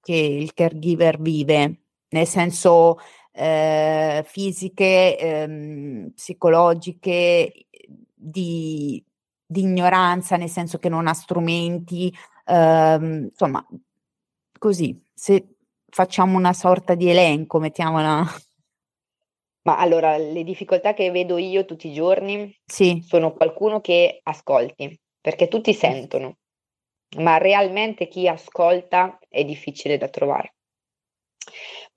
che 0.00 0.14
il 0.14 0.52
caregiver 0.54 1.20
vive? 1.20 1.82
Nel 2.08 2.26
senso, 2.26 2.98
ehm, 3.32 4.24
fisiche, 4.24 5.16
ehm, 5.18 6.10
psicologiche, 6.16 7.66
di 8.14 9.04
di 9.46 9.60
ignoranza, 9.62 10.36
nel 10.36 10.48
senso 10.50 10.78
che 10.78 10.88
non 10.88 11.06
ha 11.06 11.14
strumenti, 11.14 12.12
ehm, 12.46 13.28
insomma, 13.30 13.64
così, 14.58 15.00
se 15.14 15.56
facciamo 15.90 16.38
una 16.38 16.52
sorta 16.54 16.94
di 16.96 17.08
elenco, 17.10 17.58
mettiamola 17.60 18.24
Ma 19.66 19.78
allora, 19.78 20.16
le 20.16 20.42
difficoltà 20.42 20.92
che 20.92 21.10
vedo 21.12 21.38
io 21.38 21.64
tutti 21.64 21.86
i 21.88 21.92
giorni 21.92 22.52
Sì. 22.66 23.00
sono 23.06 23.32
qualcuno 23.32 23.80
che 23.80 24.18
ascolti, 24.24 24.98
perché 25.20 25.46
tutti 25.46 25.72
sentono, 25.72 26.38
ma 27.18 27.38
realmente 27.38 28.08
chi 28.08 28.26
ascolta 28.28 29.18
è 29.28 29.44
difficile 29.44 29.98
da 29.98 30.08
trovare. 30.08 30.52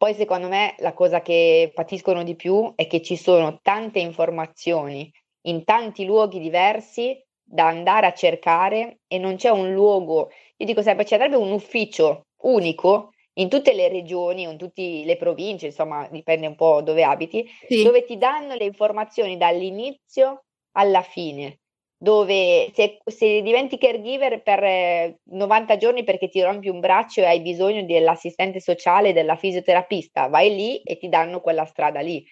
Poi 0.01 0.13
secondo 0.13 0.49
me 0.49 0.76
la 0.80 0.93
cosa 0.93 1.22
che 1.22 1.72
patiscono 1.74 2.24
di 2.24 2.36
più 2.36 2.74
è 2.76 2.86
che 2.86 3.01
ci 3.01 3.16
sono 3.16 3.59
tante 3.61 3.99
informazioni 3.99 5.09
in 5.47 5.63
tanti 5.63 6.03
luoghi 6.03 6.39
diversi 6.39 7.18
da 7.41 7.68
andare 7.68 8.05
a 8.07 8.13
cercare 8.13 8.99
e 9.07 9.18
non 9.20 9.38
c'è 9.38 9.49
un 9.49 9.72
luogo 9.74 10.30
io 10.57 10.66
dico 10.66 10.82
sempre: 10.82 11.05
"Ci 11.05 11.13
andrebbe 11.13 11.38
un 11.38 11.51
ufficio 11.51 12.24
unico 12.41 13.11
in 13.36 13.49
tutte 13.49 13.73
le 13.73 13.88
regioni 13.89 14.47
o 14.47 14.51
in 14.51 14.57
tutti 14.57 15.03
le 15.05 15.17
province", 15.17 15.67
insomma 15.67 16.07
dipende 16.11 16.47
un 16.47 16.55
po' 16.55 16.81
dove 16.81 17.03
abiti, 17.03 17.47
Sì. 17.69 17.95
dove 17.95 18.03
ti 18.03 18.17
danno 18.17 18.55
le 18.55 18.65
informazioni 18.65 19.38
dall'inizio 19.38 20.45
alla 20.77 21.01
fine, 21.01 21.59
dove 21.97 22.71
se 22.73 22.97
se 23.05 23.41
diventi 23.41 23.77
caregiver 23.77 24.41
per 24.43 25.17
90 25.25 25.77
giorni 25.77 26.03
perché 26.03 26.27
ti 26.29 26.41
rompi 26.41 26.69
un 26.69 26.79
braccio 26.79 27.21
e 27.21 27.25
hai 27.25 27.41
bisogno 27.41 27.83
dell'assistente 27.86 28.59
sociale, 28.59 29.13
della 29.13 29.36
fisioterapista, 29.36 30.27
vai 30.27 30.53
lì 30.55 30.81
e 30.81 30.97
ti 30.97 31.09
danno 31.09 31.41
quella 31.41 31.65
strada 31.65 31.99
lì, 32.01 32.23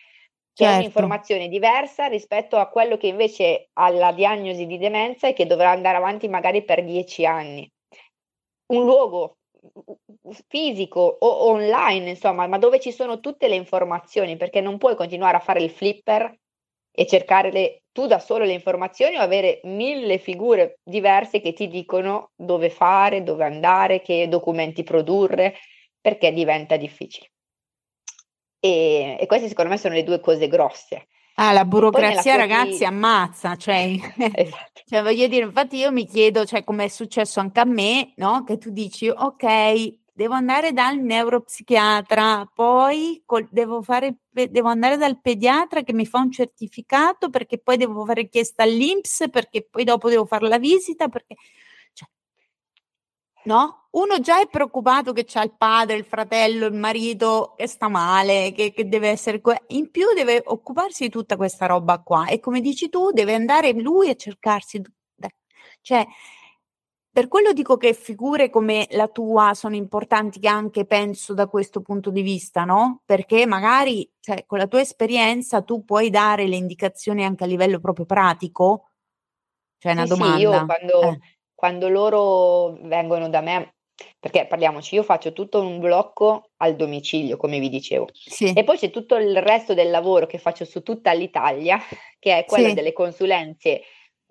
che 0.54 0.66
è 0.66 0.72
Certo. 0.72 0.74
un'informazione 0.74 1.48
diversa 1.48 2.08
rispetto 2.08 2.58
a 2.58 2.70
quello 2.70 2.98
che 2.98 3.08
invece 3.08 3.70
ha 3.74 3.90
la 3.90 4.12
diagnosi 4.14 4.66
di 4.66 4.78
demenza 4.78 5.28
e 5.28 5.34
che 5.34 5.46
dovrà 5.48 5.72
andare 5.72 5.98
avanti 5.98 6.28
magari 6.28 6.64
per 6.64 6.84
10 6.84 7.26
anni. 7.26 7.70
Un 8.76 8.86
luogo 8.86 9.38
fisico 10.48 11.00
o 11.20 11.46
online 11.50 12.12
insomma, 12.12 12.48
ma 12.48 12.58
dove 12.58 12.80
ci 12.80 12.92
sono 12.92 13.20
tutte 13.20 13.48
le 13.48 13.56
informazioni, 13.56 14.38
perché 14.38 14.62
non 14.62 14.78
puoi 14.78 14.96
continuare 14.96 15.38
a 15.38 15.40
fare 15.42 15.62
il 15.62 15.70
flipper 15.70 16.36
e 16.96 17.08
cercare 17.08 17.52
le 17.52 17.84
tu 17.92 18.08
da 18.08 18.20
solo 18.20 18.44
le 18.46 18.54
informazioni 18.54 19.18
o 19.18 19.22
avere 19.22 19.60
1000 19.64 20.18
figure 20.18 20.80
diverse 20.84 21.42
che 21.42 21.54
ti 21.54 21.68
dicono 21.68 22.32
dove 22.36 22.70
fare, 22.70 23.24
dove 23.24 23.44
andare, 23.46 24.02
che 24.02 24.28
documenti 24.28 24.84
produrre, 24.84 25.56
perché 26.02 26.32
diventa 26.34 26.76
difficile. 26.78 27.30
E 28.60 29.18
e 29.20 29.26
queste 29.28 29.48
secondo 29.48 29.70
me 29.72 29.78
sono 29.78 29.94
le 29.94 30.04
2 30.04 30.20
cose 30.20 30.48
grosse. 30.48 31.08
Ah, 31.38 31.52
la 31.52 31.66
burocrazia 31.66 32.36
ragazzi 32.36 32.68
quoti 32.70 32.86
ammazza, 32.86 33.56
cioè 33.56 33.96
Esatto. 34.38 34.82
cioè 34.86 35.02
voglio 35.02 35.28
dire, 35.28 35.46
infatti 35.46 35.78
io 35.78 35.92
mi 35.92 36.06
chiedo, 36.06 36.46
cioè 36.46 36.64
come 36.64 36.86
è 36.86 36.88
successo 36.90 37.40
anche 37.40 37.60
a 37.60 37.66
me, 37.66 38.14
no, 38.18 38.44
che 38.44 38.58
tu 38.60 38.70
dici: 38.70 39.10
"Okay, 39.10 40.00
devo 40.14 40.36
andare 40.36 40.74
dal 40.74 41.00
neuropsichiatra, 41.00 42.52
poi 42.54 43.24
col 43.26 43.48
devo 43.50 43.82
fare 43.82 44.18
devo 44.30 44.68
andare 44.70 44.98
dal 44.98 45.20
pediatra 45.22 45.82
che 45.82 45.94
mi 45.94 46.06
fa 46.06 46.20
un 46.20 46.32
certificato, 46.32 47.30
perché 47.32 47.58
poi 47.58 47.78
devo 47.78 48.06
fare 48.06 48.22
richiesta 48.22 48.62
all'INPS, 48.64 49.30
perché 49.32 49.68
poi 49.70 49.84
dopo 49.86 50.10
devo 50.10 50.26
far 50.26 50.44
la 50.44 50.60
visita, 50.60 51.08
perché" 51.08 51.36
no, 53.46 53.88
uno 53.92 54.20
già 54.20 54.40
è 54.42 54.48
preoccupato 54.48 55.14
che 55.14 55.24
c'ha 55.26 55.44
il 55.44 55.54
padre, 55.58 55.96
il 55.98 56.06
fratello, 56.06 56.66
il 56.66 56.74
marito 56.74 57.54
che 57.58 57.68
sta 57.68 57.88
male, 57.90 58.52
che 58.54 58.72
che 58.74 58.88
deve 58.88 59.10
essere 59.10 59.42
que 59.42 59.64
in 59.68 59.92
più 59.92 60.08
deve 60.16 60.42
occuparsi 60.46 61.04
di 61.06 61.10
tutta 61.10 61.36
questa 61.38 61.66
roba 61.68 62.00
qua 62.02 62.28
e 62.28 62.40
come 62.40 62.62
dici 62.62 62.90
tu 62.90 63.12
deve 63.12 63.34
andare 63.36 63.72
lui 63.74 64.10
a 64.10 64.16
cercarsi 64.16 64.82
cioè 65.82 66.06
per 67.16 67.28
quello 67.28 67.54
dico 67.54 67.78
che 67.78 67.94
figure 67.94 68.50
come 68.50 68.88
la 68.92 69.08
tua 69.08 69.54
sono 69.54 69.76
importanti 69.76 70.48
anche 70.48 70.86
penso 70.86 71.36
da 71.36 71.46
questo 71.48 71.82
punto 71.82 72.10
di 72.10 72.24
vista, 72.24 72.64
no, 72.66 73.02
perché 73.06 73.46
magari, 73.46 74.10
cioè 74.20 74.46
con 74.48 74.58
la 74.58 74.66
tua 74.68 74.82
esperienza 74.82 75.62
tu 75.62 75.86
puoi 75.86 76.10
dare 76.10 76.48
le 76.48 76.56
indicazioni 76.56 77.24
anche 77.24 77.44
a 77.44 77.48
livello 77.48 77.80
proprio 77.80 78.06
pratico? 78.06 78.88
Cioè 79.78 79.92
una 79.94 80.06
Sì, 80.06 80.14
sì, 80.16 80.22
io 80.38 80.50
domanda, 80.50 80.66
quando 80.66 81.02
eh. 81.02 81.20
Quando 81.64 81.88
loro 81.88 82.74
vengono 82.82 83.30
da 83.30 83.40
me 83.40 83.76
perché 84.20 84.48
parliamoci, 84.48 84.96
io 84.96 85.04
faccio 85.04 85.32
tutto 85.32 85.62
un 85.62 85.80
blocco 85.80 86.50
al 86.58 86.76
domicilio, 86.76 87.38
come 87.38 87.58
vi 87.60 87.70
dicevo, 87.70 88.10
e 88.52 88.64
Sì. 88.64 88.64
poi 88.66 88.76
c'è 88.78 88.90
tutto 88.90 89.16
il 89.16 89.42
resto 89.42 89.74
del 89.74 89.90
lavoro 89.90 90.26
che 90.26 90.40
faccio 90.40 90.66
su 90.66 90.82
tutta 90.84 91.14
l'Italia, 91.14 91.80
che 92.20 92.38
è 92.40 92.46
quello 92.46 92.70
Sì. 92.70 92.74
delle 92.74 92.92
consulenze 92.92 93.82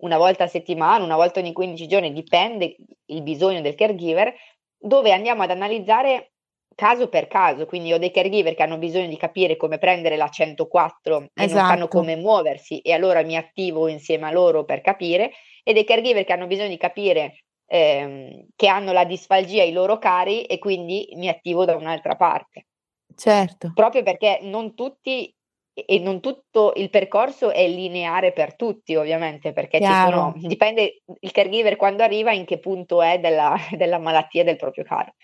1 0.03 0.17
volta 0.19 0.43
a 0.43 0.47
settimana, 0.47 1.03
1 1.03 1.15
volta 1.15 1.39
ogni 1.39 1.53
15 1.53 1.87
giorni, 1.87 2.13
dipende 2.13 2.75
il 3.05 3.23
bisogno 3.23 3.61
del 3.61 3.73
caregiver, 3.73 4.31
dove 4.77 5.11
andiamo 5.11 5.41
ad 5.41 5.49
analizzare 5.49 6.33
caso 6.75 7.07
per 7.09 7.25
caso. 7.27 7.65
Quindi 7.65 7.93
ho 7.93 7.97
dei 7.97 8.11
caregiver 8.11 8.53
che 8.53 8.61
hanno 8.61 8.77
bisogno 8.77 9.07
di 9.07 9.17
capire 9.17 9.57
come 9.57 9.79
prendere 9.79 10.17
la 10.17 10.29
104 10.29 11.29
e 11.35 11.47
non 11.47 11.63
sanno 11.63 11.87
Esatto. 11.87 11.87
come 11.87 12.15
muoversi 12.15 12.77
e 12.81 12.93
allora 12.93 13.23
mi 13.23 13.35
attivo 13.37 13.87
insieme 13.87 14.27
a 14.27 14.31
loro 14.31 14.65
per 14.65 14.81
capire, 14.81 15.31
e 15.63 15.73
dei 15.73 15.85
caregiver 15.85 16.25
che 16.25 16.33
hanno 16.33 16.47
bisogno 16.47 16.69
di 16.69 16.77
capire, 16.77 17.45
ehm, 17.65 18.47
che 18.55 18.67
hanno 18.67 18.91
la 18.91 19.05
disfalgia 19.05 19.63
ai 19.63 19.71
loro 19.71 19.97
cari 19.97 20.43
e 20.43 20.59
quindi 20.59 21.09
mi 21.15 21.29
attivo 21.29 21.65
da 21.65 21.75
un'altra 21.75 22.15
parte. 22.15 22.67
Certo. 23.15 23.71
Proprio 23.73 24.03
perché 24.03 24.39
non 24.41 24.75
tutti 24.75 25.33
e 25.73 25.97
non 25.97 26.19
tutto 26.19 26.73
il 26.75 26.91
percorso 26.91 27.51
è 27.51 27.67
lineare 27.67 28.31
per 28.31 28.55
tutti, 28.55 28.95
ovviamente, 28.95 29.53
perché 29.53 29.81
ci 29.81 29.91
sono, 29.91 30.33
dipende 30.35 31.01
il 31.19 31.31
caregiver 31.31 31.77
quando 31.77 32.03
arriva 32.03 32.31
in 32.31 32.45
che 32.45 32.59
punto 32.59 33.01
è 33.01 33.19
della, 33.19 33.55
della 33.75 33.97
malattia 33.97 34.43
del 34.43 34.57
proprio 34.57 34.83
caro. 34.83 35.15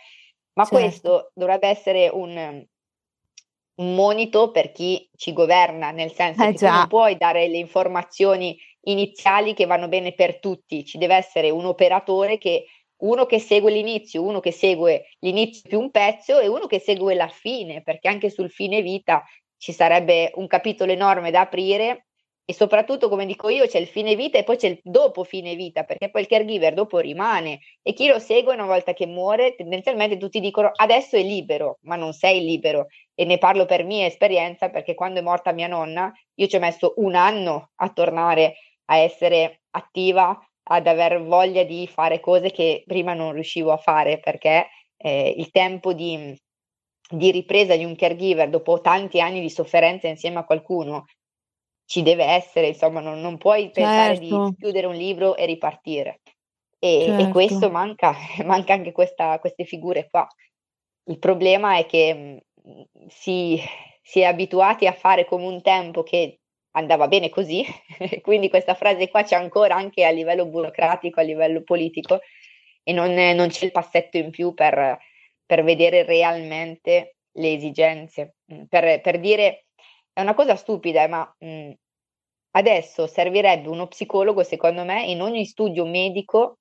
Ma 0.54 0.66
certo. 0.66 0.80
questo 0.80 1.32
dovrebbe 1.36 1.68
essere 1.68 2.10
un, 2.12 2.66
un 3.76 3.96
monito 3.96 4.50
per 4.52 4.72
chi 4.72 5.08
ci 5.16 5.34
governa, 5.34 5.92
nel 5.92 6.12
senso 6.12 6.44
eh 6.44 6.54
che 6.54 6.68
non 6.68 6.88
puoi 6.88 7.16
dare 7.16 7.48
le 7.48 7.58
informazioni 7.58 8.58
iniziali 8.82 9.54
che 9.54 9.66
vanno 9.66 9.88
bene 9.88 10.14
per 10.14 10.40
tutti, 10.40 10.86
ci 10.86 10.98
deve 10.98 11.16
essere 11.16 11.50
un 11.50 11.66
operatore 11.66 12.38
che 12.38 12.66
uno 13.02 13.26
che 13.26 13.40
segue 13.40 13.72
l'inizio, 13.72 14.24
uno 14.24 14.40
che 14.40 14.52
segue 14.52 15.06
l'inizio 15.20 15.70
più 15.70 15.80
un 15.80 15.92
pezzo 15.92 16.40
e 16.40 16.48
uno 16.48 16.66
che 16.68 16.80
segue 16.80 17.14
la 17.16 17.28
fine, 17.28 17.82
perché 17.82 18.10
anche 18.10 18.30
sul 18.30 18.50
fine 18.50 18.82
vita 18.82 19.24
ci 19.58 19.72
sarebbe 19.72 20.32
un 20.36 20.48
capitolo 20.48 20.92
enorme 20.92 21.32
da 21.32 21.42
aprire 21.42 22.08
e 22.50 22.54
soprattutto, 22.56 23.10
come 23.10 23.28
dico 23.28 23.48
io, 23.50 23.68
c'è 23.68 23.78
il 23.78 23.86
fine 23.86 24.16
vita 24.16 24.40
e 24.40 24.44
poi 24.44 24.58
c'è 24.58 24.70
il 24.70 24.80
dopo 24.82 25.24
fine 25.24 25.54
vita, 25.54 25.84
perché 25.84 26.10
poi 26.10 26.22
il 26.22 26.28
caregiver 26.28 26.74
dopo 26.74 26.98
rimane 26.98 27.60
e 27.84 27.94
chi 27.94 28.08
lo 28.08 28.18
segue 28.18 28.56
una 28.56 28.66
volta 28.66 28.94
che 28.94 29.06
muore, 29.06 29.54
tendenzialmente 29.54 30.18
tutti 30.18 30.40
dicono 30.40 30.72
adesso 30.74 31.16
è 31.16 31.22
libero, 31.22 31.78
ma 31.82 31.96
non 31.96 32.12
sei 32.12 32.44
libero. 32.44 32.88
E 33.14 33.24
ne 33.26 33.38
parlo 33.38 33.66
per 33.66 33.84
mia 33.84 34.08
esperienza 34.08 34.70
perché 34.72 34.96
quando 34.96 35.20
è 35.20 35.22
morta 35.22 35.52
mia 35.52 35.68
nonna 35.68 36.12
io 36.34 36.48
ci 36.48 36.56
ho 36.56 36.60
messo 36.60 36.94
un 36.96 37.14
anno 37.14 37.70
a 37.76 37.90
tornare 37.90 38.56
a 38.90 38.98
essere 38.98 39.62
attiva, 39.72 40.38
ad 40.72 40.88
aver 40.88 41.22
voglia 41.24 41.64
di 41.64 41.88
fare 41.88 42.20
cose 42.20 42.52
che 42.52 42.84
prima 42.86 43.14
non 43.14 43.34
riuscivo 43.34 43.72
a 43.72 43.78
fare 43.78 44.20
perché 44.20 44.68
eh, 44.98 45.34
il 45.36 45.50
tempo 45.52 45.94
di, 45.94 46.36
di 47.10 47.32
ripresa 47.32 47.76
di 47.76 47.86
un 47.86 47.96
caregiver 47.96 48.50
dopo 48.50 48.82
tanti 48.82 49.20
anni 49.20 49.42
di 49.42 49.50
sofferenza 49.50 50.08
insieme 50.08 50.40
a 50.40 50.46
qualcuno 50.46 51.06
ci 51.86 52.04
deve 52.04 52.24
essere, 52.26 52.68
insomma, 52.68 53.00
non, 53.00 53.20
non 53.20 53.38
puoi 53.38 53.72
pensare 53.72 54.16
certo. 54.16 54.50
di 54.50 54.56
chiudere 54.58 54.86
un 54.86 54.94
libro 54.94 55.36
e 55.36 55.48
ripartire. 55.48 56.22
E, 56.78 57.06
certo. 57.08 57.24
e 57.24 57.32
questo 57.32 57.72
manca, 57.72 58.14
manca 58.46 58.74
anche 58.74 58.92
questa, 58.92 59.40
queste 59.40 59.66
figure 59.66 60.08
qua. 60.08 60.28
Il 61.06 61.18
problema 61.18 61.78
è 61.78 61.88
che 61.88 62.14
mh, 62.14 62.82
si, 63.08 63.60
si 64.04 64.20
è 64.20 64.26
abituati 64.26 64.86
a 64.86 64.94
fare 64.94 65.26
come 65.26 65.48
un 65.48 65.64
tempo 65.64 66.04
che 66.04 66.39
andava 66.80 67.08
bene 67.08 67.30
così, 67.30 67.64
quindi 68.22 68.50
questa 68.50 68.74
frase 68.74 69.10
qua 69.10 69.24
c'è 69.24 69.36
ancora 69.36 69.76
anche 69.76 70.06
a 70.06 70.10
livello 70.10 70.46
burocratico, 70.46 71.20
a 71.20 71.24
livello 71.24 71.62
politico, 71.64 72.20
e 72.84 72.92
non, 72.92 73.14
non 73.14 73.50
c'è 73.50 73.66
il 73.66 73.72
passetto 73.72 74.18
in 74.18 74.32
più 74.32 74.54
per, 74.54 74.98
per 75.46 75.64
vedere 75.64 76.04
realmente 76.04 77.18
le 77.34 77.54
esigenze, 77.54 78.36
per, 78.68 79.02
per 79.02 79.20
dire 79.20 79.66
è 80.12 80.22
una 80.22 80.34
cosa 80.34 80.56
stupida, 80.56 81.08
ma 81.08 81.36
mh, 81.40 81.48
mhmm, 81.48 81.74
adesso 82.52 83.08
servirebbe 83.08 83.70
uno 83.70 83.88
psicologo, 83.88 84.44
secondo 84.44 84.84
me, 84.84 85.06
in 85.06 85.22
ogni 85.22 85.46
studio 85.46 85.86
medico 85.86 86.58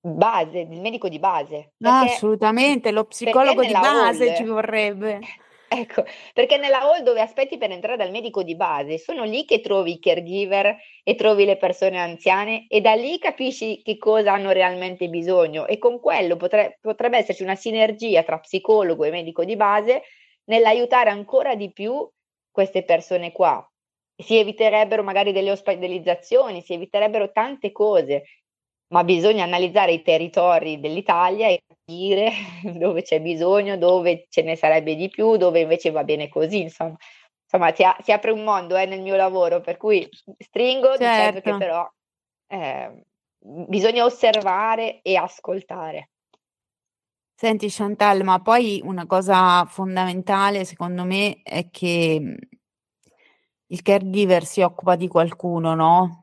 base, 0.00 0.60
il 0.60 0.80
medico 0.80 1.08
di 1.08 1.18
base. 1.18 1.72
No, 1.78 1.90
assolutamente, 1.90 2.90
lo 2.90 3.04
psicologo 3.04 3.62
di 3.62 3.72
base 3.72 4.30
hall, 4.30 4.36
ci 4.36 4.44
vorrebbe. 4.44 5.18
Ecco, 5.74 6.04
perché 6.34 6.58
nella 6.58 6.82
hall 6.82 7.02
dove 7.02 7.22
aspetti 7.22 7.56
per 7.56 7.70
entrare 7.70 7.96
dal 7.96 8.10
medico 8.10 8.42
di 8.42 8.54
base, 8.54 8.98
sono 8.98 9.24
lì 9.24 9.46
che 9.46 9.60
trovi 9.62 9.92
i 9.92 9.98
caregiver 9.98 10.76
e 11.02 11.14
trovi 11.14 11.46
le 11.46 11.56
persone 11.56 11.98
anziane 11.98 12.66
e 12.68 12.82
da 12.82 12.92
lì 12.92 13.18
capisci 13.18 13.80
che 13.82 13.96
cosa 13.96 14.34
hanno 14.34 14.50
realmente 14.50 15.08
bisogno 15.08 15.66
e 15.66 15.78
con 15.78 15.98
quello 15.98 16.36
potre, 16.36 16.78
potrebbe 16.78 17.16
esserci 17.16 17.42
una 17.42 17.54
sinergia 17.54 18.22
tra 18.22 18.38
psicologo 18.38 19.04
e 19.04 19.10
medico 19.10 19.44
di 19.44 19.56
base 19.56 20.02
nell'aiutare 20.44 21.08
ancora 21.08 21.54
di 21.54 21.72
più 21.72 22.06
queste 22.50 22.84
persone 22.84 23.32
qua. 23.32 23.66
Si 24.14 24.36
eviterebbero 24.36 25.02
magari 25.02 25.32
delle 25.32 25.52
ospedalizzazioni, 25.52 26.60
si 26.60 26.74
eviterebbero 26.74 27.32
tante 27.32 27.72
cose, 27.72 28.24
ma 28.88 29.04
bisogna 29.04 29.44
analizzare 29.44 29.92
i 29.92 30.02
territori 30.02 30.80
dell'Italia 30.80 31.48
e 31.48 31.62
capire 31.92 32.32
dove 32.78 33.02
c'è 33.02 33.20
bisogno, 33.20 33.76
dove 33.76 34.26
ce 34.28 34.42
ne 34.42 34.56
sarebbe 34.56 34.94
di 34.94 35.08
più, 35.08 35.36
dove 35.36 35.60
invece 35.60 35.90
va 35.90 36.04
bene 36.04 36.28
così, 36.28 36.62
insomma. 36.62 36.96
Insomma, 37.44 37.74
si, 37.74 37.84
a- 37.84 37.96
si 38.02 38.12
apre 38.12 38.30
un 38.30 38.44
mondo 38.44 38.76
eh, 38.76 38.86
nel 38.86 39.02
mio 39.02 39.14
lavoro, 39.14 39.60
per 39.60 39.76
cui 39.76 40.08
stringo 40.38 40.96
certo. 40.96 41.04
dicendo 41.04 41.40
che 41.40 41.50
certo. 41.50 41.58
però 41.58 41.92
eh, 42.46 43.04
bisogna 43.38 44.04
osservare 44.04 45.02
e 45.02 45.16
ascoltare. 45.16 46.08
Senti 47.34 47.68
Chantal, 47.68 48.22
ma 48.22 48.40
poi 48.40 48.80
una 48.84 49.04
cosa 49.06 49.64
fondamentale 49.66 50.64
secondo 50.64 51.04
me 51.04 51.42
è 51.42 51.68
che 51.70 52.18
mhmm, 52.20 52.34
il 53.66 53.82
caregiver 53.82 54.44
si 54.44 54.62
occupa 54.62 54.96
di 54.96 55.08
qualcuno, 55.08 55.74
no? 55.74 56.22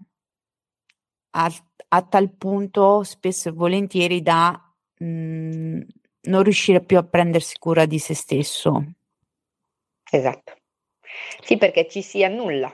A, 1.31 1.51
a 1.89 2.01
tal 2.03 2.31
punto 2.31 3.03
spesso 3.03 3.49
e 3.49 3.51
volentieri 3.51 4.21
da 4.21 4.68
mh, 4.99 5.05
mhmm, 5.05 5.85
non 6.21 6.43
riuscire 6.43 6.81
più 6.83 6.97
a 6.97 7.03
prendersi 7.03 7.57
cura 7.57 7.85
di 7.85 7.99
se 7.99 8.13
stesso. 8.13 8.83
Esatto. 10.11 10.55
Sì, 11.41 11.57
perché 11.57 11.87
ci 11.87 12.01
si 12.01 12.23
annulla. 12.23 12.73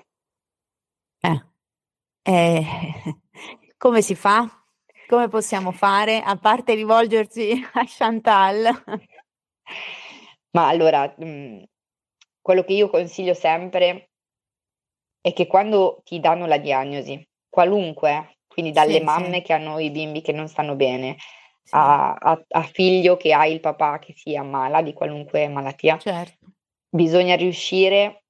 Eh. 1.22 1.46
Eh, 2.28 2.66
come 3.78 4.02
si 4.02 4.16
fa? 4.16 4.50
Come 5.08 5.28
possiamo 5.28 5.72
fare, 5.72 6.20
a 6.20 6.36
parte 6.38 6.74
rivolgersi 6.74 7.52
a 7.74 7.84
Chantal? 7.86 8.84
Ma 10.52 10.68
allora, 10.68 11.14
mh, 11.18 11.26
mhmm, 11.26 11.64
quello 12.42 12.64
che 12.64 12.74
io 12.74 12.90
consiglio 12.90 13.34
sempre 13.34 14.10
è 15.22 15.34
che 15.34 15.48
quando 15.48 16.02
ti 16.04 16.20
danno 16.20 16.46
la 16.46 16.58
diagnosi, 16.58 17.28
qualunque, 17.50 18.38
quindi 18.48 18.72
dalle 18.72 19.00
sì, 19.00 19.04
mamme 19.04 19.38
sì. 19.38 19.42
che 19.42 19.54
hanno 19.54 19.80
i 19.80 19.92
bimbi 19.92 20.22
che 20.22 20.32
non 20.32 20.48
stanno 20.48 20.76
bene. 20.76 21.18
A, 21.72 22.14
a, 22.14 22.44
a, 22.48 22.62
figlio 22.64 23.18
che 23.18 23.34
ha 23.34 23.46
il 23.46 23.60
papà 23.60 24.00
che 24.00 24.14
si 24.16 24.36
ammala 24.36 24.82
di 24.82 24.94
qualunque 24.94 25.48
malattia, 25.48 25.98
certo. 25.98 26.48
bisogna 26.90 27.36
riuscire 27.36 28.24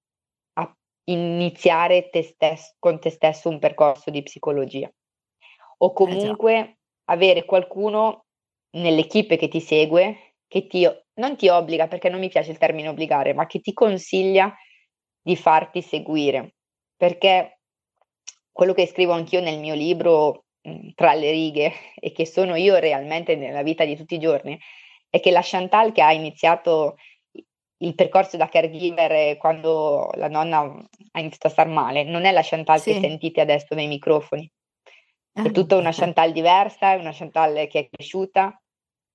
a 0.53 0.75
iniziare 1.05 2.09
te 2.09 2.23
stes- 2.23 2.75
con 2.79 2.99
te 2.99 3.09
stesso 3.09 3.49
un 3.49 3.59
percorso 3.59 4.09
di 4.09 4.23
psicologia 4.23 4.89
o 5.77 5.89
eh 5.89 5.93
comunque 5.93 6.77
avere 7.05 7.45
qualcuno 7.45 8.25
nell'equipe 8.75 9.37
che 9.37 9.47
ti 9.47 9.59
segue, 9.59 10.35
che 10.47 10.67
ti, 10.67 10.87
non 11.15 11.35
ti 11.37 11.47
obbliga, 11.47 11.87
perché 11.87 12.09
non 12.09 12.19
mi 12.19 12.29
piace 12.29 12.51
il 12.51 12.57
termine 12.57 12.89
obbligare, 12.89 13.33
ma 13.33 13.45
che 13.45 13.59
ti 13.59 13.73
consiglia 13.73 14.53
di 15.21 15.35
farti 15.35 15.81
seguire. 15.81 16.55
Perché 16.95 17.59
quello 18.51 18.73
che 18.73 18.87
scrivo 18.87 19.13
anch'io 19.13 19.41
nel 19.41 19.59
mio 19.59 19.75
libro, 19.75 20.44
tra 20.95 21.13
le 21.13 21.31
righe, 21.31 21.71
e 21.99 22.11
che 22.11 22.25
sono 22.25 22.55
io 22.55 22.77
realmente 22.77 23.35
nella 23.35 23.63
vita 23.63 23.85
di 23.85 23.95
tutti 23.95 24.15
i 24.15 24.19
giorni, 24.19 24.57
è 25.09 25.19
che 25.19 25.31
la 25.31 25.41
Chantal 25.43 25.91
che 25.91 26.01
ha 26.01 26.11
iniziato 26.11 26.95
il 27.79 27.93
percorso 27.93 28.37
da 28.37 28.47
caregiver 28.47 29.37
quando 29.37 30.09
la 30.15 30.29
nonna 30.29 30.59
ha 30.59 31.19
iniziato 31.19 31.47
a 31.47 31.49
star 31.49 31.67
male, 31.67 32.03
non 32.03 32.25
è 32.25 32.31
la 32.31 32.41
Chantal 32.43 32.79
sì. 32.79 32.93
che 32.93 32.99
sentite 32.99 33.41
adesso 33.41 33.75
nei 33.75 33.87
microfoni, 33.87 34.49
è 35.33 35.51
tutta 35.51 35.75
una 35.75 35.91
Chantal 35.91 36.31
diversa, 36.31 36.93
è 36.93 36.95
una 36.95 37.11
Chantal 37.11 37.67
che 37.67 37.79
è 37.79 37.89
cresciuta, 37.89 38.57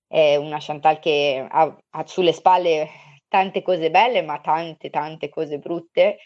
è 0.07 0.37
una 0.37 0.59
Chantal 0.61 0.99
che 0.99 1.47
ha, 1.49 1.77
ha 1.91 2.07
sulle 2.07 2.35
spalle 2.35 2.91
tante 3.27 3.63
cose 3.63 3.91
belle, 3.91 4.23
ma 4.23 4.39
tante, 4.41 4.91
tante 4.91 5.31
cose 5.31 5.59
brutte, 5.59 6.19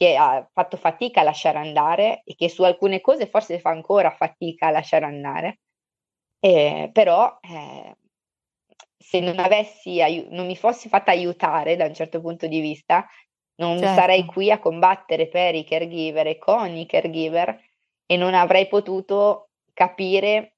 che 0.00 0.16
ha 0.16 0.48
fatto 0.50 0.78
fatica 0.78 1.20
a 1.20 1.24
lasciare 1.24 1.58
andare 1.58 2.22
e 2.24 2.34
che 2.34 2.48
su 2.48 2.62
alcune 2.62 3.02
cose 3.02 3.26
forse 3.26 3.60
fa 3.60 3.68
ancora 3.68 4.10
fatica 4.10 4.68
a 4.68 4.70
lasciare 4.70 5.04
andare. 5.04 5.58
Eh, 6.38 6.88
però 6.90 7.38
eh, 7.42 7.96
se 8.96 9.20
non 9.20 9.38
avessi 9.38 9.98
non 10.30 10.46
mi 10.46 10.56
fossi 10.56 10.88
fatta 10.88 11.10
aiutare 11.10 11.76
da 11.76 11.84
un 11.84 11.92
certo 11.92 12.22
punto 12.22 12.46
di 12.46 12.60
vista, 12.60 13.06
non 13.56 13.76
certo. 13.76 13.94
sarei 13.94 14.24
qui 14.24 14.50
a 14.50 14.58
combattere 14.58 15.28
per 15.28 15.54
i 15.54 15.64
caregiver 15.64 16.28
e 16.28 16.38
con 16.38 16.74
i 16.74 16.86
caregiver 16.86 17.62
e 18.06 18.16
non 18.16 18.32
avrei 18.32 18.68
potuto 18.68 19.50
capire 19.74 20.54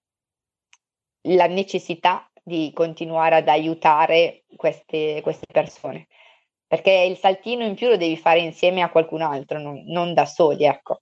la 1.23 1.49
necessità 1.49 2.31
di 2.41 2.71
continuare 2.73 3.35
ad 3.35 3.49
aiutare 3.49 4.45
queste, 4.55 5.19
queste 5.21 5.47
persone. 5.53 6.07
Perché 6.73 6.91
il 7.07 7.19
saltino 7.19 7.67
in 7.67 7.75
più 7.75 7.89
lo 7.89 7.99
devi 7.99 8.17
fare 8.17 8.41
insieme 8.41 8.81
a 8.81 8.89
qualcun 8.89 9.21
altro, 9.21 9.61
non, 9.61 9.85
non 9.89 10.15
da 10.15 10.25
soli, 10.25 10.65
ecco. 10.65 11.01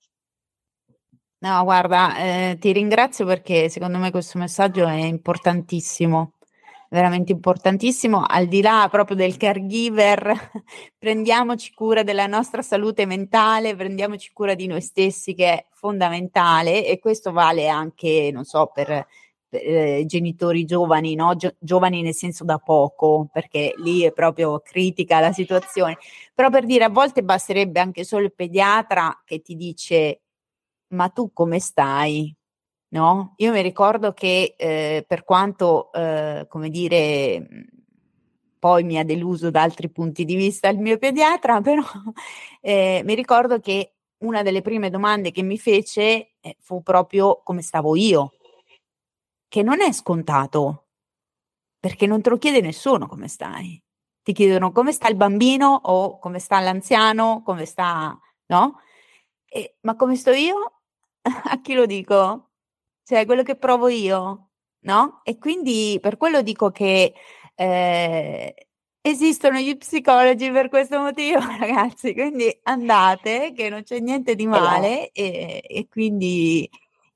No, 1.43 1.63
guarda, 1.63 2.17
eh, 2.17 2.57
ti 2.59 2.73
ringrazio 2.73 3.25
perché 3.25 3.69
secondo 3.69 3.99
me 3.99 4.11
questo 4.11 4.37
messaggio 4.37 4.85
è 4.89 4.95
importantissimo 4.95 6.33
veramente 6.89 7.31
importantissimo, 7.31 8.25
al 8.27 8.47
di 8.49 8.63
là 8.63 8.89
proprio 8.91 9.15
del 9.15 9.37
caregiver, 9.37 10.51
prendiamoci 10.99 11.73
cura 11.73 12.03
della 12.03 12.27
nostra 12.27 12.63
salute 12.63 13.07
mentale, 13.07 13.77
prendiamoci 13.77 14.33
cura 14.33 14.55
di 14.57 14.67
noi 14.67 14.81
stessi 14.81 15.35
che 15.35 15.53
è 15.53 15.67
fondamentale 15.71 16.85
e 16.85 16.99
questo 16.99 17.31
vale 17.31 17.69
anche, 17.69 18.31
non 18.33 18.43
so, 18.43 18.73
per, 18.75 19.07
eh, 19.51 20.05
genitori 20.07 20.65
giovani, 20.65 21.15
no? 21.15 21.35
Gio- 21.37 21.57
giovani 21.59 22.03
nel 22.03 22.15
senso 22.15 22.45
da 22.45 22.59
poco, 22.59 23.29
perché 23.33 23.75
lì 23.79 24.03
è 24.03 24.13
proprio 24.13 24.61
critica 24.61 25.21
la 25.21 25.33
situazione. 25.33 25.99
Però 26.35 26.51
per 26.51 26.67
dire, 26.67 26.85
a 26.85 26.89
volte 26.89 27.23
basterebbe 27.23 27.81
anche 27.81 28.05
solo 28.05 28.25
il 28.25 28.35
pediatra 28.35 29.23
che 29.25 29.41
ti 29.41 29.57
dice: 29.57 30.23
Ma 30.89 31.09
tu 31.09 31.33
come 31.33 31.59
stai? 31.61 32.35
No? 32.93 33.35
Io 33.37 33.53
mi 33.53 33.63
ricordo 33.63 34.13
che 34.13 34.55
eh, 34.57 35.05
per 35.07 35.25
quanto, 35.25 35.93
eh, 35.93 36.47
come 36.49 36.71
dire, 36.71 37.47
poi 38.59 38.85
mi 38.85 38.99
ha 38.99 39.05
deluso 39.05 39.51
da 39.51 39.63
altri 39.63 39.91
punti 39.91 40.25
di 40.25 40.35
vista 40.37 40.69
il 40.69 40.79
mio 40.79 40.99
pediatra, 40.99 41.61
però 41.63 41.83
eh, 42.61 43.03
mi 43.05 43.15
ricordo 43.15 43.61
che 43.61 43.95
una 44.19 44.43
delle 44.43 44.61
prime 44.61 44.91
domande 44.91 45.31
che 45.31 45.43
mi 45.43 45.59
fece 45.59 46.33
eh, 46.41 46.57
fu 46.61 46.83
proprio 46.83 47.41
come 47.43 47.63
stavo 47.63 47.97
io 47.97 48.35
che 49.51 49.65
non 49.65 49.81
è 49.81 49.91
scontato, 49.91 50.87
perché 51.81 52.07
non 52.07 52.23
te 52.23 52.31
lo 52.31 52.39
chiede 52.39 52.61
nessuno 52.61 53.09
come 53.09 53.27
stai. 53.27 53.83
Ti 54.23 54.33
chiedono 54.33 54.71
come 54.71 54.93
sta 54.93 55.09
il 55.09 55.17
bambino 55.17 55.75
o 55.83 56.21
come 56.21 56.39
sta 56.39 56.61
l'anziano, 56.61 57.43
come 57.45 57.65
sta, 57.65 58.17
no? 58.47 58.81
E, 59.45 59.75
ma 59.81 59.97
come 59.97 60.15
sto 60.15 60.31
io? 60.31 60.83
A 61.51 61.61
chi 61.61 61.75
lo 61.75 61.85
dico? 61.87 62.51
Cioè, 63.03 63.27
quello 63.27 63.43
che 63.43 63.57
provo 63.57 63.89
io, 63.89 64.51
no? 64.85 65.21
E 65.25 65.37
quindi 65.39 65.99
per 66.01 66.17
quello 66.17 66.43
dico 66.43 66.71
che 66.71 67.13
eh, 67.57 68.69
esistono 69.01 69.59
gli 69.59 69.77
psicologi 69.77 70.49
per 70.53 70.69
questo 70.69 71.01
motivo, 71.01 71.41
ragazzi. 71.59 72.15
Quindi 72.15 72.57
andate, 72.63 73.53
che 73.53 73.69
non 73.69 73.83
c'è 73.83 73.99
niente 73.99 74.37
di 74.37 74.47
male, 74.47 75.11
e, 75.11 75.61
e 75.67 75.89
quindi 75.89 76.71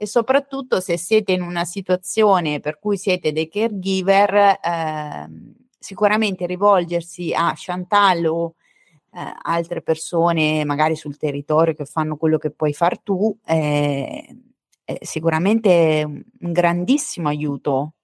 e 0.05 0.07
soprattutto 0.07 0.81
se 0.81 0.99
siete 0.99 1.33
in 1.33 1.41
una 1.41 1.65
situazione 1.65 2.61
per 2.61 2.79
cui 2.79 2.99
siete 2.99 3.33
dei 3.33 3.49
caregiver, 3.49 4.35
eh, 4.35 5.29
sicuramente 5.79 6.47
rivolgersi 6.47 7.33
a 7.35 7.55
Chantal 7.57 8.27
o 8.27 8.55
eh, 9.13 9.33
altre 9.43 9.81
persone 9.81 10.65
magari 10.65 10.95
sul 10.95 11.17
territorio 11.17 11.73
che 11.73 11.87
fanno 11.87 12.17
quello 12.17 12.37
che 12.37 12.51
puoi 12.51 12.75
far 12.75 13.01
tu 13.01 13.37
è, 13.43 14.27
è 14.85 14.99
sicuramente 15.01 16.05
un 16.05 16.53
grandissimo 16.53 17.29
aiuto. 17.29 17.95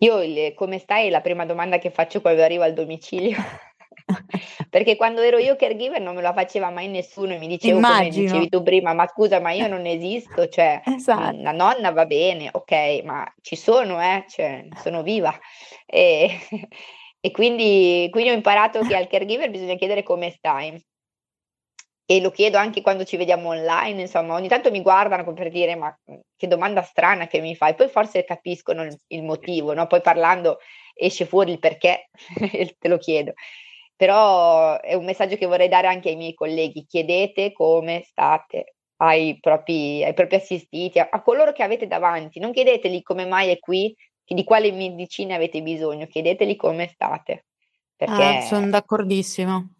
Io 0.00 0.22
il, 0.22 0.52
come 0.54 0.78
stai 0.78 1.08
la 1.08 1.22
prima 1.22 1.46
domanda 1.46 1.78
che 1.78 1.90
faccio 1.90 2.20
quando 2.20 2.42
arrivo 2.42 2.64
al 2.64 2.74
domicilio. 2.74 3.36
Perché 4.70 4.96
quando 4.96 5.20
ero 5.20 5.38
io 5.38 5.56
caregiver 5.56 6.00
non 6.00 6.14
me 6.14 6.22
la 6.22 6.32
faceva 6.32 6.70
mai 6.70 6.88
nessuno 6.88 7.34
e 7.34 7.38
mi 7.38 7.46
dicevo 7.46 7.80
come 7.80 8.08
dicevi 8.08 8.48
tu 8.48 8.62
prima, 8.62 8.92
ma 8.94 9.06
scusa, 9.06 9.40
ma 9.40 9.52
io 9.52 9.68
non 9.68 9.86
esisto, 9.86 10.48
cioè 10.48 10.80
esatto. 10.84 11.36
la 11.40 11.52
nonna 11.52 11.90
va 11.92 12.06
bene, 12.06 12.48
ok, 12.50 13.02
ma 13.04 13.26
ci 13.40 13.56
sono, 13.56 14.02
eh, 14.02 14.24
cioè, 14.28 14.66
sono 14.76 15.02
viva. 15.02 15.36
E, 15.86 16.38
e 17.20 17.30
quindi, 17.30 18.08
quindi 18.10 18.30
ho 18.30 18.34
imparato 18.34 18.80
che 18.80 18.96
al 18.96 19.08
caregiver 19.08 19.50
bisogna 19.50 19.74
chiedere 19.74 20.02
come 20.02 20.30
stai. 20.30 20.82
E 22.10 22.22
lo 22.22 22.30
chiedo 22.30 22.56
anche 22.56 22.80
quando 22.80 23.04
ci 23.04 23.18
vediamo 23.18 23.50
online, 23.50 24.00
insomma, 24.00 24.32
ogni 24.32 24.48
tanto 24.48 24.70
mi 24.70 24.80
guardano 24.80 25.30
per 25.34 25.50
dire 25.50 25.74
ma 25.76 25.94
che 26.36 26.46
domanda 26.46 26.80
strana 26.80 27.26
che 27.26 27.38
mi 27.38 27.54
fai, 27.54 27.74
poi 27.74 27.88
forse 27.88 28.24
capiscono 28.24 28.82
il, 28.82 28.98
il 29.08 29.22
motivo, 29.22 29.74
no? 29.74 29.86
Poi 29.86 30.00
parlando 30.00 30.58
esce 30.94 31.26
fuori 31.26 31.52
il 31.52 31.58
perché, 31.58 32.08
te 32.78 32.88
lo 32.88 32.96
chiedo 32.96 33.34
però 33.98 34.80
è 34.80 34.94
un 34.94 35.04
messaggio 35.04 35.34
che 35.34 35.46
vorrei 35.46 35.66
dare 35.66 35.88
anche 35.88 36.10
ai 36.10 36.14
miei 36.14 36.32
colleghi, 36.32 36.86
chiedete 36.86 37.50
come 37.52 38.04
state 38.06 38.76
ai 38.98 39.36
propri, 39.40 40.04
ai 40.04 40.14
propri 40.14 40.36
assistiti, 40.36 41.00
a, 41.00 41.08
a, 41.10 41.20
coloro 41.20 41.52
che 41.52 41.64
avete 41.64 41.88
davanti, 41.88 42.38
non 42.38 42.52
chiedeteli 42.52 43.02
come 43.02 43.26
mai 43.26 43.50
è 43.50 43.58
qui, 43.58 43.92
di 44.24 44.44
quale 44.44 44.70
medicina 44.70 45.34
avete 45.34 45.62
bisogno, 45.62 46.06
chiedeteli 46.06 46.54
come 46.54 46.86
state. 46.86 47.46
Perché, 47.96 48.22
ah, 48.22 48.40
sono 48.42 48.68
d'accordissimo. 48.68 49.74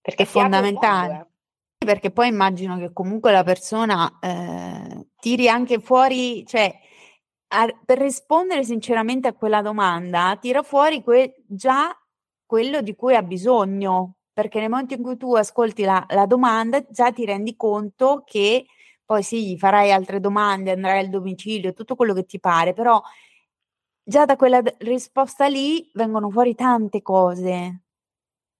Perché 0.00 0.22
è 0.22 0.26
fondamentale. 0.26 1.26
Eh. 1.78 1.84
Perché 1.84 2.12
poi 2.12 2.28
immagino 2.28 2.78
che 2.78 2.92
comunque 2.92 3.32
la 3.32 3.42
persona 3.42 4.18
eh, 4.20 5.08
tiri 5.18 5.48
anche 5.48 5.80
fuori, 5.80 6.46
cioè 6.46 6.72
a, 7.48 7.66
per 7.84 7.98
rispondere 7.98 8.62
sinceramente 8.62 9.26
a 9.26 9.32
quella 9.32 9.62
domanda, 9.62 10.38
tira 10.40 10.62
fuori 10.62 11.02
que- 11.02 11.42
già 11.48 11.92
quello 12.54 12.82
di 12.82 12.94
cui 12.94 13.16
ha 13.16 13.22
bisogno, 13.22 14.18
perché 14.32 14.60
nel 14.60 14.70
momento 14.70 14.94
in 14.94 15.02
cui 15.02 15.16
tu 15.16 15.34
ascolti 15.34 15.82
la, 15.82 16.06
la 16.10 16.24
domanda 16.24 16.86
già 16.88 17.10
ti 17.10 17.24
rendi 17.24 17.56
conto 17.56 18.22
che 18.24 18.66
poi 19.04 19.24
sì, 19.24 19.58
farai 19.58 19.90
altre 19.90 20.20
domande, 20.20 20.70
andrai 20.70 21.00
al 21.00 21.08
domicilio, 21.08 21.72
tutto 21.72 21.96
quello 21.96 22.14
che 22.14 22.24
ti 22.26 22.38
pare, 22.38 22.72
però 22.72 23.02
già 24.04 24.24
da 24.24 24.36
quella 24.36 24.62
risposta 24.78 25.48
lì 25.48 25.90
vengono 25.94 26.30
fuori 26.30 26.54
tante 26.54 27.02
cose, 27.02 27.80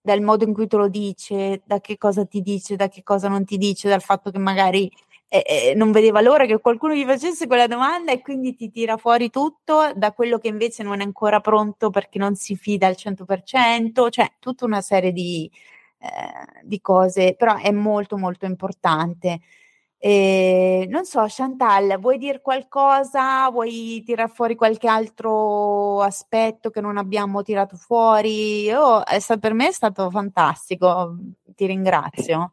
dal 0.01 0.23
modo 0.23 0.43
in 0.43 0.55
cui 0.55 0.67
te 0.67 0.77
lo 0.77 0.89
dice, 0.89 1.63
da 1.65 1.81
che 1.81 1.97
cosa 1.97 2.27
ti 2.27 2.41
dice, 2.41 2.75
da 2.75 2.89
che 2.89 3.05
cosa 3.05 3.29
non 3.29 3.45
ti 3.45 3.57
dice, 3.59 3.89
dal 3.89 4.03
fatto 4.03 4.33
che 4.33 4.39
magari 4.39 4.91
eh, 5.43 5.75
non 5.75 5.91
vedeva 5.91 6.21
l'ora 6.21 6.47
che 6.47 6.61
qualcuno 6.61 6.95
gli 6.95 7.05
facesse 7.05 7.47
quella 7.47 7.67
domanda 7.67 8.13
e 8.13 8.21
quindi 8.21 8.55
ti 8.55 8.71
tira 8.71 8.97
fuori 8.97 9.31
tutto 9.31 9.91
da 9.95 10.13
quello 10.13 10.39
che 10.39 10.49
invece 10.49 10.83
non 10.83 11.01
è 11.01 11.05
ancora 11.05 11.41
pronto 11.41 11.91
perché 11.91 12.19
non 12.19 12.37
si 12.37 12.57
fida 12.57 12.87
al 12.87 12.95
100%, 12.97 14.11
cioè 14.11 14.33
tutta 14.39 14.65
una 14.65 14.81
serie 14.81 15.13
di, 15.13 15.51
eh, 15.99 16.63
di 16.63 16.81
cose, 16.81 17.35
però 17.37 17.57
è 17.57 17.71
molto 17.73 18.17
molto 18.17 18.45
importante. 18.47 19.41
E, 19.99 20.87
non 20.91 21.05
so, 21.07 21.25
Chantal, 21.27 21.99
vuoi 21.99 22.19
dire 22.19 22.43
qualcosa? 22.43 23.49
Vuoi 23.51 24.03
tirare 24.05 24.31
fuori 24.31 24.55
qualche 24.55 24.87
altro 24.87 26.03
aspetto 26.03 26.69
che 26.71 26.83
non 26.83 26.99
abbiamo 26.99 27.43
tirato 27.43 27.77
fuori? 27.77 28.71
Oh, 28.71 29.03
per 29.41 29.55
me 29.55 29.69
è 29.69 29.73
stato 29.73 30.11
fantastico, 30.11 31.17
ti 31.57 31.65
ringrazio. 31.67 32.53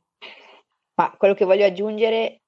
Ma 0.95 1.13
quello 1.17 1.33
che 1.33 1.43
voglio 1.45 1.65
aggiungere 1.65 2.41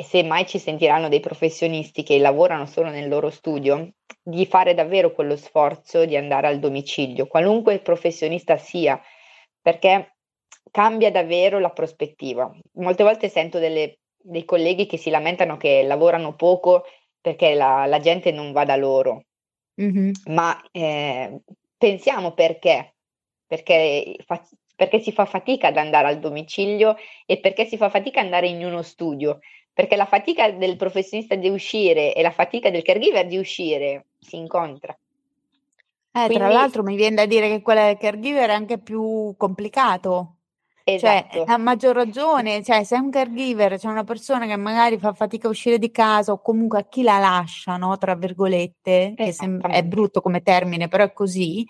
e 0.00 0.04
se 0.04 0.22
mai 0.22 0.46
ci 0.46 0.60
sentiranno 0.60 1.08
dei 1.08 1.18
professionisti 1.18 2.04
che 2.04 2.20
lavorano 2.20 2.66
solo 2.66 2.88
nel 2.88 3.08
loro 3.08 3.30
studio, 3.30 3.94
di 4.22 4.46
fare 4.46 4.72
davvero 4.72 5.12
quello 5.12 5.34
sforzo 5.34 6.04
di 6.04 6.16
andare 6.16 6.46
al 6.46 6.60
domicilio, 6.60 7.26
qualunque 7.26 7.80
professionista 7.80 8.56
sia, 8.58 9.02
perché 9.60 10.14
cambia 10.70 11.10
davvero 11.10 11.58
la 11.58 11.70
prospettiva. 11.70 12.48
Molte 12.74 13.02
volte 13.02 13.28
sento 13.28 13.58
delle, 13.58 13.98
dei 14.16 14.44
colleghi 14.44 14.86
che 14.86 14.98
si 14.98 15.10
lamentano 15.10 15.56
che 15.56 15.82
lavorano 15.82 16.36
poco 16.36 16.84
perché 17.20 17.54
la, 17.54 17.84
la 17.86 17.98
gente 17.98 18.30
non 18.30 18.52
va 18.52 18.64
da 18.64 18.76
loro, 18.76 19.24
mm-hmm. 19.82 20.10
ma 20.26 20.62
eh, 20.70 21.40
pensiamo 21.76 22.34
perché, 22.34 22.94
perché 23.44 24.14
fa, 24.24 24.40
perché 24.76 25.00
si 25.00 25.10
fa 25.10 25.24
fatica 25.24 25.66
ad 25.66 25.76
andare 25.76 26.06
al 26.06 26.20
domicilio 26.20 26.94
e 27.26 27.40
perché 27.40 27.64
si 27.64 27.76
fa 27.76 27.90
fatica 27.90 28.20
ad 28.20 28.26
andare 28.26 28.46
in 28.46 28.64
uno 28.64 28.82
studio 28.82 29.40
perché 29.78 29.94
la 29.94 30.06
fatica 30.06 30.50
del 30.50 30.74
professionista 30.74 31.36
di 31.36 31.48
uscire 31.48 32.12
e 32.12 32.20
la 32.20 32.32
fatica 32.32 32.68
del 32.68 32.82
caregiver 32.82 33.28
di 33.28 33.38
uscire 33.38 34.06
si 34.18 34.34
incontra. 34.34 34.92
Eh, 34.92 36.24
Quindi, 36.24 36.34
tra 36.34 36.48
l'altro 36.48 36.82
mi 36.82 36.96
viene 36.96 37.14
da 37.14 37.26
dire 37.26 37.48
che 37.48 37.62
quella 37.62 37.84
del 37.84 37.96
caregiver 37.96 38.48
è 38.48 38.54
anche 38.54 38.78
più 38.78 39.32
complicato. 39.36 40.38
Cioè, 40.82 40.94
esatto. 40.94 41.44
Cioè, 41.44 41.54
a 41.54 41.58
maggior 41.58 41.94
ragione, 41.94 42.64
cioè, 42.64 42.82
se 42.82 42.96
è 42.96 42.98
un 42.98 43.10
caregiver, 43.10 43.70
c'è 43.70 43.78
cioè 43.78 43.92
una 43.92 44.02
persona 44.02 44.46
che 44.46 44.56
magari 44.56 44.98
fa 44.98 45.12
fatica 45.12 45.46
a 45.46 45.50
uscire 45.50 45.78
di 45.78 45.92
casa 45.92 46.32
o 46.32 46.42
comunque 46.42 46.80
a 46.80 46.88
chi 46.88 47.02
la 47.02 47.20
lascia, 47.20 47.76
no, 47.76 47.96
tra 47.98 48.16
virgolette, 48.16 49.12
che 49.16 49.30
sem- 49.30 49.64
è 49.64 49.84
brutto 49.84 50.20
come 50.20 50.42
termine, 50.42 50.88
però 50.88 51.04
è 51.04 51.12
così, 51.12 51.64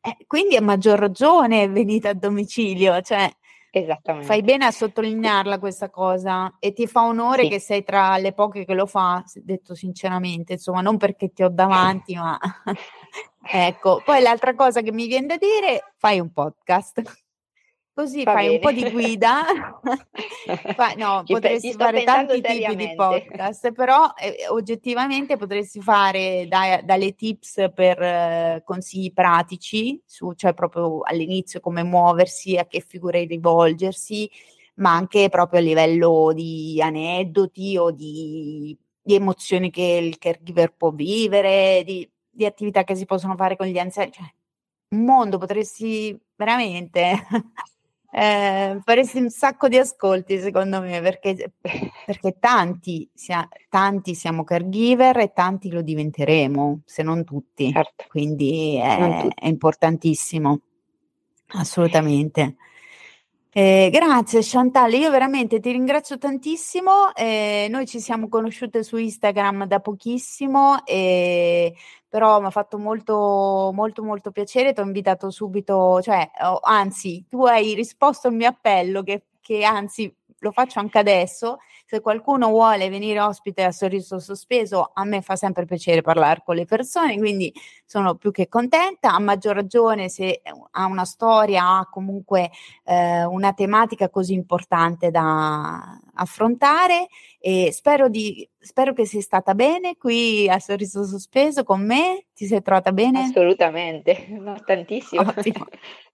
eh, 0.00 0.16
quindi 0.26 0.56
a 0.56 0.62
maggior 0.62 0.98
ragione 0.98 1.68
venite 1.68 2.08
a 2.08 2.14
domicilio, 2.14 3.02
cioè 3.02 3.30
Esattamente. 3.70 4.26
Fai 4.26 4.42
bene 4.42 4.66
a 4.66 4.70
sottolinearla 4.72 5.60
questa 5.60 5.90
cosa 5.90 6.56
e 6.58 6.72
ti 6.72 6.86
fa 6.88 7.04
onore 7.04 7.44
sì. 7.44 7.48
che 7.48 7.60
sei 7.60 7.84
tra 7.84 8.16
le 8.16 8.32
poche 8.32 8.64
che 8.64 8.74
lo 8.74 8.86
fa, 8.86 9.22
detto 9.34 9.74
sinceramente, 9.74 10.54
insomma, 10.54 10.80
non 10.80 10.96
perché 10.96 11.32
ti 11.32 11.44
ho 11.44 11.48
davanti, 11.48 12.14
ma 12.16 12.38
ecco. 13.42 14.02
Poi 14.04 14.20
l'altra 14.20 14.54
cosa 14.54 14.80
che 14.80 14.92
mi 14.92 15.06
viene 15.06 15.26
da 15.26 15.36
dire, 15.36 15.92
fai 15.96 16.18
un 16.18 16.32
podcast. 16.32 17.02
Così 17.92 18.22
Va 18.22 18.32
fai 18.32 18.44
bene. 18.46 18.54
un 18.54 18.60
po' 18.60 18.72
di 18.72 18.90
guida. 18.90 19.42
Fa, 20.74 20.94
no, 20.96 21.22
ci 21.24 21.34
potresti 21.34 21.72
fare 21.72 22.04
tanti 22.04 22.40
tipi 22.40 22.76
di 22.76 22.94
podcast, 22.94 23.72
però 23.72 24.12
eh, 24.16 24.46
oggettivamente 24.48 25.36
potresti 25.36 25.80
fare 25.80 26.46
da, 26.48 26.80
dalle 26.82 27.14
tips 27.14 27.70
per 27.74 28.00
eh, 28.00 28.62
consigli 28.64 29.12
pratici, 29.12 30.00
su, 30.06 30.32
cioè 30.32 30.54
proprio 30.54 31.00
all'inizio 31.02 31.60
come 31.60 31.82
muoversi, 31.82 32.56
a 32.56 32.64
che 32.64 32.80
figure 32.80 33.24
rivolgersi, 33.24 34.30
ma 34.76 34.94
anche 34.94 35.28
proprio 35.28 35.60
a 35.60 35.62
livello 35.62 36.32
di 36.32 36.80
aneddoti 36.80 37.76
o 37.76 37.90
di, 37.90 38.76
di 39.02 39.14
emozioni 39.14 39.70
che 39.70 40.00
il 40.02 40.16
caregiver 40.18 40.74
può 40.74 40.90
vivere, 40.90 41.82
di, 41.84 42.08
di 42.30 42.46
attività 42.46 42.84
che 42.84 42.94
si 42.94 43.04
possono 43.04 43.36
fare 43.36 43.56
con 43.56 43.66
gli 43.66 43.78
anziani. 43.78 44.12
Cioè, 44.12 44.24
un 44.90 45.04
mondo 45.04 45.38
potresti 45.38 46.18
veramente 46.34 47.26
Eh, 48.12 48.80
faresti 48.82 49.18
un 49.18 49.30
sacco 49.30 49.68
di 49.68 49.78
ascolti 49.78 50.40
secondo 50.40 50.80
me 50.80 51.00
perché, 51.00 51.52
perché 51.60 52.36
tanti, 52.40 53.08
sia, 53.14 53.48
tanti, 53.68 54.14
siamo 54.14 54.42
caregiver 54.42 55.18
e 55.18 55.32
tanti 55.32 55.70
lo 55.70 55.80
diventeremo, 55.80 56.80
se 56.84 57.02
non 57.02 57.24
tutti. 57.24 57.70
Certo. 57.72 58.04
Quindi 58.08 58.76
è, 58.76 59.20
tutti. 59.22 59.34
è 59.36 59.46
importantissimo, 59.46 60.60
assolutamente. 61.54 62.56
Eh, 63.52 63.90
grazie 63.92 64.42
Chantal, 64.44 64.92
io 64.92 65.10
veramente 65.10 65.58
ti 65.58 65.72
ringrazio 65.72 66.18
tantissimo. 66.18 67.12
Eh, 67.16 67.66
noi 67.68 67.84
ci 67.84 67.98
siamo 67.98 68.28
conosciute 68.28 68.84
su 68.84 68.96
Instagram 68.96 69.66
da 69.66 69.80
pochissimo, 69.80 70.86
eh, 70.86 71.74
però 72.08 72.40
mi 72.40 72.46
ha 72.46 72.50
fatto 72.50 72.78
molto, 72.78 73.72
molto, 73.74 74.04
molto 74.04 74.30
piacere. 74.30 74.72
Ti 74.72 74.80
ho 74.80 74.84
invitato 74.84 75.30
subito, 75.30 76.00
cioè, 76.00 76.30
oh, 76.44 76.60
anzi, 76.62 77.24
tu 77.28 77.44
hai 77.44 77.74
risposto 77.74 78.28
al 78.28 78.34
mio 78.34 78.48
appello, 78.48 79.02
che, 79.02 79.24
che 79.40 79.64
anzi 79.64 80.14
lo 80.38 80.52
faccio 80.52 80.78
anche 80.78 80.98
adesso 80.98 81.58
se 81.90 82.00
qualcuno 82.00 82.50
vuole 82.50 82.88
venire 82.88 83.18
ospite 83.18 83.64
a 83.64 83.72
Sorriso 83.72 84.20
Sospeso, 84.20 84.92
a 84.94 85.02
me 85.02 85.22
fa 85.22 85.34
sempre 85.34 85.64
piacere 85.64 86.02
parlare 86.02 86.40
con 86.44 86.54
le 86.54 86.64
persone, 86.64 87.18
quindi 87.18 87.52
sono 87.84 88.14
più 88.14 88.30
che 88.30 88.46
contenta. 88.46 89.12
A 89.12 89.18
maggior 89.18 89.56
ragione 89.56 90.08
se 90.08 90.40
ha 90.70 90.86
una 90.86 91.04
storia, 91.04 91.78
ha 91.78 91.88
comunque 91.90 92.52
eh, 92.84 93.24
una 93.24 93.52
tematica 93.54 94.08
così 94.08 94.34
importante 94.34 95.10
da 95.10 95.98
affrontare. 96.14 97.08
E 97.40 97.72
spero, 97.72 98.08
di, 98.08 98.48
spero 98.60 98.92
che 98.92 99.04
sia 99.04 99.20
stata 99.20 99.56
bene 99.56 99.96
qui 99.96 100.48
a 100.48 100.60
Sorriso 100.60 101.04
Sospeso 101.04 101.64
con 101.64 101.84
me. 101.84 102.26
Ti 102.32 102.46
sei 102.46 102.62
trovata 102.62 102.92
bene? 102.92 103.22
Assolutamente, 103.22 104.28
no, 104.38 104.54
tantissimo. 104.64 105.22
Ottimo. 105.22 105.66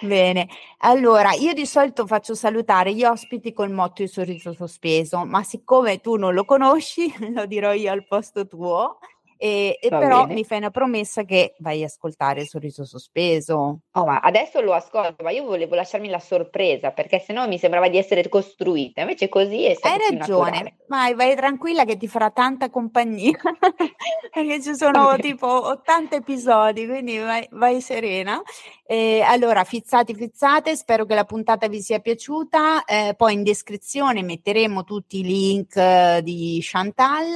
Bene, 0.00 0.48
allora 0.78 1.32
io 1.32 1.52
di 1.52 1.66
solito 1.66 2.06
faccio 2.06 2.34
salutare 2.34 2.94
gli 2.94 3.04
ospiti 3.04 3.52
col 3.52 3.70
motto 3.70 4.02
di 4.02 4.08
sorriso 4.08 4.52
sospeso, 4.52 5.24
ma 5.24 5.42
siccome 5.42 6.00
tu 6.00 6.16
non 6.16 6.34
lo 6.34 6.44
conosci, 6.44 7.12
lo 7.34 7.46
dirò 7.46 7.72
io 7.72 7.90
al 7.90 8.06
posto 8.06 8.46
tuo. 8.46 8.98
E, 9.42 9.78
e 9.80 9.88
però 9.88 10.26
bene. 10.26 10.34
mi 10.34 10.44
fai 10.44 10.58
una 10.58 10.68
promessa 10.68 11.22
che 11.22 11.54
vai 11.60 11.82
a 11.82 11.86
ascoltare 11.86 12.42
il 12.42 12.46
sorriso 12.46 12.84
sospeso. 12.84 13.78
Oh, 13.90 14.04
ma 14.04 14.18
adesso 14.18 14.60
lo 14.60 14.74
ascolto, 14.74 15.22
ma 15.22 15.30
io 15.30 15.44
volevo 15.44 15.74
lasciarmi 15.74 16.10
la 16.10 16.18
sorpresa 16.18 16.90
perché 16.90 17.18
sennò 17.20 17.48
mi 17.48 17.56
sembrava 17.56 17.88
di 17.88 17.96
essere 17.96 18.28
costruita, 18.28 19.00
invece 19.00 19.30
così 19.30 19.64
è 19.64 19.78
Hai 19.80 19.98
ragione, 20.10 20.76
vai, 20.88 21.14
vai 21.14 21.34
tranquilla 21.36 21.86
che 21.86 21.96
ti 21.96 22.06
farà 22.06 22.28
tanta 22.28 22.68
compagnia 22.68 23.32
perché 24.30 24.60
ci 24.60 24.74
sono 24.74 25.16
tipo 25.18 25.46
80 25.46 26.16
episodi, 26.16 26.86
quindi 26.86 27.16
vai, 27.16 27.48
vai 27.52 27.80
serena. 27.80 28.42
Eh, 28.90 29.20
allora, 29.20 29.62
fizzati, 29.62 30.16
fizzate, 30.16 30.74
spero 30.74 31.06
che 31.06 31.14
la 31.14 31.22
puntata 31.22 31.68
vi 31.68 31.80
sia 31.80 32.00
piaciuta. 32.00 32.84
Eh, 32.84 33.14
poi 33.16 33.34
in 33.34 33.44
descrizione 33.44 34.20
metteremo 34.24 34.82
tutti 34.82 35.20
i 35.20 35.22
link 35.22 35.76
eh, 35.76 36.20
di 36.24 36.58
Chantal, 36.60 37.26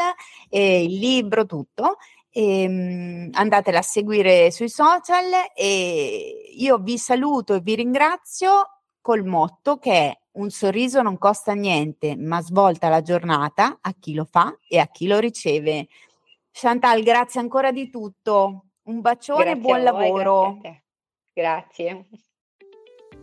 il 0.49 0.99
libro, 0.99 1.47
tutto. 1.47 1.99
Ehm, 2.31 3.31
andatela 3.35 3.79
a 3.79 3.83
seguire 3.83 4.51
sui 4.51 4.69
social 4.69 5.31
e 5.55 6.51
io 6.57 6.79
vi 6.79 6.99
saluto 6.99 7.55
e 7.55 7.61
vi 7.61 7.77
ringrazio 7.77 8.81
col 9.01 9.23
motto 9.23 9.79
che 9.79 9.93
è 9.93 10.19
un 10.33 10.51
sorriso 10.51 11.03
non 11.03 11.19
costa 11.19 11.53
niente, 11.53 12.17
ma 12.17 12.43
svolta 12.43 12.89
la 12.89 13.01
giornata 13.01 13.79
a 13.81 13.95
chi 13.97 14.15
lo 14.15 14.27
fa 14.29 14.59
e 14.67 14.81
a 14.81 14.89
chi 14.89 15.07
lo 15.07 15.21
riceve. 15.21 15.87
Chantal, 16.51 17.05
grazie 17.05 17.39
ancora 17.39 17.71
di 17.71 17.91
tutto. 17.91 18.65
Un 18.83 19.01
bacione 19.01 19.53
e 19.53 19.57
buon 19.57 19.77
voi, 19.77 19.83
lavoro. 19.85 20.59
Grazie. 21.35 22.07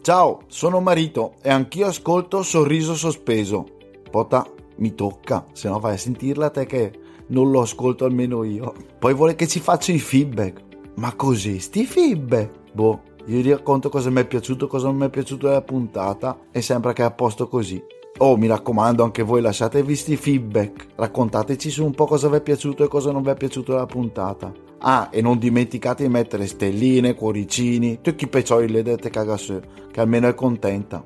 Ciao, 0.02 0.42
sono 0.48 0.82
Marito 0.82 1.36
e 1.42 1.50
anch'io 1.50 1.88
ascolto 1.88 2.44
Sorriso 2.44 2.94
Sospeso. 2.94 3.66
Pota, 4.10 4.46
mi 4.78 4.94
tocca, 4.94 5.46
se 5.54 5.70
no 5.70 5.80
vai 5.80 5.94
a 5.94 5.98
sentirla 5.98 6.50
te 6.50 6.66
che 6.66 6.92
non 7.28 7.52
lo 7.52 7.62
ascolto 7.62 8.04
almeno 8.04 8.44
io. 8.44 8.74
Poi 9.00 9.14
vuole 9.14 9.36
che 9.36 9.48
ci 9.48 9.62
faccia 9.62 9.94
i 9.94 10.00
feedback. 10.00 10.62
Ma 10.96 11.16
così, 11.16 11.60
sti 11.60 11.86
feedback? 11.86 12.74
Boh, 12.74 13.02
io 13.28 13.50
racconto 13.50 13.88
cosa 13.88 14.10
mi 14.10 14.20
è 14.20 14.28
piaciuto, 14.28 14.68
cosa 14.68 14.88
non 14.88 14.98
mi 14.98 15.06
è 15.06 15.10
piaciuto 15.10 15.48
della 15.48 15.62
puntata 15.62 16.48
e 16.52 16.62
sembra 16.62 16.92
che 16.92 17.04
è 17.04 17.06
a 17.06 17.12
posto 17.12 17.48
così. 17.48 17.82
Oh, 18.24 18.38
mi 18.38 18.46
raccomando, 18.46 19.04
anche 19.04 19.24
voi 19.24 19.42
lasciatevi 19.42 19.96
sti 19.96 20.16
feedback. 20.16 20.90
Raccontateci 20.96 21.72
su 21.72 21.84
un 21.84 21.96
po' 21.96 22.06
cosa 22.06 22.30
vi 22.30 22.36
è 22.36 22.42
piaciuto 22.42 22.84
e 22.84 22.88
cosa 22.88 23.12
non 23.12 23.24
vi 23.24 23.32
è 23.32 23.36
piaciuto 23.36 23.72
della 23.72 23.88
puntata. 23.88 24.54
Ah, 24.78 25.10
e 25.12 25.22
non 25.22 25.40
dimenticate 25.40 26.04
di 26.04 26.10
mettere 26.10 26.46
stelline, 26.46 27.16
cuoricini, 27.16 27.98
tutti 28.00 28.26
i 28.26 28.28
peccioli 28.28 28.70
le 28.70 28.84
dette 28.84 29.10
cagasse, 29.10 29.62
che 29.92 30.00
almeno 30.02 30.28
è 30.28 30.36
contenta. 30.36 31.04